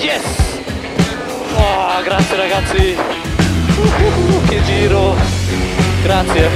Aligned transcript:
Yes! 0.00 0.24
Oh, 1.54 2.02
grazie 2.02 2.36
ragazzi! 2.36 2.96
Uh, 3.76 4.44
che 4.48 4.60
giro! 4.64 5.14
Grazie! 6.02 6.48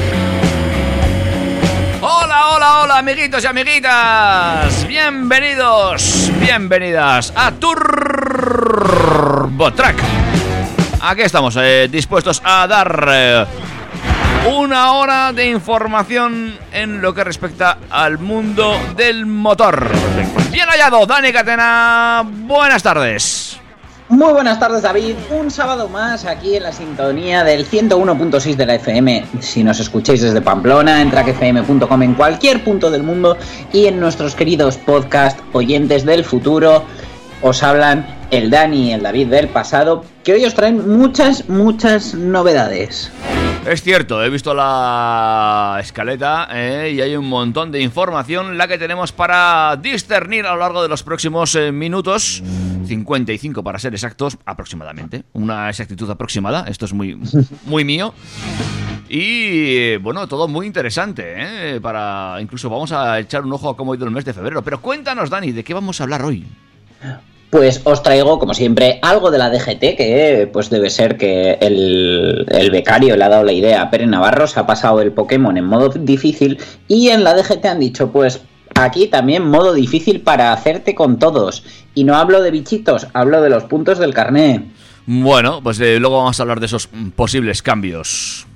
Hola, 2.01 2.53
hola, 2.53 2.81
hola, 2.81 2.99
amiguitos 2.99 3.45
y 3.45 3.47
amiguitas. 3.47 4.85
Bienvenidos, 4.89 6.33
bienvenidas 6.41 7.33
a 7.37 7.53
Turbo 7.53 7.73
Track. 9.75 10.03
Aquí 11.03 11.23
estamos, 11.23 11.57
eh, 11.57 11.87
dispuestos 11.89 12.43
a 12.45 12.67
dar 12.67 13.09
eh, 13.09 13.47
una 14.51 14.95
hora 14.95 15.33
de 15.33 15.49
información 15.51 16.59
en 16.73 17.01
lo 17.01 17.15
que 17.15 17.23
respecta 17.23 17.79
al 17.91 18.19
mundo 18.19 18.77
del 18.97 19.25
motor. 19.25 19.89
Bien 20.53 20.69
hallado, 20.69 21.07
Dani 21.07 21.33
Catena. 21.33 22.23
Buenas 22.25 22.83
tardes. 22.83 23.59
Muy 24.11 24.35
buenas 24.35 24.61
tardes 24.61 24.83
David, 24.83 25.15
un 25.31 25.51
sábado 25.51 25.89
más 25.89 26.27
aquí 26.27 26.57
en 26.57 26.65
la 26.65 26.73
sintonía 26.73 27.43
del 27.43 27.67
101.6 27.67 28.57
de 28.57 28.67
la 28.67 28.75
FM. 28.75 29.25
Si 29.41 29.65
nos 29.65 29.81
escucháis 29.81 30.21
desde 30.21 30.43
Pamplona, 30.43 31.01
en 31.01 31.11
trackfm.com 31.11 32.03
en 32.03 32.13
cualquier 32.13 32.63
punto 32.63 32.91
del 32.91 33.03
mundo 33.03 33.39
y 33.73 33.87
en 33.87 33.99
nuestros 33.99 34.35
queridos 34.35 34.77
podcast 34.77 35.41
oyentes 35.55 36.05
del 36.05 36.23
futuro 36.23 36.85
os 37.41 37.63
hablan 37.63 38.07
el 38.31 38.51
Dani 38.51 38.91
y 38.91 38.93
el 38.93 39.03
David 39.03 39.29
del 39.29 39.49
pasado, 39.49 40.05
que 40.23 40.35
hoy 40.35 40.45
os 40.45 40.55
traen 40.55 40.99
muchas, 40.99 41.49
muchas 41.49 42.13
novedades. 42.13 43.11
Es 43.65 43.81
cierto, 43.81 44.23
he 44.25 44.29
visto 44.29 44.55
la 44.55 45.79
escaleta 45.81 46.49
eh, 46.51 46.95
y 46.97 47.01
hay 47.01 47.15
un 47.15 47.29
montón 47.29 47.71
de 47.71 47.81
información 47.81 48.59
la 48.59 48.67
que 48.67 48.77
tenemos 48.77 49.13
para 49.13 49.77
discernir 49.77 50.47
a 50.47 50.55
lo 50.55 50.59
largo 50.59 50.83
de 50.83 50.89
los 50.89 51.05
próximos 51.05 51.55
eh, 51.55 51.71
minutos. 51.71 52.43
55 52.85 53.63
para 53.63 53.79
ser 53.79 53.95
exactos, 53.95 54.37
aproximadamente. 54.45 55.23
Una 55.35 55.69
exactitud 55.69 56.11
aproximada, 56.11 56.65
esto 56.69 56.87
es 56.87 56.93
muy, 56.93 57.17
muy 57.65 57.85
mío. 57.85 58.13
Y 59.09 59.97
bueno, 59.99 60.27
todo 60.27 60.49
muy 60.49 60.67
interesante, 60.67 61.35
¿eh? 61.37 61.81
Para. 61.81 62.39
Incluso 62.41 62.69
vamos 62.69 62.91
a 62.91 63.21
echar 63.21 63.45
un 63.45 63.53
ojo 63.53 63.69
a 63.69 63.77
cómo 63.77 63.93
ha 63.93 63.97
ido 63.97 64.07
el 64.07 64.11
mes 64.11 64.25
de 64.25 64.35
febrero. 64.35 64.63
Pero 64.63 64.81
cuéntanos, 64.81 65.31
Dani, 65.31 65.53
¿de 65.53 65.63
qué 65.63 65.73
vamos 65.73 66.01
a 66.01 66.05
hablar 66.05 66.25
hoy? 66.25 66.47
Pues 67.53 67.83
os 67.85 68.03
traigo, 68.03 68.39
como 68.39 68.55
siempre, 68.55 68.99
algo 69.03 69.31
de 69.31 69.37
la 69.37 69.51
DGT, 69.51 69.95
que 69.95 70.49
pues 70.51 70.71
debe 70.71 70.89
ser 70.89 71.19
que 71.19 71.59
el, 71.61 72.47
el 72.49 72.71
becario 72.71 73.15
le 73.15 73.25
ha 73.25 73.29
dado 73.29 73.45
la 73.45 73.53
idea 73.53 73.83
a 73.83 73.91
Pere 73.91 74.07
Navarro, 74.07 74.47
se 74.47 74.59
ha 74.59 74.67
pasado 74.67 75.03
el 75.03 75.13
Pokémon 75.13 75.59
en 75.59 75.67
modo 75.67 75.91
difícil 75.91 76.59
y 76.89 77.11
en 77.11 77.25
la 77.25 77.35
DGT 77.35 77.67
han 77.67 77.79
dicho, 77.79 78.11
pues 78.11 78.41
aquí 78.75 79.07
también 79.07 79.47
modo 79.47 79.75
difícil 79.75 80.23
para 80.23 80.55
hacerte 80.55 80.95
con 80.95 81.19
todos. 81.19 81.63
Y 81.95 82.05
no 82.05 82.17
hablo 82.17 82.41
de 82.41 82.53
bichitos, 82.53 83.09
hablo 83.13 83.43
de 83.43 83.51
los 83.51 83.65
puntos 83.65 83.99
del 83.99 84.15
carné. 84.15 84.71
Bueno, 85.05 85.61
pues 85.63 85.79
eh, 85.81 86.01
luego 86.01 86.17
vamos 86.17 86.41
a 86.41 86.45
hablar 86.45 86.59
de 86.59 86.65
esos 86.65 86.89
posibles 87.15 87.61
cambios. 87.61 88.47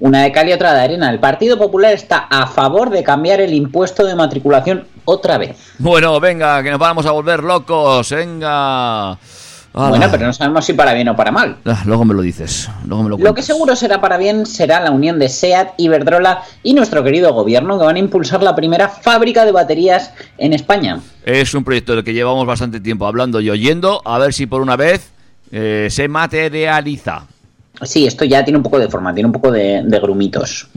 Una 0.00 0.22
de 0.22 0.32
cal 0.32 0.48
y 0.48 0.52
otra 0.52 0.74
de 0.74 0.80
arena. 0.80 1.10
El 1.10 1.20
Partido 1.20 1.58
Popular 1.58 1.92
está 1.92 2.26
a 2.30 2.46
favor 2.46 2.90
de 2.90 3.02
cambiar 3.02 3.40
el 3.40 3.54
impuesto 3.54 4.04
de 4.04 4.14
matriculación 4.14 4.86
otra 5.04 5.38
vez. 5.38 5.56
Bueno, 5.78 6.18
venga, 6.20 6.62
que 6.62 6.70
nos 6.70 6.78
vamos 6.78 7.06
a 7.06 7.12
volver 7.12 7.42
locos, 7.42 8.10
venga. 8.10 9.18
Bueno, 9.74 10.06
pero 10.10 10.26
no 10.26 10.32
sabemos 10.34 10.66
si 10.66 10.74
para 10.74 10.92
bien 10.92 11.08
o 11.08 11.16
para 11.16 11.30
mal. 11.30 11.56
Ah, 11.64 11.82
luego 11.86 12.04
me 12.04 12.12
lo 12.12 12.20
dices, 12.20 12.68
luego 12.86 13.02
me 13.04 13.08
lo 13.10 13.16
Lo 13.16 13.34
que 13.34 13.42
seguro 13.42 13.74
será 13.74 14.00
para 14.02 14.18
bien 14.18 14.44
será 14.44 14.80
la 14.80 14.90
unión 14.90 15.18
de 15.18 15.30
SEAT, 15.30 15.74
Iberdrola 15.78 16.42
y 16.62 16.74
nuestro 16.74 17.02
querido 17.02 17.32
gobierno 17.32 17.78
que 17.78 17.84
van 17.86 17.96
a 17.96 17.98
impulsar 17.98 18.42
la 18.42 18.54
primera 18.54 18.88
fábrica 18.88 19.46
de 19.46 19.52
baterías 19.52 20.12
en 20.36 20.52
España. 20.52 21.00
Es 21.24 21.54
un 21.54 21.64
proyecto 21.64 21.94
del 21.94 22.04
que 22.04 22.12
llevamos 22.12 22.46
bastante 22.46 22.80
tiempo 22.80 23.06
hablando 23.06 23.40
y 23.40 23.48
oyendo, 23.48 24.02
a 24.04 24.18
ver 24.18 24.34
si 24.34 24.46
por 24.46 24.60
una 24.60 24.76
vez 24.76 25.10
eh, 25.50 25.88
se 25.90 26.06
materializa. 26.06 27.26
Sí, 27.84 28.06
esto 28.06 28.24
ya 28.24 28.44
tiene 28.44 28.58
un 28.58 28.62
poco 28.62 28.78
de 28.78 28.88
forma, 28.88 29.12
tiene 29.14 29.26
un 29.26 29.32
poco 29.32 29.50
de, 29.50 29.82
grumitos. 30.00 30.68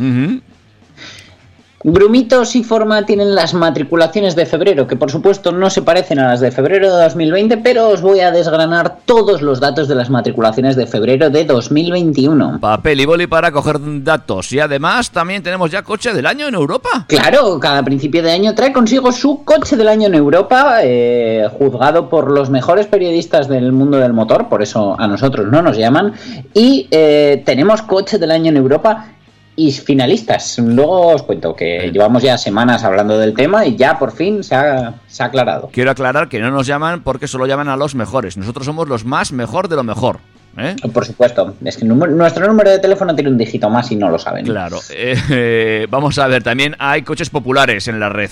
Grumitos 1.88 2.56
y 2.56 2.64
forma 2.64 3.06
tienen 3.06 3.36
las 3.36 3.54
matriculaciones 3.54 4.36
de 4.36 4.48
febrero, 4.48 4.88
que 4.88 4.96
por 4.96 5.12
supuesto 5.12 5.52
no 5.52 5.70
se 5.70 5.84
parecen 5.84 6.18
a 6.18 6.30
las 6.30 6.40
de 6.40 6.50
febrero 6.50 6.92
de 6.92 7.04
2020, 7.04 7.58
pero 7.58 7.90
os 7.90 8.02
voy 8.02 8.22
a 8.22 8.32
desgranar 8.32 8.98
todos 9.06 9.44
los 9.44 9.60
datos 9.60 9.88
de 9.88 9.94
las 9.94 10.10
matriculaciones 10.10 10.76
de 10.76 10.88
febrero 10.88 11.30
de 11.30 11.46
2021. 11.46 12.58
Papel 12.60 13.02
y 13.02 13.06
boli 13.06 13.28
para 13.28 13.52
coger 13.52 13.78
datos. 14.04 14.52
Y 14.52 14.60
además 14.60 15.12
también 15.12 15.44
tenemos 15.44 15.70
ya 15.70 15.84
coche 15.84 16.12
del 16.12 16.26
año 16.26 16.48
en 16.48 16.56
Europa. 16.56 17.06
Claro, 17.08 17.60
cada 17.60 17.84
principio 17.84 18.24
de 18.24 18.32
año 18.32 18.56
trae 18.56 18.74
consigo 18.74 19.12
su 19.12 19.44
coche 19.44 19.76
del 19.76 19.88
año 19.88 20.08
en 20.08 20.16
Europa, 20.16 20.80
eh, 20.82 21.48
juzgado 21.56 22.10
por 22.10 22.32
los 22.32 22.50
mejores 22.50 22.88
periodistas 22.88 23.48
del 23.48 23.72
mundo 23.72 24.00
del 24.00 24.14
motor, 24.14 24.50
por 24.50 24.64
eso 24.64 25.00
a 25.00 25.08
nosotros 25.08 25.52
no 25.52 25.62
nos 25.62 25.78
llaman. 25.78 26.14
Y 26.56 26.88
eh, 26.90 27.44
tenemos 27.46 27.84
coche 27.84 28.18
del 28.18 28.32
año 28.32 28.50
en 28.50 28.58
Europa 28.58 29.12
y 29.56 29.72
finalistas. 29.72 30.58
Luego 30.60 31.08
os 31.08 31.24
cuento 31.24 31.56
que 31.56 31.90
llevamos 31.92 32.24
ya 32.24 32.38
semanas 32.38 32.84
hablando 32.84 33.18
del 33.18 33.34
tema 33.34 33.66
y 33.66 33.76
ya 33.76 33.98
por 33.98 34.12
fin 34.12 34.44
se 34.44 34.56
ha, 34.56 34.96
se 35.08 35.24
ha 35.24 35.28
aclarado. 35.28 35.70
Quiero 35.72 35.92
aclarar 35.92 36.30
que 36.30 36.40
no 36.40 36.52
nos 36.52 36.68
llaman 36.68 37.04
porque 37.04 37.28
solo 37.28 37.46
llaman 37.46 37.70
a 37.70 37.78
los 37.78 37.96
mejores. 37.96 38.38
Nosotros 38.38 38.66
somos 38.66 38.88
los 38.88 39.06
más 39.06 39.32
mejor 39.32 39.68
de 39.68 39.76
lo 39.76 39.84
mejor. 39.84 40.20
¿eh? 40.58 40.76
Por 40.94 41.06
supuesto, 41.06 41.56
es 41.64 41.78
que 41.78 41.86
nuestro 41.86 42.48
número 42.48 42.70
de 42.70 42.80
teléfono 42.80 43.16
tiene 43.16 43.30
un 43.30 43.38
dígito 43.38 43.70
más 43.70 43.92
y 43.92 43.96
no 43.96 44.10
lo 44.10 44.20
saben. 44.20 44.46
Claro. 44.46 44.80
eh, 44.90 45.88
vamos 45.90 46.18
a 46.20 46.28
ver, 46.28 46.44
también 46.44 46.76
hay 46.80 47.02
coches 47.04 47.30
populares 47.30 47.88
en 47.88 48.00
la 48.00 48.10
red. 48.10 48.32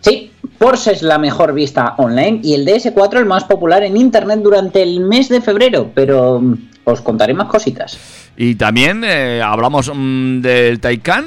Sí, 0.00 0.32
Porsche 0.58 0.92
es 0.92 1.02
la 1.02 1.18
mejor 1.18 1.52
vista 1.52 1.94
online 1.96 2.40
y 2.42 2.54
el 2.54 2.66
DS4 2.66 3.18
el 3.18 3.26
más 3.26 3.44
popular 3.44 3.84
en 3.84 3.96
internet 3.96 4.40
durante 4.42 4.82
el 4.82 5.00
mes 5.00 5.28
de 5.28 5.40
febrero, 5.40 5.92
pero 5.94 6.42
os 6.84 7.00
contaré 7.00 7.34
más 7.34 7.46
cositas. 7.46 7.96
Y 8.36 8.54
también 8.54 9.02
eh, 9.04 9.42
hablamos 9.42 9.90
mm, 9.94 10.40
del 10.40 10.80
Taycan. 10.80 11.26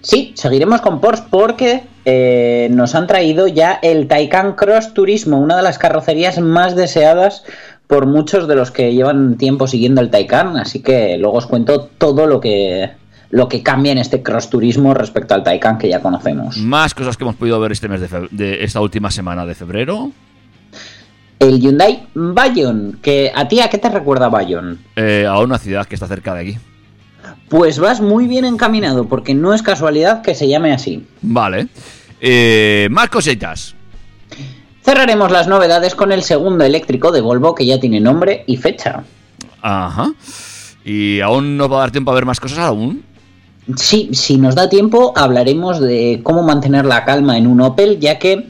Sí, 0.00 0.32
seguiremos 0.34 0.80
con 0.80 1.00
Porsche 1.00 1.24
porque 1.30 1.82
eh, 2.04 2.68
nos 2.70 2.94
han 2.94 3.06
traído 3.06 3.48
ya 3.48 3.78
el 3.82 4.08
Taycan 4.08 4.54
Cross 4.54 4.94
Turismo, 4.94 5.38
una 5.38 5.56
de 5.56 5.62
las 5.62 5.78
carrocerías 5.78 6.40
más 6.40 6.74
deseadas 6.74 7.44
por 7.86 8.06
muchos 8.06 8.48
de 8.48 8.54
los 8.54 8.70
que 8.70 8.92
llevan 8.94 9.36
tiempo 9.36 9.66
siguiendo 9.66 10.00
el 10.00 10.10
Taycan, 10.10 10.56
así 10.56 10.80
que 10.80 11.16
luego 11.18 11.38
os 11.38 11.46
cuento 11.46 11.88
todo 11.98 12.26
lo 12.26 12.40
que 12.40 12.90
lo 13.30 13.46
que 13.48 13.62
cambia 13.62 13.92
en 13.92 13.98
este 13.98 14.22
Cross 14.22 14.48
Turismo 14.48 14.94
respecto 14.94 15.34
al 15.34 15.42
Taycan 15.42 15.76
que 15.76 15.88
ya 15.88 16.00
conocemos. 16.00 16.56
Más 16.56 16.94
cosas 16.94 17.16
que 17.16 17.24
hemos 17.24 17.36
podido 17.36 17.60
ver 17.60 17.72
este 17.72 17.88
mes 17.88 18.00
de, 18.00 18.28
de 18.30 18.64
esta 18.64 18.80
última 18.80 19.10
semana 19.10 19.44
de 19.44 19.54
febrero. 19.54 20.10
El 21.38 21.60
Hyundai 21.60 22.06
Bayon, 22.14 22.98
que 23.00 23.30
a 23.34 23.46
ti 23.46 23.60
a 23.60 23.68
qué 23.70 23.78
te 23.78 23.88
recuerda 23.88 24.28
Bayon? 24.28 24.78
eh, 24.96 25.26
a 25.28 25.38
una 25.38 25.58
ciudad 25.58 25.86
que 25.86 25.94
está 25.94 26.06
cerca 26.08 26.34
de 26.34 26.40
aquí. 26.40 26.58
Pues 27.48 27.78
vas 27.78 28.00
muy 28.00 28.26
bien 28.26 28.44
encaminado, 28.44 29.06
porque 29.06 29.34
no 29.34 29.54
es 29.54 29.62
casualidad 29.62 30.22
que 30.22 30.34
se 30.34 30.48
llame 30.48 30.72
así. 30.72 31.06
Vale. 31.22 31.68
Eh, 32.20 32.88
más 32.90 33.08
cositas. 33.08 33.74
Cerraremos 34.82 35.30
las 35.30 35.46
novedades 35.48 35.94
con 35.94 36.12
el 36.12 36.22
segundo 36.22 36.64
eléctrico 36.64 37.12
de 37.12 37.20
Volvo 37.20 37.54
que 37.54 37.66
ya 37.66 37.78
tiene 37.78 38.00
nombre 38.00 38.44
y 38.46 38.56
fecha. 38.56 39.04
Ajá. 39.62 40.12
Y 40.84 41.20
aún 41.20 41.56
no 41.56 41.68
va 41.68 41.76
a 41.78 41.80
dar 41.80 41.90
tiempo 41.90 42.10
a 42.10 42.14
ver 42.14 42.24
más 42.24 42.40
cosas 42.40 42.58
aún. 42.60 43.02
Sí, 43.76 44.08
si 44.12 44.38
nos 44.38 44.54
da 44.54 44.68
tiempo, 44.70 45.12
hablaremos 45.14 45.78
de 45.80 46.20
cómo 46.22 46.42
mantener 46.42 46.86
la 46.86 47.04
calma 47.04 47.36
en 47.36 47.46
un 47.46 47.60
Opel, 47.60 48.00
ya 48.00 48.18
que 48.18 48.48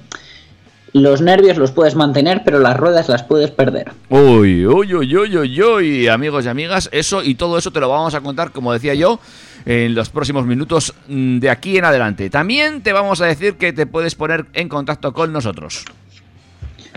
los 0.92 1.20
nervios 1.20 1.56
los 1.56 1.72
puedes 1.72 1.94
mantener, 1.94 2.42
pero 2.44 2.60
las 2.60 2.76
ruedas 2.76 3.08
las 3.08 3.22
puedes 3.22 3.50
perder. 3.50 3.92
Uy, 4.08 4.66
uy, 4.66 4.94
uy, 4.94 5.16
uy, 5.16 5.36
uy, 5.36 5.62
uy, 5.62 6.08
amigos 6.08 6.44
y 6.44 6.48
amigas, 6.48 6.88
eso 6.92 7.22
y 7.22 7.34
todo 7.34 7.58
eso 7.58 7.70
te 7.70 7.80
lo 7.80 7.88
vamos 7.88 8.14
a 8.14 8.20
contar, 8.20 8.50
como 8.52 8.72
decía 8.72 8.94
yo, 8.94 9.20
en 9.66 9.94
los 9.94 10.10
próximos 10.10 10.46
minutos 10.46 10.94
mm, 11.08 11.38
de 11.38 11.50
aquí 11.50 11.78
en 11.78 11.84
adelante. 11.84 12.30
También 12.30 12.82
te 12.82 12.92
vamos 12.92 13.20
a 13.20 13.26
decir 13.26 13.54
que 13.54 13.72
te 13.72 13.86
puedes 13.86 14.14
poner 14.14 14.46
en 14.54 14.68
contacto 14.68 15.12
con 15.12 15.32
nosotros. 15.32 15.84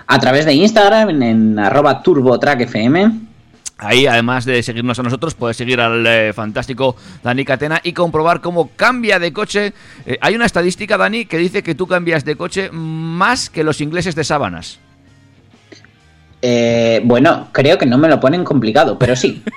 A 0.07 0.19
través 0.19 0.45
de 0.45 0.53
Instagram, 0.53 1.09
en, 1.09 1.23
en 1.23 1.59
arroba 1.59 2.01
turbotrackfm. 2.01 3.30
Ahí, 3.81 4.05
además 4.05 4.45
de 4.45 4.61
seguirnos 4.61 4.99
a 4.99 5.03
nosotros, 5.03 5.33
puedes 5.33 5.57
seguir 5.57 5.81
al 5.81 6.05
eh, 6.05 6.33
fantástico 6.33 6.95
Dani 7.23 7.43
Catena 7.43 7.81
y 7.83 7.93
comprobar 7.93 8.39
cómo 8.39 8.69
cambia 8.75 9.17
de 9.17 9.33
coche. 9.33 9.73
Eh, 10.05 10.19
hay 10.21 10.35
una 10.35 10.45
estadística, 10.45 10.97
Dani, 10.97 11.25
que 11.25 11.39
dice 11.39 11.63
que 11.63 11.73
tú 11.73 11.87
cambias 11.87 12.23
de 12.23 12.35
coche 12.35 12.69
más 12.71 13.49
que 13.49 13.63
los 13.63 13.81
ingleses 13.81 14.13
de 14.13 14.23
sábanas. 14.23 14.77
Eh, 16.43 17.01
bueno, 17.05 17.47
creo 17.51 17.79
que 17.79 17.87
no 17.87 17.97
me 17.97 18.07
lo 18.07 18.19
ponen 18.19 18.43
complicado, 18.43 18.99
pero 18.99 19.15
sí. 19.15 19.41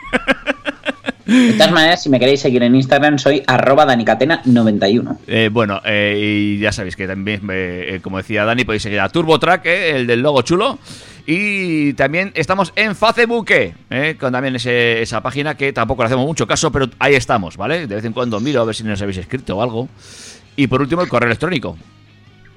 De 1.26 1.54
todas 1.54 1.72
maneras, 1.72 2.02
si 2.02 2.10
me 2.10 2.20
queréis 2.20 2.40
seguir 2.40 2.62
en 2.62 2.74
Instagram, 2.74 3.18
soy 3.18 3.42
arroba 3.46 3.86
danicatena91. 3.86 5.18
Eh, 5.26 5.48
bueno, 5.50 5.80
eh, 5.84 6.18
y 6.20 6.58
ya 6.58 6.70
sabéis 6.70 6.96
que 6.96 7.06
también, 7.06 7.40
eh, 7.50 8.00
como 8.02 8.18
decía 8.18 8.44
Dani, 8.44 8.64
podéis 8.64 8.82
seguir 8.82 9.00
a 9.00 9.08
TurboTrack, 9.08 9.64
eh, 9.64 9.96
el 9.96 10.06
del 10.06 10.20
logo 10.20 10.42
chulo. 10.42 10.78
Y 11.26 11.94
también 11.94 12.32
estamos 12.34 12.72
en 12.76 12.94
Facebook, 12.94 13.46
eh, 13.50 14.16
con 14.20 14.32
también 14.32 14.56
ese- 14.56 15.00
esa 15.00 15.22
página 15.22 15.56
que 15.56 15.72
tampoco 15.72 16.02
le 16.02 16.06
hacemos 16.06 16.26
mucho 16.26 16.46
caso, 16.46 16.70
pero 16.70 16.88
ahí 16.98 17.14
estamos, 17.14 17.56
¿vale? 17.56 17.86
De 17.86 17.94
vez 17.94 18.04
en 18.04 18.12
cuando 18.12 18.40
miro 18.40 18.60
a 18.60 18.64
ver 18.64 18.74
si 18.74 18.84
nos 18.84 19.00
habéis 19.00 19.18
escrito 19.18 19.56
o 19.56 19.62
algo. 19.62 19.88
Y 20.56 20.66
por 20.66 20.80
último, 20.82 21.02
el 21.02 21.08
correo 21.08 21.26
electrónico. 21.28 21.76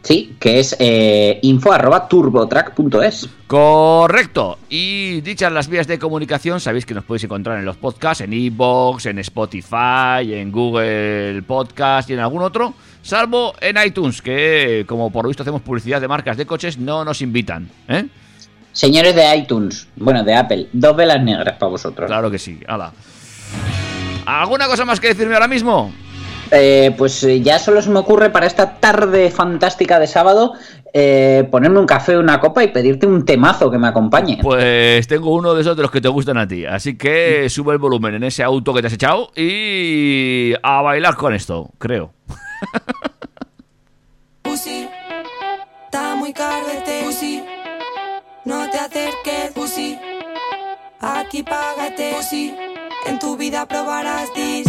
Sí, 0.03 0.35
que 0.39 0.59
es 0.59 0.75
eh, 0.79 1.39
info 1.41 1.71
arroba 1.73 2.07
turbotrack.es. 2.07 3.27
Correcto. 3.47 4.57
Y 4.69 5.21
dichas 5.21 5.51
las 5.51 5.67
vías 5.67 5.87
de 5.87 5.97
comunicación, 5.97 6.59
sabéis 6.59 6.85
que 6.85 6.93
nos 6.93 7.03
podéis 7.03 7.23
encontrar 7.23 7.57
en 7.57 7.65
los 7.65 7.77
podcasts, 7.77 8.21
en 8.21 8.31
iVoox, 8.31 9.05
en 9.07 9.19
Spotify, 9.19 10.33
en 10.33 10.51
Google 10.51 11.41
Podcast 11.43 12.09
y 12.09 12.13
en 12.13 12.19
algún 12.19 12.41
otro, 12.43 12.73
salvo 13.01 13.53
en 13.59 13.75
iTunes, 13.85 14.21
que 14.21 14.85
como 14.87 15.11
por 15.11 15.23
lo 15.23 15.29
visto 15.29 15.43
hacemos 15.43 15.61
publicidad 15.61 15.99
de 15.99 16.07
marcas 16.07 16.37
de 16.37 16.45
coches, 16.45 16.77
no 16.77 17.03
nos 17.03 17.21
invitan. 17.21 17.69
¿eh? 17.89 18.05
Señores 18.77 19.15
de 19.15 19.35
iTunes, 19.35 19.87
bueno, 19.95 20.23
de 20.23 20.35
Apple, 20.35 20.67
dos 20.71 20.95
velas 20.95 21.19
negras 21.23 21.55
para 21.57 21.71
vosotros. 21.71 22.05
Claro 22.05 22.29
que 22.29 22.37
sí. 22.37 22.59
Hala. 22.67 22.93
¿Alguna 24.27 24.67
cosa 24.67 24.85
más 24.85 24.99
que 24.99 25.07
decirme 25.07 25.33
ahora 25.33 25.47
mismo? 25.47 25.91
Eh, 26.51 26.93
pues 26.95 27.23
eh, 27.23 27.41
ya 27.41 27.57
solo 27.57 27.81
se 27.81 27.89
me 27.89 27.97
ocurre 27.97 28.29
para 28.29 28.45
esta 28.45 28.75
tarde 28.75 29.31
fantástica 29.31 29.97
de 29.97 30.05
sábado 30.05 30.53
eh, 30.93 31.47
ponerme 31.49 31.79
un 31.79 31.87
café, 31.87 32.19
una 32.19 32.39
copa 32.39 32.63
y 32.63 32.67
pedirte 32.67 33.07
un 33.07 33.25
temazo 33.25 33.71
que 33.71 33.79
me 33.79 33.87
acompañe. 33.87 34.37
Pues 34.43 35.07
tengo 35.07 35.33
uno 35.33 35.55
de 35.55 35.61
esos 35.61 35.75
de 35.75 35.81
los 35.81 35.89
que 35.89 35.99
te 35.99 36.09
gustan 36.09 36.37
a 36.37 36.47
ti. 36.47 36.67
Así 36.67 36.99
que 36.99 37.49
sube 37.49 37.73
el 37.73 37.79
volumen 37.79 38.13
en 38.13 38.25
ese 38.25 38.43
auto 38.43 38.75
que 38.75 38.81
te 38.81 38.87
has 38.87 38.93
echado 38.93 39.31
y 39.35 40.53
a 40.61 40.83
bailar 40.83 41.15
con 41.15 41.33
esto, 41.33 41.71
creo. 41.79 42.13
Pussy, 44.43 44.87
está 45.85 46.15
muy 46.15 46.31
caro 46.31 46.67
este 46.67 47.01
Pussy. 47.03 47.56
No 48.47 48.69
te 48.69 48.77
acerques, 48.77 49.51
Pussy. 49.53 49.99
Aquí 51.01 51.43
págate, 51.43 52.13
Pussy. 52.15 52.55
En 53.05 53.19
tu 53.19 53.35
vida 53.35 53.65
probarás 53.65 54.33
dis. 54.33 54.65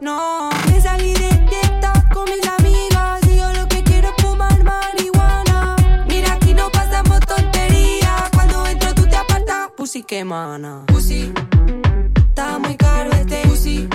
No. 0.00 0.50
Me 0.70 0.80
salí 0.80 1.12
de 1.14 1.28
TikTok 1.50 2.12
con 2.12 2.24
mis 2.24 2.46
amigas. 2.46 3.20
Y 3.28 3.36
yo 3.36 3.52
lo 3.52 3.68
que 3.68 3.82
quiero 3.82 4.08
es 4.08 4.24
fumar 4.24 4.62
marihuana. 4.64 5.76
Mira, 6.06 6.32
aquí 6.34 6.54
no 6.54 6.70
pasamos 6.70 7.20
tonterías. 7.20 8.30
Cuando 8.32 8.66
entro 8.66 8.94
tú 8.94 9.02
te 9.06 9.16
apartas. 9.16 9.70
Pussy 9.76 10.02
que 10.02 10.24
mana. 10.24 10.84
Pussy. 10.86 11.32
Está 12.28 12.58
muy 12.58 12.76
caro 12.76 13.10
este 13.12 13.42
pussy. 13.48 13.88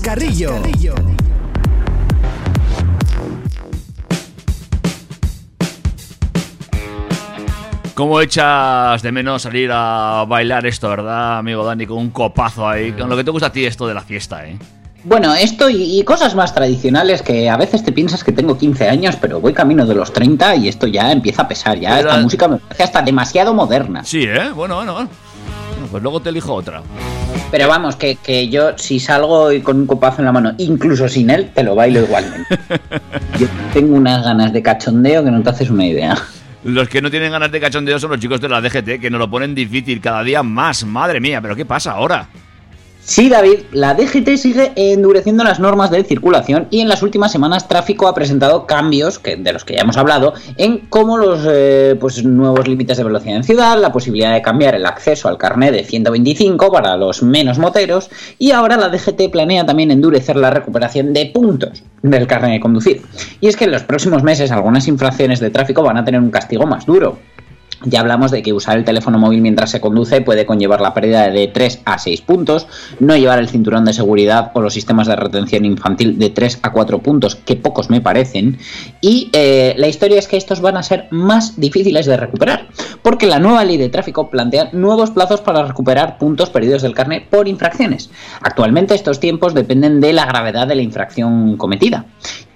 Turbo 0.00 0.16
Chascarrillo. 0.16 0.94
¿Cómo 7.94 8.20
echas 8.20 9.02
de 9.02 9.12
menos 9.12 9.42
salir 9.42 9.70
a 9.72 10.24
bailar 10.26 10.64
esto, 10.64 10.88
verdad, 10.88 11.38
amigo 11.38 11.64
Dani? 11.64 11.86
Con 11.86 11.98
un 11.98 12.10
copazo 12.10 12.66
ahí. 12.66 12.92
Con 12.92 13.10
lo 13.10 13.16
que 13.16 13.24
te 13.24 13.30
gusta 13.30 13.48
a 13.48 13.52
ti 13.52 13.64
esto 13.66 13.86
de 13.86 13.92
la 13.94 14.00
fiesta, 14.00 14.46
¿eh? 14.46 14.56
Bueno, 15.04 15.34
esto 15.34 15.68
y, 15.70 15.98
y 15.98 16.04
cosas 16.04 16.34
más 16.34 16.54
tradicionales 16.54 17.22
que 17.22 17.48
a 17.48 17.56
veces 17.56 17.82
te 17.82 17.90
piensas 17.92 18.22
que 18.22 18.32
tengo 18.32 18.56
15 18.56 18.88
años, 18.88 19.16
pero 19.16 19.40
voy 19.40 19.52
camino 19.54 19.86
de 19.86 19.94
los 19.94 20.12
30 20.12 20.56
y 20.56 20.68
esto 20.68 20.86
ya 20.86 21.10
empieza 21.10 21.42
a 21.42 21.48
pesar. 21.48 21.78
Ya 21.78 21.96
Pero- 21.96 22.10
esta 22.10 22.20
música 22.22 22.48
me 22.48 22.56
parece 22.58 22.82
hasta 22.84 23.02
demasiado 23.02 23.52
moderna. 23.54 24.04
Sí, 24.04 24.22
¿eh? 24.24 24.50
Bueno, 24.54 24.76
bueno, 24.76 24.92
bueno. 24.94 25.08
Pues 25.90 26.02
luego 26.02 26.20
te 26.20 26.28
elijo 26.30 26.54
otra. 26.54 26.82
Pero 27.50 27.68
vamos, 27.68 27.96
que, 27.96 28.16
que 28.16 28.48
yo 28.48 28.78
si 28.78 29.00
salgo 29.00 29.50
y 29.52 29.60
con 29.60 29.78
un 29.78 29.86
copazo 29.86 30.20
en 30.20 30.26
la 30.26 30.32
mano, 30.32 30.54
incluso 30.58 31.08
sin 31.08 31.30
él, 31.30 31.50
te 31.54 31.64
lo 31.64 31.74
bailo 31.74 32.00
igualmente. 32.00 32.58
yo 33.38 33.46
tengo 33.72 33.96
unas 33.96 34.24
ganas 34.24 34.52
de 34.52 34.62
cachondeo 34.62 35.24
que 35.24 35.30
no 35.30 35.42
te 35.42 35.50
haces 35.50 35.70
una 35.70 35.86
idea. 35.86 36.16
Los 36.62 36.88
que 36.88 37.00
no 37.00 37.10
tienen 37.10 37.32
ganas 37.32 37.50
de 37.50 37.58
cachondeo 37.58 37.98
son 37.98 38.10
los 38.10 38.20
chicos 38.20 38.40
de 38.40 38.48
la 38.48 38.60
DGT, 38.60 39.00
que 39.00 39.10
nos 39.10 39.18
lo 39.18 39.30
ponen 39.30 39.54
difícil 39.54 40.00
cada 40.00 40.22
día 40.22 40.42
más. 40.42 40.84
Madre 40.84 41.18
mía, 41.18 41.40
¿pero 41.40 41.56
qué 41.56 41.64
pasa 41.64 41.92
ahora? 41.92 42.28
Sí, 43.02 43.28
David, 43.28 43.60
la 43.72 43.94
DGT 43.94 44.36
sigue 44.36 44.72
endureciendo 44.76 45.42
las 45.42 45.58
normas 45.58 45.90
de 45.90 46.04
circulación 46.04 46.68
y 46.70 46.80
en 46.80 46.88
las 46.88 47.02
últimas 47.02 47.32
semanas 47.32 47.66
Tráfico 47.66 48.06
ha 48.06 48.14
presentado 48.14 48.66
cambios, 48.66 49.18
que, 49.18 49.36
de 49.36 49.52
los 49.52 49.64
que 49.64 49.74
ya 49.74 49.80
hemos 49.80 49.96
hablado, 49.96 50.34
en 50.58 50.78
cómo 50.90 51.16
los 51.16 51.40
eh, 51.50 51.96
pues, 51.98 52.22
nuevos 52.24 52.68
límites 52.68 52.98
de 52.98 53.04
velocidad 53.04 53.36
en 53.36 53.42
ciudad, 53.42 53.80
la 53.80 53.90
posibilidad 53.90 54.34
de 54.34 54.42
cambiar 54.42 54.74
el 54.74 54.86
acceso 54.86 55.28
al 55.28 55.38
carnet 55.38 55.72
de 55.72 55.82
125 55.82 56.70
para 56.70 56.96
los 56.96 57.22
menos 57.22 57.58
moteros 57.58 58.10
y 58.38 58.52
ahora 58.52 58.76
la 58.76 58.90
DGT 58.90 59.30
planea 59.32 59.64
también 59.64 59.90
endurecer 59.90 60.36
la 60.36 60.50
recuperación 60.50 61.12
de 61.12 61.26
puntos 61.26 61.82
del 62.02 62.26
carnet 62.26 62.52
de 62.52 62.60
conducir. 62.60 63.02
Y 63.40 63.48
es 63.48 63.56
que 63.56 63.64
en 63.64 63.72
los 63.72 63.82
próximos 63.82 64.22
meses 64.22 64.52
algunas 64.52 64.86
infracciones 64.88 65.40
de 65.40 65.50
tráfico 65.50 65.82
van 65.82 65.96
a 65.96 66.04
tener 66.04 66.20
un 66.20 66.30
castigo 66.30 66.66
más 66.66 66.86
duro. 66.86 67.18
Ya 67.84 68.00
hablamos 68.00 68.30
de 68.30 68.42
que 68.42 68.52
usar 68.52 68.76
el 68.76 68.84
teléfono 68.84 69.18
móvil 69.18 69.40
mientras 69.40 69.70
se 69.70 69.80
conduce 69.80 70.20
puede 70.20 70.44
conllevar 70.44 70.82
la 70.82 70.92
pérdida 70.92 71.30
de 71.30 71.48
3 71.48 71.80
a 71.86 71.98
6 71.98 72.20
puntos, 72.20 72.66
no 72.98 73.16
llevar 73.16 73.38
el 73.38 73.48
cinturón 73.48 73.86
de 73.86 73.94
seguridad 73.94 74.50
o 74.54 74.60
los 74.60 74.74
sistemas 74.74 75.06
de 75.06 75.16
retención 75.16 75.64
infantil 75.64 76.18
de 76.18 76.28
3 76.28 76.60
a 76.62 76.72
4 76.72 76.98
puntos, 76.98 77.36
que 77.36 77.56
pocos 77.56 77.88
me 77.88 78.02
parecen, 78.02 78.58
y 79.00 79.30
eh, 79.32 79.74
la 79.78 79.88
historia 79.88 80.18
es 80.18 80.28
que 80.28 80.36
estos 80.36 80.60
van 80.60 80.76
a 80.76 80.82
ser 80.82 81.06
más 81.10 81.58
difíciles 81.58 82.04
de 82.04 82.18
recuperar, 82.18 82.68
porque 83.00 83.26
la 83.26 83.38
nueva 83.38 83.64
ley 83.64 83.78
de 83.78 83.88
tráfico 83.88 84.28
plantea 84.28 84.68
nuevos 84.72 85.10
plazos 85.10 85.40
para 85.40 85.64
recuperar 85.64 86.18
puntos 86.18 86.50
perdidos 86.50 86.82
del 86.82 86.94
carnet 86.94 87.28
por 87.30 87.48
infracciones. 87.48 88.10
Actualmente 88.42 88.94
estos 88.94 89.20
tiempos 89.20 89.54
dependen 89.54 90.00
de 90.00 90.12
la 90.12 90.26
gravedad 90.26 90.66
de 90.66 90.74
la 90.74 90.82
infracción 90.82 91.56
cometida, 91.56 92.04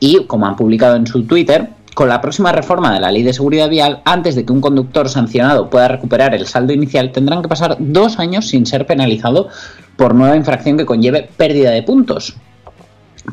y 0.01 0.25
como 0.25 0.47
han 0.47 0.57
publicado 0.57 0.97
en 0.97 1.07
su 1.07 1.25
Twitter, 1.25 1.71
con 1.95 2.09
la 2.09 2.21
próxima 2.21 2.53
reforma 2.53 2.93
de 2.93 3.01
la 3.01 3.11
ley 3.11 3.23
de 3.23 3.33
seguridad 3.33 3.69
vial, 3.69 4.03
antes 4.05 4.35
de 4.35 4.45
que 4.45 4.53
un 4.53 4.61
conductor 4.61 5.09
sancionado 5.09 5.71
pueda 5.71 5.89
recuperar 5.89 6.35
el 6.35 6.47
saldo 6.47 6.73
inicial, 6.73 7.13
tendrán 7.13 7.41
que 7.41 7.49
pasar 7.49 7.77
dos 7.79 8.19
años 8.19 8.49
sin 8.49 8.67
ser 8.67 8.87
penalizado 8.87 9.49
por 9.97 10.15
nueva 10.15 10.37
infracción 10.37 10.77
que 10.77 10.87
conlleve 10.87 11.29
pérdida 11.37 11.71
de 11.71 11.83
puntos. 11.83 12.37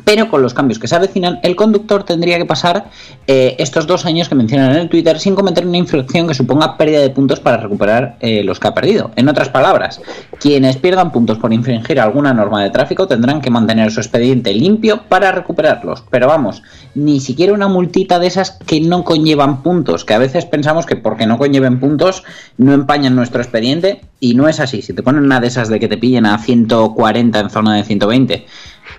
Pero 0.04 0.28
con 0.28 0.42
los 0.42 0.54
cambios 0.54 0.78
que 0.78 0.88
se 0.88 0.96
avecinan, 0.96 1.38
el 1.42 1.54
conductor 1.54 2.04
tendría 2.04 2.38
que 2.38 2.44
pasar 2.44 2.86
eh, 3.26 3.56
estos 3.58 3.86
dos 3.86 4.06
años 4.06 4.28
que 4.28 4.34
mencionan 4.34 4.72
en 4.72 4.78
el 4.78 4.88
Twitter 4.88 5.18
sin 5.18 5.34
cometer 5.34 5.66
una 5.66 5.76
infracción 5.76 6.26
que 6.26 6.34
suponga 6.34 6.76
pérdida 6.76 7.00
de 7.00 7.10
puntos 7.10 7.40
para 7.40 7.58
recuperar 7.58 8.16
eh, 8.20 8.42
los 8.42 8.58
que 8.58 8.68
ha 8.68 8.74
perdido. 8.74 9.10
En 9.16 9.28
otras 9.28 9.50
palabras, 9.50 10.00
quienes 10.40 10.76
pierdan 10.76 11.12
puntos 11.12 11.38
por 11.38 11.52
infringir 11.52 12.00
alguna 12.00 12.32
norma 12.32 12.62
de 12.62 12.70
tráfico 12.70 13.06
tendrán 13.06 13.40
que 13.40 13.50
mantener 13.50 13.90
su 13.90 14.00
expediente 14.00 14.54
limpio 14.54 15.02
para 15.08 15.30
recuperarlos. 15.30 16.04
Pero 16.10 16.26
vamos, 16.26 16.62
ni 16.94 17.20
siquiera 17.20 17.52
una 17.52 17.68
multita 17.68 18.18
de 18.18 18.26
esas 18.26 18.52
que 18.66 18.80
no 18.80 19.04
conllevan 19.04 19.62
puntos, 19.62 20.04
que 20.04 20.14
a 20.14 20.18
veces 20.18 20.46
pensamos 20.46 20.86
que 20.86 20.96
porque 20.96 21.26
no 21.26 21.38
conlleven 21.38 21.80
puntos 21.80 22.24
no 22.56 22.72
empañan 22.72 23.14
nuestro 23.14 23.42
expediente 23.42 24.00
y 24.20 24.34
no 24.34 24.48
es 24.48 24.60
así. 24.60 24.82
Si 24.82 24.94
te 24.94 25.02
ponen 25.02 25.24
una 25.24 25.40
de 25.40 25.48
esas 25.48 25.68
de 25.68 25.78
que 25.78 25.88
te 25.88 25.98
pillen 25.98 26.26
a 26.26 26.38
140 26.38 27.40
en 27.40 27.50
zona 27.50 27.76
de 27.76 27.84
120, 27.84 28.46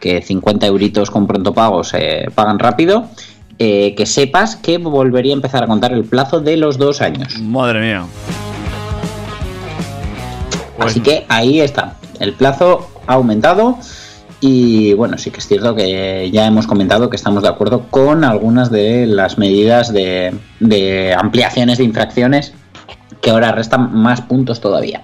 que 0.04 0.22
50 0.22 0.68
euritos 0.68 1.10
con 1.10 1.28
pronto 1.28 1.54
pago 1.54 1.86
se 1.86 2.28
pagan 2.36 2.60
rápido, 2.60 3.06
eh, 3.58 3.96
que 3.96 4.06
sepas 4.06 4.58
que 4.58 4.78
volvería 4.78 5.32
a 5.32 5.38
empezar 5.38 5.64
a 5.64 5.68
contar 5.68 5.94
el 5.94 6.04
plazo 6.04 6.42
de 6.42 6.58
los 6.58 6.78
dos 6.78 7.00
años. 7.02 7.40
Madre 7.40 7.80
mía. 7.80 8.04
Pues- 10.76 10.92
Así 10.92 11.00
que 11.00 11.26
ahí 11.30 11.62
está. 11.62 11.96
El 12.20 12.34
plazo 12.34 12.90
ha 13.08 13.14
aumentado. 13.14 13.78
Y 14.42 14.94
bueno, 14.96 15.18
sí 15.18 15.32
que 15.32 15.40
es 15.40 15.48
cierto 15.48 15.74
que 15.74 16.30
ya 16.34 16.46
hemos 16.48 16.68
comentado 16.68 17.10
que 17.10 17.16
estamos 17.16 17.44
de 17.44 17.48
acuerdo 17.48 17.84
con 17.90 18.26
algunas 18.26 18.70
de 18.70 19.08
las 19.08 19.38
medidas 19.38 19.94
de, 19.94 20.36
de 20.60 21.16
ampliaciones 21.18 21.78
de 21.78 21.86
infracciones 21.86 22.54
que 23.22 23.30
ahora 23.30 23.54
restan 23.54 23.96
más 23.96 24.20
puntos 24.20 24.60
todavía. 24.60 25.04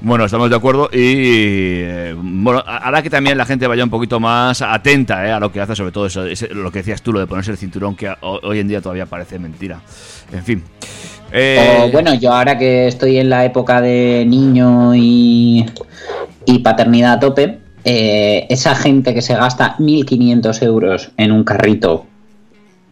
Bueno, 0.00 0.26
estamos 0.26 0.48
de 0.48 0.54
acuerdo 0.54 0.88
y 0.92 1.82
eh, 1.82 2.14
bueno, 2.16 2.62
hará 2.64 3.02
que 3.02 3.10
también 3.10 3.36
la 3.36 3.44
gente 3.44 3.66
vaya 3.66 3.82
un 3.82 3.90
poquito 3.90 4.20
más 4.20 4.62
atenta 4.62 5.26
eh, 5.26 5.32
a 5.32 5.40
lo 5.40 5.50
que 5.50 5.60
hace, 5.60 5.74
sobre 5.74 5.90
todo 5.90 6.06
eso, 6.06 6.24
lo 6.52 6.70
que 6.70 6.78
decías 6.78 7.02
tú, 7.02 7.12
lo 7.12 7.18
de 7.18 7.26
ponerse 7.26 7.50
el 7.50 7.56
cinturón, 7.56 7.96
que 7.96 8.08
hoy 8.20 8.60
en 8.60 8.68
día 8.68 8.80
todavía 8.80 9.06
parece 9.06 9.40
mentira. 9.40 9.80
En 10.32 10.44
fin. 10.44 10.62
Eh, 11.32 11.90
bueno, 11.92 12.14
yo 12.14 12.32
ahora 12.32 12.56
que 12.56 12.86
estoy 12.86 13.18
en 13.18 13.28
la 13.28 13.44
época 13.44 13.80
de 13.80 14.24
niño 14.24 14.94
y, 14.94 15.66
y 16.46 16.58
paternidad 16.60 17.14
a 17.14 17.20
tope, 17.20 17.58
esa 17.82 18.76
gente 18.76 19.14
que 19.14 19.22
se 19.22 19.34
gasta 19.34 19.76
1.500 19.78 20.62
euros 20.62 21.10
en 21.16 21.32
un 21.32 21.42
carrito, 21.42 22.06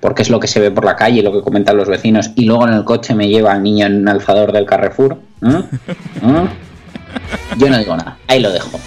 porque 0.00 0.22
es 0.22 0.30
lo 0.30 0.40
que 0.40 0.48
se 0.48 0.58
ve 0.58 0.72
por 0.72 0.84
la 0.84 0.96
calle, 0.96 1.22
lo 1.22 1.32
que 1.32 1.40
comentan 1.40 1.76
los 1.76 1.88
vecinos, 1.88 2.32
y 2.34 2.46
luego 2.46 2.66
en 2.66 2.74
el 2.74 2.84
coche 2.84 3.14
me 3.14 3.28
lleva 3.28 3.52
al 3.52 3.62
niño 3.62 3.86
en 3.86 4.00
un 4.00 4.08
alzador 4.08 4.52
del 4.52 4.66
Carrefour. 4.66 5.18
Yo 7.56 7.70
no 7.70 7.78
digo 7.78 7.96
nada, 7.96 8.16
ahí 8.28 8.40
lo 8.40 8.50
dejo. 8.52 8.80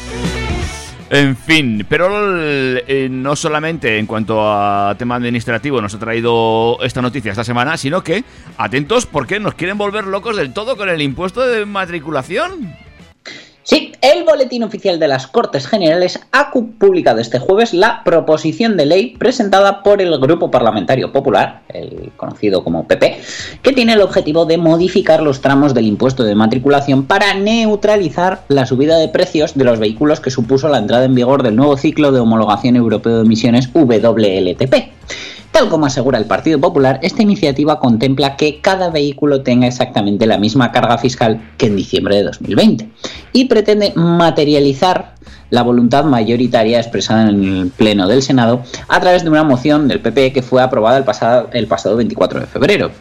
En 1.12 1.36
fin, 1.36 1.86
pero 1.90 2.08
eh, 2.40 3.08
no 3.10 3.36
solamente 3.36 3.98
en 3.98 4.06
cuanto 4.06 4.42
a 4.44 4.94
tema 4.96 5.16
administrativo 5.16 5.82
nos 5.82 5.96
ha 5.96 6.00
traído 6.00 6.78
esta 6.84 7.02
noticia 7.02 7.32
esta 7.32 7.44
semana, 7.44 7.78
sino 7.78 8.04
que, 8.04 8.24
atentos, 8.58 9.08
porque 9.08 9.40
nos 9.40 9.56
quieren 9.56 9.80
volver 9.80 10.06
locos 10.06 10.38
del 10.38 10.54
todo 10.54 10.78
con 10.78 10.88
el 10.88 11.02
impuesto 11.02 11.42
de 11.48 11.66
matriculación. 11.66 12.76
Sí, 13.70 13.92
el 14.02 14.24
Boletín 14.24 14.64
Oficial 14.64 14.98
de 14.98 15.08
las 15.08 15.28
Cortes 15.28 15.68
Generales 15.68 16.20
ha 16.32 16.50
publicado 16.52 17.20
este 17.20 17.38
jueves 17.38 17.72
la 17.72 18.04
proposición 18.04 18.78
de 18.78 18.88
ley 18.88 19.16
presentada 19.16 19.84
por 19.84 20.02
el 20.02 20.18
Grupo 20.18 20.50
Parlamentario 20.50 21.12
Popular, 21.12 21.62
el 21.70 22.12
conocido 22.18 22.64
como 22.64 22.88
PP, 22.88 23.20
que 23.62 23.72
tiene 23.72 23.94
el 23.94 24.02
objetivo 24.02 24.46
de 24.48 24.58
modificar 24.58 25.22
los 25.22 25.42
tramos 25.42 25.76
del 25.76 25.86
impuesto 25.86 26.24
de 26.24 26.34
matriculación 26.34 27.06
para 27.06 27.36
neutralizar 27.36 28.42
la 28.48 28.66
subida 28.66 28.98
de 28.98 29.08
precios 29.08 29.54
de 29.54 29.66
los 29.66 29.78
vehículos 29.78 30.20
que 30.20 30.32
supuso 30.32 30.68
la 30.68 30.80
entrada 30.80 31.06
en 31.06 31.14
vigor 31.14 31.44
del 31.44 31.56
nuevo 31.56 31.78
ciclo 31.78 32.12
de 32.12 32.22
homologación 32.22 32.76
europeo 32.76 33.18
de 33.18 33.26
emisiones 33.26 33.70
WLTP. 33.72 34.74
Tal 35.52 35.68
como 35.68 35.88
asegura 35.88 36.18
el 36.18 36.26
Partido 36.26 36.60
Popular, 36.60 37.00
esta 37.02 37.22
iniciativa 37.22 37.80
contempla 37.80 38.36
que 38.38 38.62
cada 38.62 38.90
vehículo 38.90 39.42
tenga 39.42 39.68
exactamente 39.68 40.28
la 40.28 40.38
misma 40.38 40.72
carga 40.72 40.98
fiscal 40.98 41.42
que 41.58 41.66
en 41.66 41.76
diciembre 41.76 42.18
de 42.18 42.24
2020 42.24 42.90
y 43.34 43.46
pretende 43.46 43.92
materializar 43.96 45.16
la 45.50 45.64
voluntad 45.64 46.04
mayoritaria 46.06 46.80
expresada 46.80 47.30
en 47.30 47.44
el 47.44 47.72
Pleno 47.76 48.08
del 48.08 48.22
Senado 48.22 48.62
a 48.88 49.00
través 49.00 49.24
de 49.24 49.30
una 49.30 49.44
moción 49.44 49.88
del 49.88 50.00
PP 50.00 50.34
que 50.34 50.42
fue 50.42 50.62
aprobada 50.62 50.98
el 50.98 51.04
pasado, 51.04 51.50
el 51.52 51.68
pasado 51.68 51.96
24 51.96 52.42
de 52.42 52.46
febrero. 52.46 52.92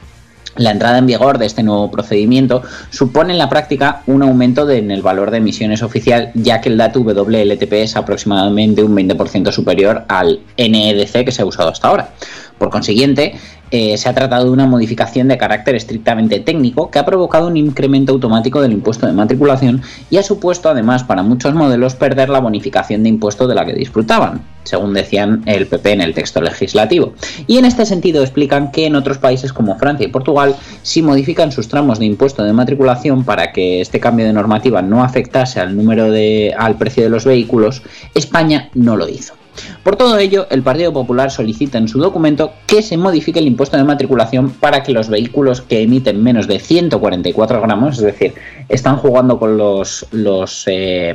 La 0.59 0.73
entrada 0.73 0.99
en 0.99 1.07
vigor 1.07 1.38
de 1.38 1.47
este 1.47 1.62
nuevo 1.62 1.91
procedimiento 1.91 2.62
supone 2.91 3.33
en 3.33 3.38
la 3.38 3.49
práctica 3.49 4.03
un 4.07 4.23
aumento 4.23 4.69
en 4.69 4.91
el 4.91 5.03
valor 5.03 5.31
de 5.31 5.38
emisiones 5.38 5.83
oficial, 5.83 6.33
ya 6.35 6.61
que 6.61 6.69
el 6.69 6.77
dato 6.77 7.00
WLTP 7.00 7.73
es 7.75 7.97
aproximadamente 7.97 8.83
un 8.83 8.97
20% 8.97 9.53
superior 9.53 10.05
al 10.09 10.41
NEDC 10.57 11.25
que 11.25 11.33
se 11.33 11.43
ha 11.43 11.47
usado 11.47 11.71
hasta 11.71 11.88
ahora. 11.88 12.11
Por 12.59 12.71
consiguiente, 12.71 13.38
eh, 13.70 13.96
se 13.98 14.08
ha 14.08 14.14
tratado 14.14 14.44
de 14.44 14.50
una 14.50 14.66
modificación 14.66 15.28
de 15.28 15.38
carácter 15.38 15.75
estrictamente 15.75 16.40
técnico 16.40 16.90
que 16.90 16.98
ha 16.98 17.04
provocado 17.04 17.48
un 17.48 17.56
incremento 17.56 18.12
automático 18.12 18.60
del 18.62 18.72
impuesto 18.72 19.06
de 19.06 19.12
matriculación 19.12 19.82
y 20.10 20.16
ha 20.16 20.22
supuesto 20.22 20.68
además 20.68 21.04
para 21.04 21.22
muchos 21.22 21.54
modelos 21.54 21.94
perder 21.94 22.28
la 22.28 22.40
bonificación 22.40 23.02
de 23.02 23.10
impuesto 23.10 23.46
de 23.46 23.54
la 23.54 23.64
que 23.64 23.75
disfrutaban, 23.75 24.42
según 24.64 24.94
decían 24.94 25.42
el 25.46 25.66
PP 25.66 25.92
en 25.92 26.00
el 26.00 26.14
texto 26.14 26.40
legislativo. 26.40 27.12
Y 27.46 27.58
en 27.58 27.64
este 27.64 27.87
sentido 27.87 28.22
explican 28.22 28.70
que 28.72 28.87
en 28.87 28.96
otros 28.96 29.18
países 29.18 29.52
como 29.52 29.76
Francia 29.78 30.06
y 30.06 30.10
Portugal, 30.10 30.56
si 30.82 31.02
modifican 31.02 31.52
sus 31.52 31.68
tramos 31.68 31.98
de 31.98 32.06
impuesto 32.06 32.44
de 32.44 32.52
matriculación 32.52 33.25
para 33.25 33.52
que 33.52 33.80
este 33.80 34.00
cambio 34.00 34.26
de 34.26 34.32
normativa 34.32 34.82
no 34.82 35.04
afectase 35.04 35.60
al 35.60 35.76
número 35.76 36.10
de 36.10 36.54
al 36.56 36.76
precio 36.76 37.02
de 37.02 37.10
los 37.10 37.25
vehículos, 37.25 37.82
España 38.14 38.70
no 38.75 38.96
lo 38.96 39.08
hizo. 39.08 39.38
Por 39.83 39.97
todo 39.97 40.19
ello, 40.19 40.47
el 40.50 40.62
Partido 40.62 40.93
Popular 40.93 41.31
solicita 41.31 41.79
en 41.79 41.88
su 41.88 41.99
documento 41.99 42.53
que 42.67 42.83
se 42.83 42.97
modifique 42.97 43.38
el 43.38 43.47
impuesto 43.47 43.77
de 43.77 43.85
matriculación 43.85 44.50
para 44.50 44.83
que 44.83 44.93
los 44.93 45.09
vehículos 45.09 45.61
que 45.62 45.83
emiten 45.83 46.23
menos 46.23 46.47
de 46.47 46.59
144 46.59 47.61
gramos, 47.61 47.99
es 47.99 48.05
decir, 48.05 48.35
están 48.69 48.97
jugando 48.97 49.38
con 49.38 49.57
los, 49.57 50.07
los 50.12 50.65
eh, 50.67 51.15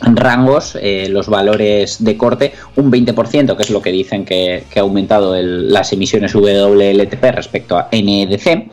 rangos, 0.00 0.76
eh, 0.80 1.06
los 1.08 1.28
valores 1.28 2.02
de 2.02 2.16
corte, 2.16 2.52
un 2.76 2.90
20%, 2.90 3.56
que 3.56 3.62
es 3.62 3.70
lo 3.70 3.80
que 3.82 3.92
dicen 3.92 4.24
que, 4.24 4.64
que 4.70 4.78
ha 4.80 4.82
aumentado 4.82 5.36
el- 5.36 5.72
las 5.72 5.92
emisiones 5.92 6.34
WLTP 6.34 7.22
respecto 7.32 7.76
a 7.76 7.88
NEDC. 7.92 8.70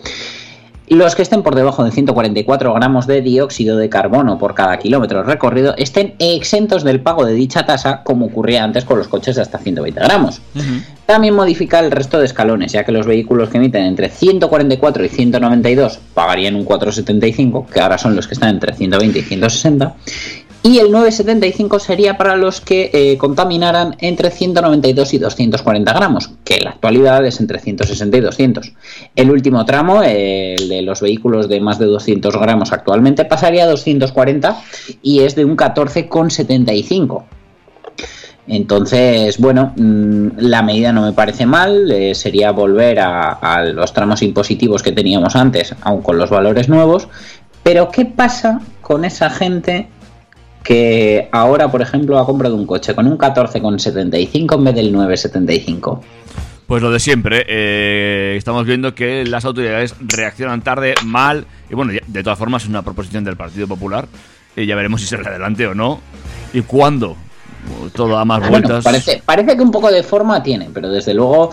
Los 0.90 1.16
que 1.16 1.22
estén 1.22 1.44
por 1.44 1.54
debajo 1.54 1.84
de 1.84 1.92
144 1.92 2.74
gramos 2.74 3.06
de 3.06 3.22
dióxido 3.22 3.78
de 3.78 3.90
carbono 3.90 4.40
por 4.40 4.56
cada 4.56 4.80
kilómetro 4.80 5.22
recorrido 5.22 5.76
estén 5.78 6.16
exentos 6.18 6.84
del 6.84 7.00
pago 7.00 7.26
de 7.26 7.34
dicha 7.34 7.64
tasa, 7.64 8.02
como 8.04 8.26
ocurría 8.26 8.64
antes 8.64 8.86
con 8.86 8.98
los 8.98 9.08
coches 9.08 9.36
de 9.36 9.44
hasta 9.44 9.60
120 9.60 10.00
gramos. 10.00 10.42
También 11.06 11.36
modifica 11.36 11.80
el 11.80 11.92
resto 11.92 12.18
de 12.18 12.26
escalones, 12.26 12.72
ya 12.72 12.84
que 12.84 12.92
los 12.92 13.06
vehículos 13.06 13.50
que 13.50 13.58
emiten 13.58 13.84
entre 13.84 14.10
144 14.10 15.06
y 15.06 15.10
192 15.10 16.00
pagarían 16.16 16.56
un 16.56 16.64
475, 16.64 17.68
que 17.72 17.80
ahora 17.80 18.00
son 18.00 18.16
los 18.16 18.28
que 18.28 18.34
están 18.34 18.50
entre 18.50 18.74
120 18.74 19.20
y 19.20 19.22
160. 19.22 19.96
Y 20.62 20.80
el 20.80 20.92
975 20.92 21.80
sería 21.80 22.18
para 22.18 22.36
los 22.36 22.60
que 22.60 22.92
eh, 22.94 23.18
contaminaran 23.18 23.96
entre 24.00 24.30
192 24.30 25.14
y 25.14 25.18
240 25.18 25.94
gramos, 25.94 26.32
que 26.44 26.56
en 26.58 26.66
la 26.66 26.72
actualidad 26.72 27.26
es 27.26 27.40
entre 27.40 27.60
160 27.60 28.18
y 28.18 28.20
200. 28.20 28.74
El 29.16 29.32
último 29.32 29.64
tramo, 29.64 30.04
el 30.04 30.68
de 30.68 30.82
los 30.82 31.00
vehículos 31.00 31.48
de 31.48 31.62
más 31.62 31.80
de 31.80 31.86
200 31.86 32.36
gramos 32.38 32.74
actualmente, 32.74 33.24
pasaría 33.24 33.64
a 33.64 33.68
240 33.68 34.62
y 35.02 35.22
es 35.22 35.36
de 35.36 35.46
un 35.46 35.56
14,75. 35.56 37.24
Entonces, 38.48 39.38
bueno, 39.38 39.74
mm, 39.78 40.40
la 40.40 40.62
medida 40.62 40.92
no 40.92 41.04
me 41.04 41.14
parece 41.14 41.46
mal, 41.46 41.90
eh, 41.90 42.14
sería 42.16 42.52
volver 42.52 43.00
a, 43.00 43.32
a 43.32 43.64
los 43.64 43.94
tramos 43.94 44.22
impositivos 44.24 44.84
que 44.84 44.92
teníamos 44.92 45.38
antes, 45.38 45.74
aun 45.84 46.02
con 46.02 46.18
los 46.18 46.30
valores 46.30 46.68
nuevos, 46.68 47.08
pero 47.64 47.92
¿qué 47.92 48.06
pasa 48.06 48.60
con 48.82 49.06
esa 49.06 49.30
gente 49.30 49.88
que 50.64 51.30
ahora, 51.32 51.72
por 51.72 51.82
ejemplo, 51.82 52.20
ha 52.20 52.26
comprado 52.26 52.56
un 52.56 52.66
coche 52.66 52.94
con 52.94 53.08
un 53.08 53.18
14,75 53.18 54.56
en 54.56 54.64
vez 54.64 54.76
del 54.76 54.94
9,75? 54.94 56.00
Pues 56.68 56.84
lo 56.84 56.92
de 56.92 57.00
siempre, 57.00 57.46
eh, 57.48 58.36
estamos 58.38 58.64
viendo 58.66 58.94
que 58.94 59.26
las 59.26 59.44
autoridades 59.44 59.96
reaccionan 60.00 60.62
tarde, 60.62 60.94
mal, 61.04 61.46
y 61.68 61.74
bueno, 61.74 61.94
de 62.06 62.24
todas 62.24 62.38
formas 62.38 62.64
es 62.64 62.70
una 62.70 62.84
proposición 62.84 63.24
del 63.24 63.36
Partido 63.36 63.68
Popular, 63.68 64.08
y 64.56 64.68
ya 64.68 64.76
veremos 64.76 65.02
si 65.02 65.08
sale 65.08 65.28
adelante 65.28 65.66
o 65.66 65.74
no, 65.74 66.00
y 66.54 66.62
cuándo. 66.62 67.16
Todo 67.94 68.16
da 68.16 68.24
más 68.24 68.40
Bueno, 68.40 68.52
vueltas. 68.52 68.84
parece, 68.84 69.22
parece 69.26 69.56
que 69.58 69.62
un 69.64 69.72
poco 69.72 69.92
de 69.92 70.04
forma 70.04 70.42
tiene, 70.42 70.70
pero 70.74 70.90
desde 70.90 71.14
luego, 71.14 71.52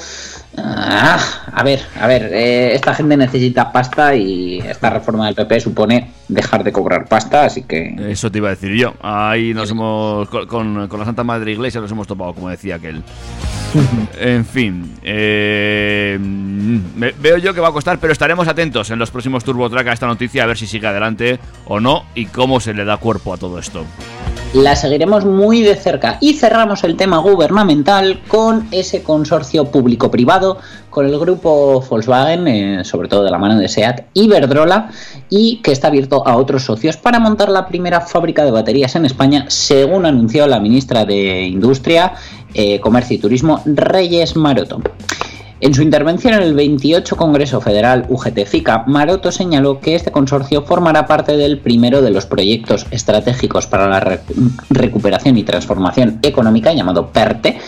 ah, 0.58 1.18
a 1.52 1.62
ver, 1.62 1.80
a 2.00 2.06
ver, 2.06 2.30
eh, 2.32 2.75
esta 2.75 2.94
gente 2.94 3.16
necesita 3.16 3.70
pasta 3.72 4.14
y 4.14 4.58
esta 4.58 4.90
reforma 4.90 5.26
del 5.26 5.34
PP 5.34 5.60
supone 5.60 6.10
dejar 6.28 6.64
de 6.64 6.72
cobrar 6.72 7.06
pasta, 7.06 7.44
así 7.44 7.62
que 7.62 7.94
Eso 8.10 8.30
te 8.30 8.38
iba 8.38 8.48
a 8.48 8.50
decir 8.50 8.72
yo. 8.75 8.94
Ahí 9.00 9.54
nos 9.54 9.70
hemos. 9.70 10.28
Con, 10.28 10.88
la 10.88 11.04
Santa 11.04 11.25
Madre 11.25 11.52
Iglesia 11.52 11.80
nos 11.80 11.90
hemos 11.90 12.06
topado, 12.06 12.34
como 12.34 12.48
decía 12.48 12.76
aquel. 12.76 13.02
En 14.20 14.44
fin. 14.46 14.94
eh, 15.02 16.16
me- 16.18 17.12
veo 17.12 17.36
yo 17.38 17.52
que 17.52 17.60
va 17.60 17.68
a 17.68 17.72
costar, 17.72 17.98
pero 17.98 18.12
estaremos 18.12 18.48
atentos 18.48 18.90
en 18.90 18.98
los 18.98 19.10
próximos 19.10 19.44
Turbo 19.44 19.68
Track 19.68 19.88
a 19.88 19.92
esta 19.92 20.06
noticia 20.06 20.44
a 20.44 20.46
ver 20.46 20.56
si 20.56 20.66
sigue 20.66 20.86
adelante 20.86 21.38
o 21.66 21.80
no 21.80 22.04
y 22.14 22.26
cómo 22.26 22.60
se 22.60 22.72
le 22.75 22.84
da 22.84 22.96
cuerpo 22.96 23.34
a 23.34 23.36
todo 23.36 23.58
esto. 23.58 23.84
la 24.54 24.75
seguiremos 24.76 25.25
muy 25.26 25.62
de 25.62 25.75
cerca. 25.75 26.16
Y 26.20 26.34
cerramos 26.34 26.84
el 26.84 26.96
tema 26.96 27.18
gubernamental 27.18 28.20
con 28.28 28.66
ese 28.70 29.02
consorcio 29.02 29.66
público-privado, 29.70 30.45
con 30.90 31.06
el 31.06 31.18
grupo 31.18 31.80
Volkswagen, 31.88 32.46
eh, 32.48 32.84
sobre 32.84 33.08
todo 33.08 33.22
de 33.24 33.30
la 33.30 33.38
mano 33.38 33.58
de 33.58 33.68
SEAT, 33.68 34.06
Iberdrola, 34.14 34.90
y 35.28 35.56
que 35.62 35.72
está 35.72 35.88
abierto 35.88 36.26
a 36.26 36.36
otros 36.36 36.64
socios 36.64 36.96
para 36.96 37.18
montar 37.18 37.48
la 37.48 37.66
primera 37.66 38.00
fábrica 38.00 38.44
de 38.44 38.50
baterías 38.50 38.94
en 38.96 39.04
España, 39.04 39.44
según 39.48 40.06
anunció 40.06 40.46
la 40.46 40.60
ministra 40.60 41.04
de 41.04 41.46
Industria, 41.46 42.12
eh, 42.54 42.80
Comercio 42.80 43.16
y 43.16 43.18
Turismo, 43.18 43.60
Reyes 43.66 44.36
Maroto. 44.36 44.80
En 45.58 45.72
su 45.72 45.80
intervención 45.80 46.34
en 46.34 46.42
el 46.42 46.54
28 46.54 47.16
Congreso 47.16 47.62
Federal 47.62 48.04
UGT-FICA, 48.10 48.84
Maroto 48.88 49.32
señaló 49.32 49.80
que 49.80 49.94
este 49.94 50.12
consorcio 50.12 50.62
formará 50.62 51.06
parte 51.06 51.34
del 51.38 51.60
primero 51.60 52.02
de 52.02 52.10
los 52.10 52.26
proyectos 52.26 52.84
estratégicos 52.90 53.66
para 53.66 53.88
la 53.88 54.00
re- 54.00 54.20
recuperación 54.68 55.38
y 55.38 55.44
transformación 55.44 56.18
económica 56.22 56.74
llamado 56.74 57.06
PERTE, 57.10 57.58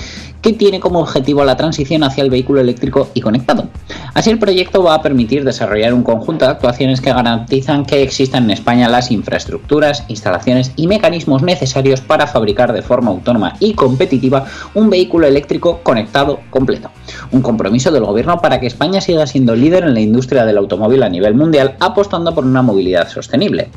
que 0.43 0.53
tiene 0.53 0.81
como 0.81 1.01
objetivo 1.01 1.45
la 1.45 1.57
transición 1.57 2.05
hacia 2.05 2.23
el 2.23 2.31
vehículo 2.31 2.61
eléctrico 2.61 3.09
y 3.15 3.21
conectado. 3.21 3.69
Así 4.15 4.31
el 4.31 4.39
proyecto 4.39 4.83
va 4.83 4.95
a 4.95 5.03
permitir 5.03 5.45
desarrollar 5.45 5.95
un 5.95 6.03
conjunto 6.03 6.45
de 6.45 6.53
actuaciones 6.53 7.01
que 7.01 7.13
garantizan 7.13 7.85
que 7.85 8.03
existan 8.03 8.45
en 8.45 8.51
España 8.51 8.89
las 8.89 9.11
infraestructuras, 9.11 10.05
instalaciones 10.09 10.73
y 10.77 10.87
mecanismos 10.87 11.43
necesarios 11.43 12.01
para 12.01 12.27
fabricar 12.27 12.73
de 12.73 12.83
forma 12.83 13.11
autónoma 13.11 13.57
y 13.61 13.75
competitiva 13.75 14.47
un 14.75 14.91
vehículo 14.91 15.27
eléctrico 15.27 15.81
conectado 15.83 16.41
completo. 16.51 16.91
Un 17.33 17.43
compromiso 17.43 17.91
del 17.91 18.05
gobierno 18.05 18.41
para 18.41 18.61
que 18.61 18.67
España 18.67 19.01
siga 19.01 19.27
siendo 19.27 19.55
líder 19.55 19.85
en 19.85 19.95
la 19.95 20.01
industria 20.01 20.45
del 20.45 20.59
automóvil 20.59 21.03
a 21.03 21.09
nivel 21.09 21.35
mundial, 21.35 21.77
apostando 21.81 22.35
por 22.35 22.45
una 22.45 22.63
movilidad 22.63 23.09
sostenible. 23.09 23.71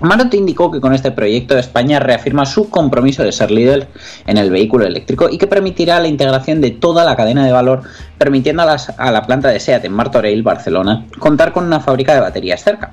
Maroto 0.00 0.36
indicó 0.36 0.70
que 0.70 0.80
con 0.80 0.92
este 0.94 1.10
proyecto 1.10 1.56
España 1.58 1.98
reafirma 2.00 2.44
su 2.46 2.68
compromiso 2.70 3.22
de 3.22 3.32
ser 3.32 3.50
líder 3.50 3.88
en 4.26 4.36
el 4.38 4.50
vehículo 4.50 4.84
eléctrico 4.86 5.28
y 5.30 5.38
que 5.38 5.46
permitirá 5.46 5.98
la 6.00 6.08
integración 6.08 6.60
de 6.60 6.70
toda 6.72 7.04
la 7.04 7.16
cadena 7.16 7.44
de 7.46 7.52
valor, 7.52 7.82
permitiendo 8.18 8.62
a, 8.62 8.66
las- 8.66 8.92
a 8.98 9.10
la 9.10 9.22
planta 9.22 9.48
de 9.48 9.60
SEAT 9.60 9.84
en 9.84 9.92
Martorell, 9.92 10.42
Barcelona, 10.42 11.06
contar 11.18 11.52
con 11.52 11.64
una 11.64 11.80
fábrica 11.80 12.14
de 12.14 12.20
baterías 12.20 12.62
cerca. 12.62 12.92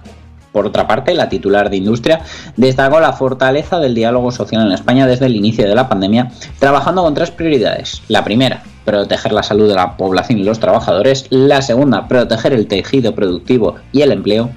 Por 0.53 0.67
otra 0.67 0.85
parte, 0.87 1.15
la 1.15 1.29
titular 1.29 1.69
de 1.71 1.77
Industria 1.77 2.21
destacó 2.57 2.99
la 2.99 3.13
fortaleza 3.13 3.79
del 3.79 3.95
diálogo 3.95 4.31
social 4.31 4.65
en 4.67 4.71
España 4.71 5.07
desde 5.07 5.25
el 5.25 5.35
inicio 5.35 5.67
de 5.67 5.73
la 5.73 5.89
pandemia, 5.89 6.31
trabajando 6.59 7.01
con 7.01 7.15
tres 7.15 7.31
prioridades. 7.31 8.03
La 8.07 8.23
primera, 8.23 8.61
proteger 8.85 9.31
la 9.33 9.41
salud 9.41 9.67
de 9.67 9.73
la 9.73 9.97
población 9.97 10.37
y 10.37 10.43
los 10.43 10.59
trabajadores. 10.59 11.25
La 11.31 11.63
segunda, 11.63 12.07
proteger 12.07 12.53
el 12.53 12.67
tejido 12.67 13.15
productivo 13.15 13.77
y 13.91 14.01
el 14.03 14.11
empleo. 14.11 14.51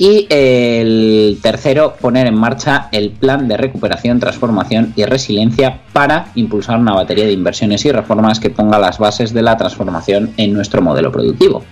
Y 0.00 0.26
el 0.30 1.40
tercero, 1.42 1.94
poner 2.00 2.26
en 2.26 2.34
marcha 2.34 2.88
el 2.90 3.10
plan 3.10 3.46
de 3.48 3.58
recuperación, 3.58 4.18
transformación 4.18 4.94
y 4.96 5.04
resiliencia 5.04 5.82
para 5.92 6.32
impulsar 6.36 6.78
una 6.78 6.94
batería 6.94 7.26
de 7.26 7.32
inversiones 7.32 7.84
y 7.84 7.92
reformas 7.92 8.40
que 8.40 8.48
ponga 8.48 8.78
las 8.78 8.96
bases 8.96 9.34
de 9.34 9.42
la 9.42 9.58
transformación 9.58 10.32
en 10.38 10.54
nuestro 10.54 10.80
modelo 10.80 11.12
productivo. 11.12 11.62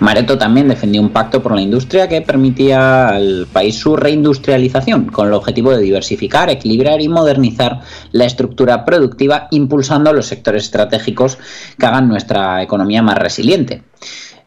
Mareto 0.00 0.38
también 0.38 0.68
defendió 0.68 1.02
un 1.02 1.10
pacto 1.10 1.42
por 1.42 1.54
la 1.54 1.60
industria 1.60 2.08
que 2.08 2.22
permitía 2.22 3.08
al 3.08 3.46
país 3.52 3.76
su 3.76 3.94
reindustrialización, 3.94 5.08
con 5.08 5.28
el 5.28 5.34
objetivo 5.34 5.70
de 5.72 5.82
diversificar, 5.82 6.48
equilibrar 6.48 7.02
y 7.02 7.10
modernizar 7.10 7.80
la 8.12 8.24
estructura 8.24 8.86
productiva, 8.86 9.48
impulsando 9.50 10.14
los 10.14 10.26
sectores 10.26 10.64
estratégicos 10.64 11.36
que 11.78 11.84
hagan 11.84 12.08
nuestra 12.08 12.62
economía 12.62 13.02
más 13.02 13.18
resiliente. 13.18 13.82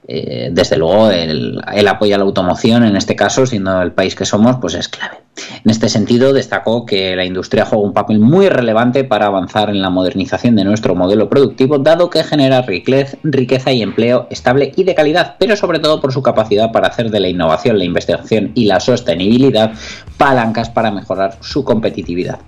Eh, 0.09 0.49
desde 0.53 0.77
luego, 0.77 1.11
el, 1.11 1.61
apoyo 1.87 2.15
a 2.15 2.17
la 2.17 2.23
automoción, 2.23 2.85
en 2.85 2.95
este 2.95 3.15
caso, 3.15 3.45
siendo 3.45 3.81
el 3.81 3.91
país 3.91 4.15
que 4.15 4.23
somos, 4.23 4.55
pues 4.61 4.73
es 4.75 4.87
clave. 4.87 5.17
En 5.65 5.69
este 5.69 5.89
sentido, 5.89 6.31
destacó 6.31 6.85
que 6.85 7.15
la 7.15 7.25
industria 7.25 7.65
juega 7.65 7.83
un 7.83 7.93
papel 7.93 8.19
muy 8.19 8.47
relevante 8.47 9.03
para 9.03 9.25
avanzar 9.25 9.69
en 9.69 9.81
la 9.81 9.89
modernización 9.89 10.55
de 10.55 10.63
nuestro 10.63 10.95
modelo 10.95 11.29
productivo, 11.29 11.77
dado 11.77 12.09
que 12.09 12.23
genera 12.23 12.65
riquez- 12.65 13.17
riqueza 13.23 13.73
y 13.73 13.81
empleo 13.81 14.27
estable 14.29 14.71
y 14.75 14.83
de 14.85 14.95
calidad, 14.95 15.35
pero 15.39 15.57
sobre 15.57 15.79
todo 15.79 15.99
por 15.99 16.13
su 16.13 16.21
capacidad 16.23 16.71
para 16.71 16.87
hacer 16.87 17.11
de 17.11 17.19
la 17.19 17.27
innovación, 17.27 17.77
la 17.77 17.83
investigación 17.83 18.51
y 18.55 18.65
la 18.65 18.79
sostenibilidad 18.79 19.73
palancas 20.17 20.69
para 20.69 20.89
mejorar 20.89 21.37
su 21.41 21.65
competitividad. 21.65 22.39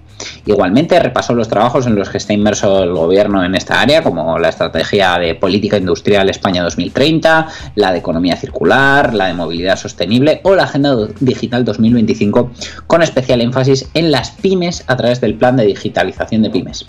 Igualmente 0.45 0.99
repasó 0.99 1.34
los 1.34 1.47
trabajos 1.47 1.88
en 1.88 1.95
los 1.95 2.10
que 2.10 2.17
está 2.17 2.34
inmerso 2.34 2.84
el 2.84 2.93
gobierno 2.93 3.43
en 3.43 3.55
esta 3.55 3.82
área, 3.82 4.03
como 4.03 4.39
la 4.39 4.49
estrategia 4.49 5.17
de 5.17 5.36
política 5.36 5.77
industrial 5.77 6.29
España 6.29 6.63
2030, 6.63 7.47
la 7.75 7.91
de 7.91 7.99
economía 7.99 8.36
circular, 8.36 9.13
la 9.13 9.27
de 9.27 9.34
movilidad 9.34 9.77
sostenible 9.77 10.41
o 10.43 10.55
la 10.55 10.63
agenda 10.63 10.95
digital 11.19 11.65
2025, 11.65 12.51
con 12.88 13.01
especial 13.01 13.41
énfasis 13.41 13.89
en 13.93 14.12
las 14.12 14.32
pymes 14.32 14.84
a 14.88 14.95
través 14.95 15.21
del 15.21 15.36
plan 15.36 15.58
de 15.58 15.65
digitalización 15.65 16.41
de 16.41 16.49
pymes. 16.49 16.86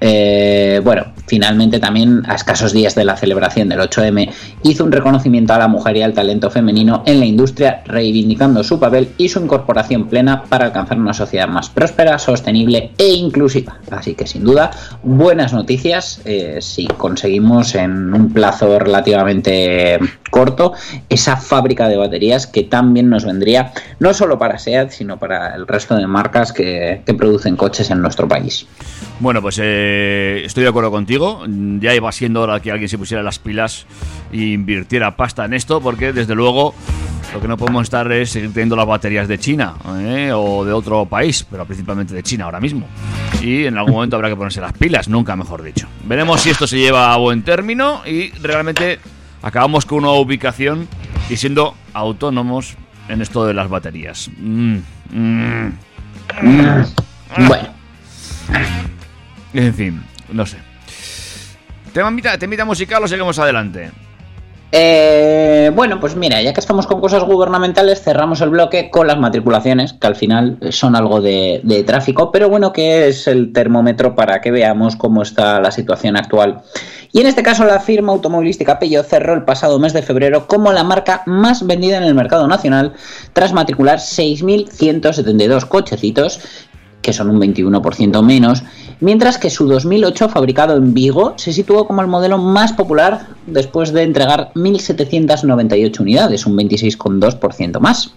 Eh, 0.00 0.80
bueno, 0.84 1.06
finalmente 1.26 1.78
también 1.78 2.22
a 2.26 2.34
escasos 2.34 2.72
días 2.72 2.94
de 2.94 3.04
la 3.04 3.16
celebración 3.16 3.68
del 3.68 3.80
8M 3.80 4.30
hizo 4.62 4.84
un 4.84 4.92
reconocimiento 4.92 5.54
a 5.54 5.58
la 5.58 5.68
mujer 5.68 5.96
y 5.96 6.02
al 6.02 6.12
talento 6.12 6.50
femenino 6.50 7.02
en 7.06 7.20
la 7.20 7.26
industria, 7.26 7.82
reivindicando 7.86 8.62
su 8.64 8.78
papel 8.78 9.10
y 9.18 9.28
su 9.28 9.40
incorporación 9.40 10.08
plena 10.08 10.44
para 10.44 10.66
alcanzar 10.66 10.98
una 10.98 11.14
sociedad 11.14 11.48
más 11.48 11.70
próspera, 11.70 12.18
sostenible 12.18 12.90
e 12.98 13.08
inclusiva. 13.14 13.78
Así 13.90 14.14
que 14.14 14.26
sin 14.26 14.44
duda, 14.44 14.70
buenas 15.02 15.52
noticias 15.52 16.20
eh, 16.24 16.58
si 16.60 16.86
conseguimos 16.86 17.74
en 17.74 18.12
un 18.12 18.32
plazo 18.32 18.78
relativamente 18.78 19.98
corto 20.30 20.72
esa 21.08 21.36
fábrica 21.36 21.88
de 21.88 21.96
baterías 21.96 22.46
que 22.46 22.64
también 22.64 23.08
nos 23.08 23.24
vendría 23.24 23.72
no 24.00 24.12
solo 24.12 24.38
para 24.38 24.58
SEAT, 24.58 24.90
sino 24.90 25.18
para 25.18 25.54
el 25.54 25.66
resto 25.66 25.94
de 25.96 26.06
marcas 26.06 26.52
que, 26.52 27.02
que 27.06 27.14
producen 27.14 27.56
coches 27.56 27.90
en 27.90 28.02
nuestro 28.02 28.26
país. 28.26 28.66
Bueno, 29.20 29.40
pues 29.40 29.60
eh, 29.62 29.83
estoy 30.44 30.62
de 30.62 30.68
acuerdo 30.68 30.90
contigo. 30.90 31.44
Ya 31.80 31.94
iba 31.94 32.10
siendo 32.12 32.42
hora 32.42 32.60
que 32.60 32.70
alguien 32.70 32.88
se 32.88 32.98
pusiera 32.98 33.22
las 33.22 33.38
pilas 33.38 33.86
e 34.32 34.38
invirtiera 34.38 35.16
pasta 35.16 35.44
en 35.44 35.54
esto, 35.54 35.80
porque 35.80 36.12
desde 36.12 36.34
luego 36.34 36.74
lo 37.34 37.40
que 37.40 37.48
no 37.48 37.56
podemos 37.56 37.82
estar 37.82 38.10
es 38.12 38.30
seguir 38.30 38.52
teniendo 38.52 38.76
las 38.76 38.86
baterías 38.86 39.26
de 39.26 39.38
China 39.38 39.74
¿eh? 39.98 40.30
o 40.32 40.64
de 40.64 40.72
otro 40.72 41.04
país, 41.06 41.44
pero 41.50 41.64
principalmente 41.64 42.14
de 42.14 42.22
China 42.22 42.44
ahora 42.44 42.60
mismo. 42.60 42.86
Y 43.42 43.64
en 43.64 43.76
algún 43.76 43.94
momento 43.94 44.14
habrá 44.14 44.28
que 44.28 44.36
ponerse 44.36 44.60
las 44.60 44.72
pilas, 44.72 45.08
nunca 45.08 45.34
mejor 45.34 45.62
dicho. 45.62 45.88
Veremos 46.04 46.42
si 46.42 46.50
esto 46.50 46.66
se 46.66 46.78
lleva 46.78 47.12
a 47.12 47.16
buen 47.16 47.42
término 47.42 48.02
y 48.06 48.30
realmente 48.40 49.00
acabamos 49.42 49.84
con 49.84 49.98
una 49.98 50.12
ubicación 50.12 50.86
y 51.28 51.36
siendo 51.36 51.74
autónomos 51.92 52.76
en 53.08 53.20
esto 53.20 53.44
de 53.44 53.54
las 53.54 53.68
baterías. 53.68 54.30
Mm, 54.38 54.76
mm. 55.10 55.72
Bueno. 57.48 57.68
En 59.54 59.72
fin, 59.72 60.02
no 60.32 60.44
sé. 60.44 60.58
¿Temita, 61.92 62.36
temita 62.36 62.64
musical 62.64 63.04
o 63.04 63.08
seguimos 63.08 63.38
adelante? 63.38 63.90
Eh, 64.76 65.70
bueno, 65.72 66.00
pues 66.00 66.16
mira, 66.16 66.42
ya 66.42 66.52
que 66.52 66.58
estamos 66.58 66.88
con 66.88 67.00
cosas 67.00 67.22
gubernamentales, 67.22 68.02
cerramos 68.02 68.40
el 68.40 68.50
bloque 68.50 68.90
con 68.90 69.06
las 69.06 69.16
matriculaciones, 69.16 69.92
que 69.92 70.08
al 70.08 70.16
final 70.16 70.58
son 70.70 70.96
algo 70.96 71.20
de, 71.20 71.84
tráfico, 71.86 72.32
pero 72.32 72.48
bueno, 72.48 72.72
que 72.72 73.06
es 73.06 73.28
el 73.28 73.52
termómetro 73.52 74.16
para 74.16 74.40
que 74.40 74.50
veamos 74.50 74.96
cómo 74.96 75.22
está 75.22 75.60
la 75.60 75.70
situación 75.70 76.16
actual. 76.16 76.62
Y 77.12 77.20
en 77.20 77.28
este 77.28 77.44
caso, 77.44 77.64
la 77.64 77.78
firma 77.78 78.10
automovilística 78.10 78.80
Peugeot 78.80 79.06
cerró 79.06 79.34
el 79.34 79.44
pasado 79.44 79.78
mes 79.78 79.92
de 79.92 80.02
febrero 80.02 80.48
como 80.48 80.72
la 80.72 80.82
marca 80.82 81.22
más 81.26 81.64
vendida 81.64 81.98
en 81.98 82.02
el 82.02 82.16
mercado 82.16 82.48
nacional, 82.48 82.94
tras 83.32 83.52
matricular 83.52 83.98
6.172 83.98 85.68
cochecitos 85.68 86.40
que 87.04 87.12
son 87.12 87.30
un 87.30 87.38
21% 87.38 88.22
menos, 88.24 88.64
mientras 89.00 89.38
que 89.38 89.50
su 89.50 89.66
2008 89.66 90.28
fabricado 90.28 90.76
en 90.76 90.94
Vigo 90.94 91.34
se 91.36 91.52
situó 91.52 91.86
como 91.86 92.02
el 92.02 92.08
modelo 92.08 92.38
más 92.38 92.72
popular 92.72 93.28
después 93.46 93.92
de 93.92 94.02
entregar 94.02 94.50
1.798 94.54 96.00
unidades, 96.00 96.46
un 96.46 96.56
26,2% 96.56 97.80
más. 97.80 98.14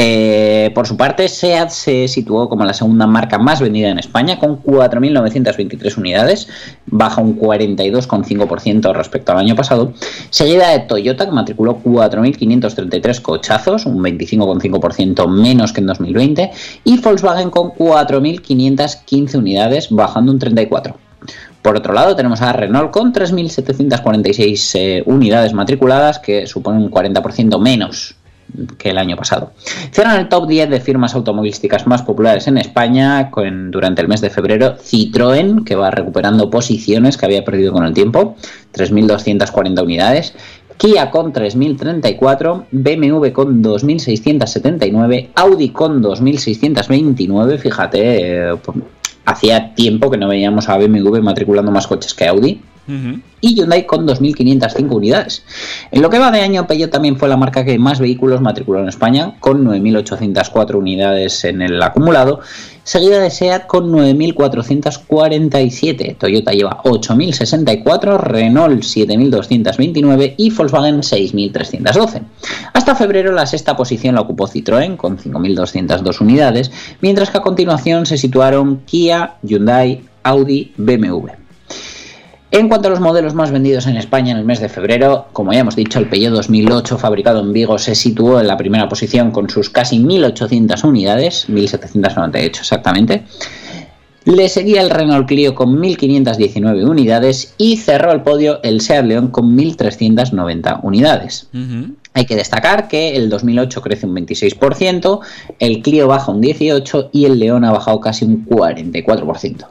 Eh, 0.00 0.70
por 0.76 0.86
su 0.86 0.96
parte, 0.96 1.28
SEAT 1.28 1.70
se 1.70 2.06
situó 2.06 2.48
como 2.48 2.64
la 2.64 2.72
segunda 2.72 3.08
marca 3.08 3.36
más 3.36 3.60
vendida 3.60 3.88
en 3.88 3.98
España 3.98 4.38
con 4.38 4.62
4.923 4.62 5.98
unidades, 5.98 6.46
baja 6.86 7.20
un 7.20 7.36
42,5% 7.36 8.94
respecto 8.94 9.32
al 9.32 9.38
año 9.38 9.56
pasado, 9.56 9.92
seguida 10.30 10.68
de 10.68 10.78
Toyota 10.86 11.24
que 11.26 11.32
matriculó 11.32 11.80
4.533 11.82 13.20
cochazos, 13.20 13.86
un 13.86 13.98
25,5% 13.98 15.26
menos 15.28 15.72
que 15.72 15.80
en 15.80 15.88
2020, 15.88 16.52
y 16.84 17.00
Volkswagen 17.00 17.50
con 17.50 17.70
4.515 17.70 19.34
unidades, 19.34 19.88
bajando 19.90 20.30
un 20.30 20.38
34%. 20.38 20.94
Por 21.60 21.76
otro 21.76 21.92
lado, 21.92 22.14
tenemos 22.14 22.40
a 22.40 22.52
Renault 22.52 22.92
con 22.92 23.12
3.746 23.12 24.78
eh, 24.78 25.02
unidades 25.06 25.54
matriculadas, 25.54 26.20
que 26.20 26.46
supone 26.46 26.78
un 26.78 26.88
40% 26.88 27.60
menos 27.60 28.14
que 28.78 28.90
el 28.90 28.98
año 28.98 29.16
pasado. 29.16 29.52
Cierran 29.92 30.20
el 30.20 30.28
top 30.28 30.48
10 30.48 30.70
de 30.70 30.80
firmas 30.80 31.14
automovilísticas 31.14 31.86
más 31.86 32.02
populares 32.02 32.46
en 32.46 32.58
España 32.58 33.30
durante 33.70 34.02
el 34.02 34.08
mes 34.08 34.20
de 34.20 34.30
febrero 34.30 34.76
Citroën, 34.76 35.64
que 35.64 35.74
va 35.74 35.90
recuperando 35.90 36.50
posiciones 36.50 37.16
que 37.16 37.26
había 37.26 37.44
perdido 37.44 37.72
con 37.72 37.84
el 37.84 37.94
tiempo, 37.94 38.36
3.240 38.74 39.82
unidades. 39.82 40.34
Kia 40.76 41.10
con 41.10 41.32
3.034, 41.32 42.66
BMW 42.70 43.32
con 43.32 43.62
2.679, 43.64 45.30
Audi 45.34 45.70
con 45.70 46.00
2.629, 46.00 47.58
fíjate, 47.58 48.50
eh, 48.52 48.56
hacía 49.24 49.74
tiempo 49.74 50.08
que 50.08 50.18
no 50.18 50.28
veíamos 50.28 50.68
a 50.68 50.78
BMW 50.78 51.20
matriculando 51.20 51.72
más 51.72 51.88
coches 51.88 52.14
que 52.14 52.28
Audi 52.28 52.62
Y 53.40 53.54
Hyundai 53.54 53.86
con 53.86 54.06
2.505 54.06 54.90
unidades. 54.90 55.44
En 55.90 56.02
lo 56.02 56.10
que 56.10 56.18
va 56.18 56.30
de 56.30 56.40
año, 56.40 56.66
Peugeot 56.66 56.90
también 56.90 57.18
fue 57.18 57.28
la 57.28 57.36
marca 57.36 57.64
que 57.64 57.78
más 57.78 58.00
vehículos 58.00 58.40
matriculó 58.40 58.80
en 58.80 58.88
España, 58.88 59.34
con 59.40 59.64
9.804 59.64 60.74
unidades 60.74 61.44
en 61.44 61.62
el 61.62 61.80
acumulado, 61.82 62.40
seguida 62.82 63.20
de 63.20 63.30
SEAT 63.30 63.66
con 63.66 63.92
9.447. 63.92 66.16
Toyota 66.16 66.52
lleva 66.52 66.82
8.064, 66.82 68.18
Renault 68.18 68.82
7.229 68.82 70.34
y 70.36 70.50
Volkswagen 70.50 71.02
6.312. 71.02 72.22
Hasta 72.72 72.94
febrero 72.94 73.32
la 73.32 73.46
sexta 73.46 73.76
posición 73.76 74.14
la 74.14 74.22
ocupó 74.22 74.48
Citroën 74.48 74.96
con 74.96 75.18
5.202 75.18 76.20
unidades, 76.20 76.70
mientras 77.00 77.30
que 77.30 77.38
a 77.38 77.42
continuación 77.42 78.06
se 78.06 78.16
situaron 78.16 78.82
Kia, 78.86 79.34
Hyundai, 79.42 80.04
Audi, 80.22 80.72
BMW. 80.76 81.37
En 82.50 82.68
cuanto 82.68 82.88
a 82.88 82.90
los 82.90 83.00
modelos 83.00 83.34
más 83.34 83.50
vendidos 83.50 83.86
en 83.86 83.98
España 83.98 84.32
en 84.32 84.38
el 84.38 84.44
mes 84.44 84.58
de 84.60 84.70
febrero, 84.70 85.26
como 85.34 85.52
ya 85.52 85.60
hemos 85.60 85.76
dicho, 85.76 85.98
el 85.98 86.08
Peugeot 86.08 86.32
2008 86.32 86.96
fabricado 86.96 87.40
en 87.40 87.52
Vigo 87.52 87.78
se 87.78 87.94
situó 87.94 88.40
en 88.40 88.46
la 88.46 88.56
primera 88.56 88.88
posición 88.88 89.30
con 89.32 89.50
sus 89.50 89.68
casi 89.68 89.98
1.800 89.98 90.82
unidades, 90.84 91.46
1.798 91.50 92.60
exactamente. 92.60 93.24
Le 94.24 94.48
seguía 94.48 94.80
el 94.80 94.90
Renault 94.90 95.28
Clio 95.28 95.54
con 95.54 95.78
1.519 95.78 96.88
unidades 96.88 97.54
y 97.58 97.76
cerró 97.76 98.12
el 98.12 98.22
podio 98.22 98.62
el 98.62 98.80
Seat 98.80 99.04
León 99.04 99.28
con 99.28 99.56
1.390 99.56 100.80
unidades. 100.82 101.48
Hay 102.14 102.26
que 102.26 102.36
destacar 102.36 102.88
que 102.88 103.16
el 103.16 103.28
2008 103.28 103.80
crece 103.82 104.06
un 104.06 104.16
26%, 104.16 105.20
el 105.58 105.82
Clio 105.82 106.08
baja 106.08 106.32
un 106.32 106.42
18% 106.42 107.10
y 107.12 107.26
el 107.26 107.38
León 107.38 107.64
ha 107.64 107.72
bajado 107.72 108.00
casi 108.00 108.24
un 108.24 108.46
44%. 108.46 109.66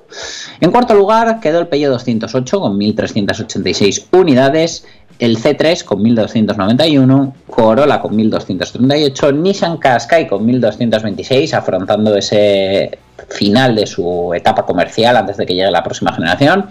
En 0.62 0.72
cuarto 0.72 0.94
lugar 0.94 1.40
quedó 1.40 1.60
el 1.60 1.68
Peugeot 1.68 1.92
208 1.92 2.62
con 2.62 2.80
1.386 2.80 4.06
unidades, 4.12 4.86
el 5.20 5.38
C3 5.38 5.84
con 5.84 6.04
1.291, 6.04 7.34
Corolla 7.50 8.00
con 8.00 8.16
1.238, 8.16 9.34
Nissan 9.34 9.78
Qashqai 9.78 10.28
con 10.28 10.48
1.226, 10.48 11.54
afrontando 11.54 12.16
ese 12.16 13.00
final 13.30 13.76
de 13.76 13.88
su 13.88 14.32
etapa 14.36 14.66
comercial 14.66 15.18
antes 15.18 15.38
de 15.38 15.46
que 15.46 15.56
llegue 15.56 15.72
la 15.72 15.84
próxima 15.84 16.14
generación, 16.14 16.68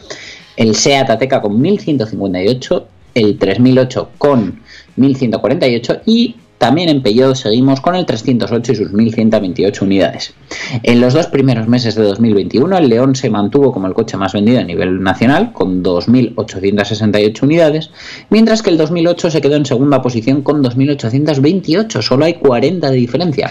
el 0.56 0.74
Seat 0.74 1.10
Ateca 1.10 1.40
con 1.40 1.60
1.158, 1.60 2.84
el 3.14 3.38
3008 3.38 4.10
con 4.18 4.60
1148 4.96 6.02
y 6.06 6.36
también 6.58 6.88
en 6.88 7.02
Peugeot 7.02 7.36
seguimos 7.36 7.80
con 7.80 7.94
el 7.94 8.06
308 8.06 8.72
y 8.72 8.76
sus 8.76 8.92
1128 8.92 9.84
unidades. 9.84 10.34
En 10.82 11.00
los 11.00 11.12
dos 11.12 11.26
primeros 11.26 11.68
meses 11.68 11.94
de 11.94 12.02
2021 12.02 12.78
el 12.78 12.88
León 12.88 13.14
se 13.14 13.28
mantuvo 13.28 13.72
como 13.72 13.86
el 13.86 13.94
coche 13.94 14.16
más 14.16 14.32
vendido 14.32 14.60
a 14.60 14.64
nivel 14.64 15.02
nacional 15.02 15.52
con 15.52 15.82
2.868 15.82 17.42
unidades, 17.42 17.90
mientras 18.30 18.62
que 18.62 18.70
el 18.70 18.78
2008 18.78 19.30
se 19.30 19.40
quedó 19.42 19.56
en 19.56 19.66
segunda 19.66 20.00
posición 20.00 20.42
con 20.42 20.62
2.828, 20.64 22.00
solo 22.00 22.24
hay 22.24 22.34
40 22.34 22.90
de 22.90 22.96
diferencia. 22.96 23.50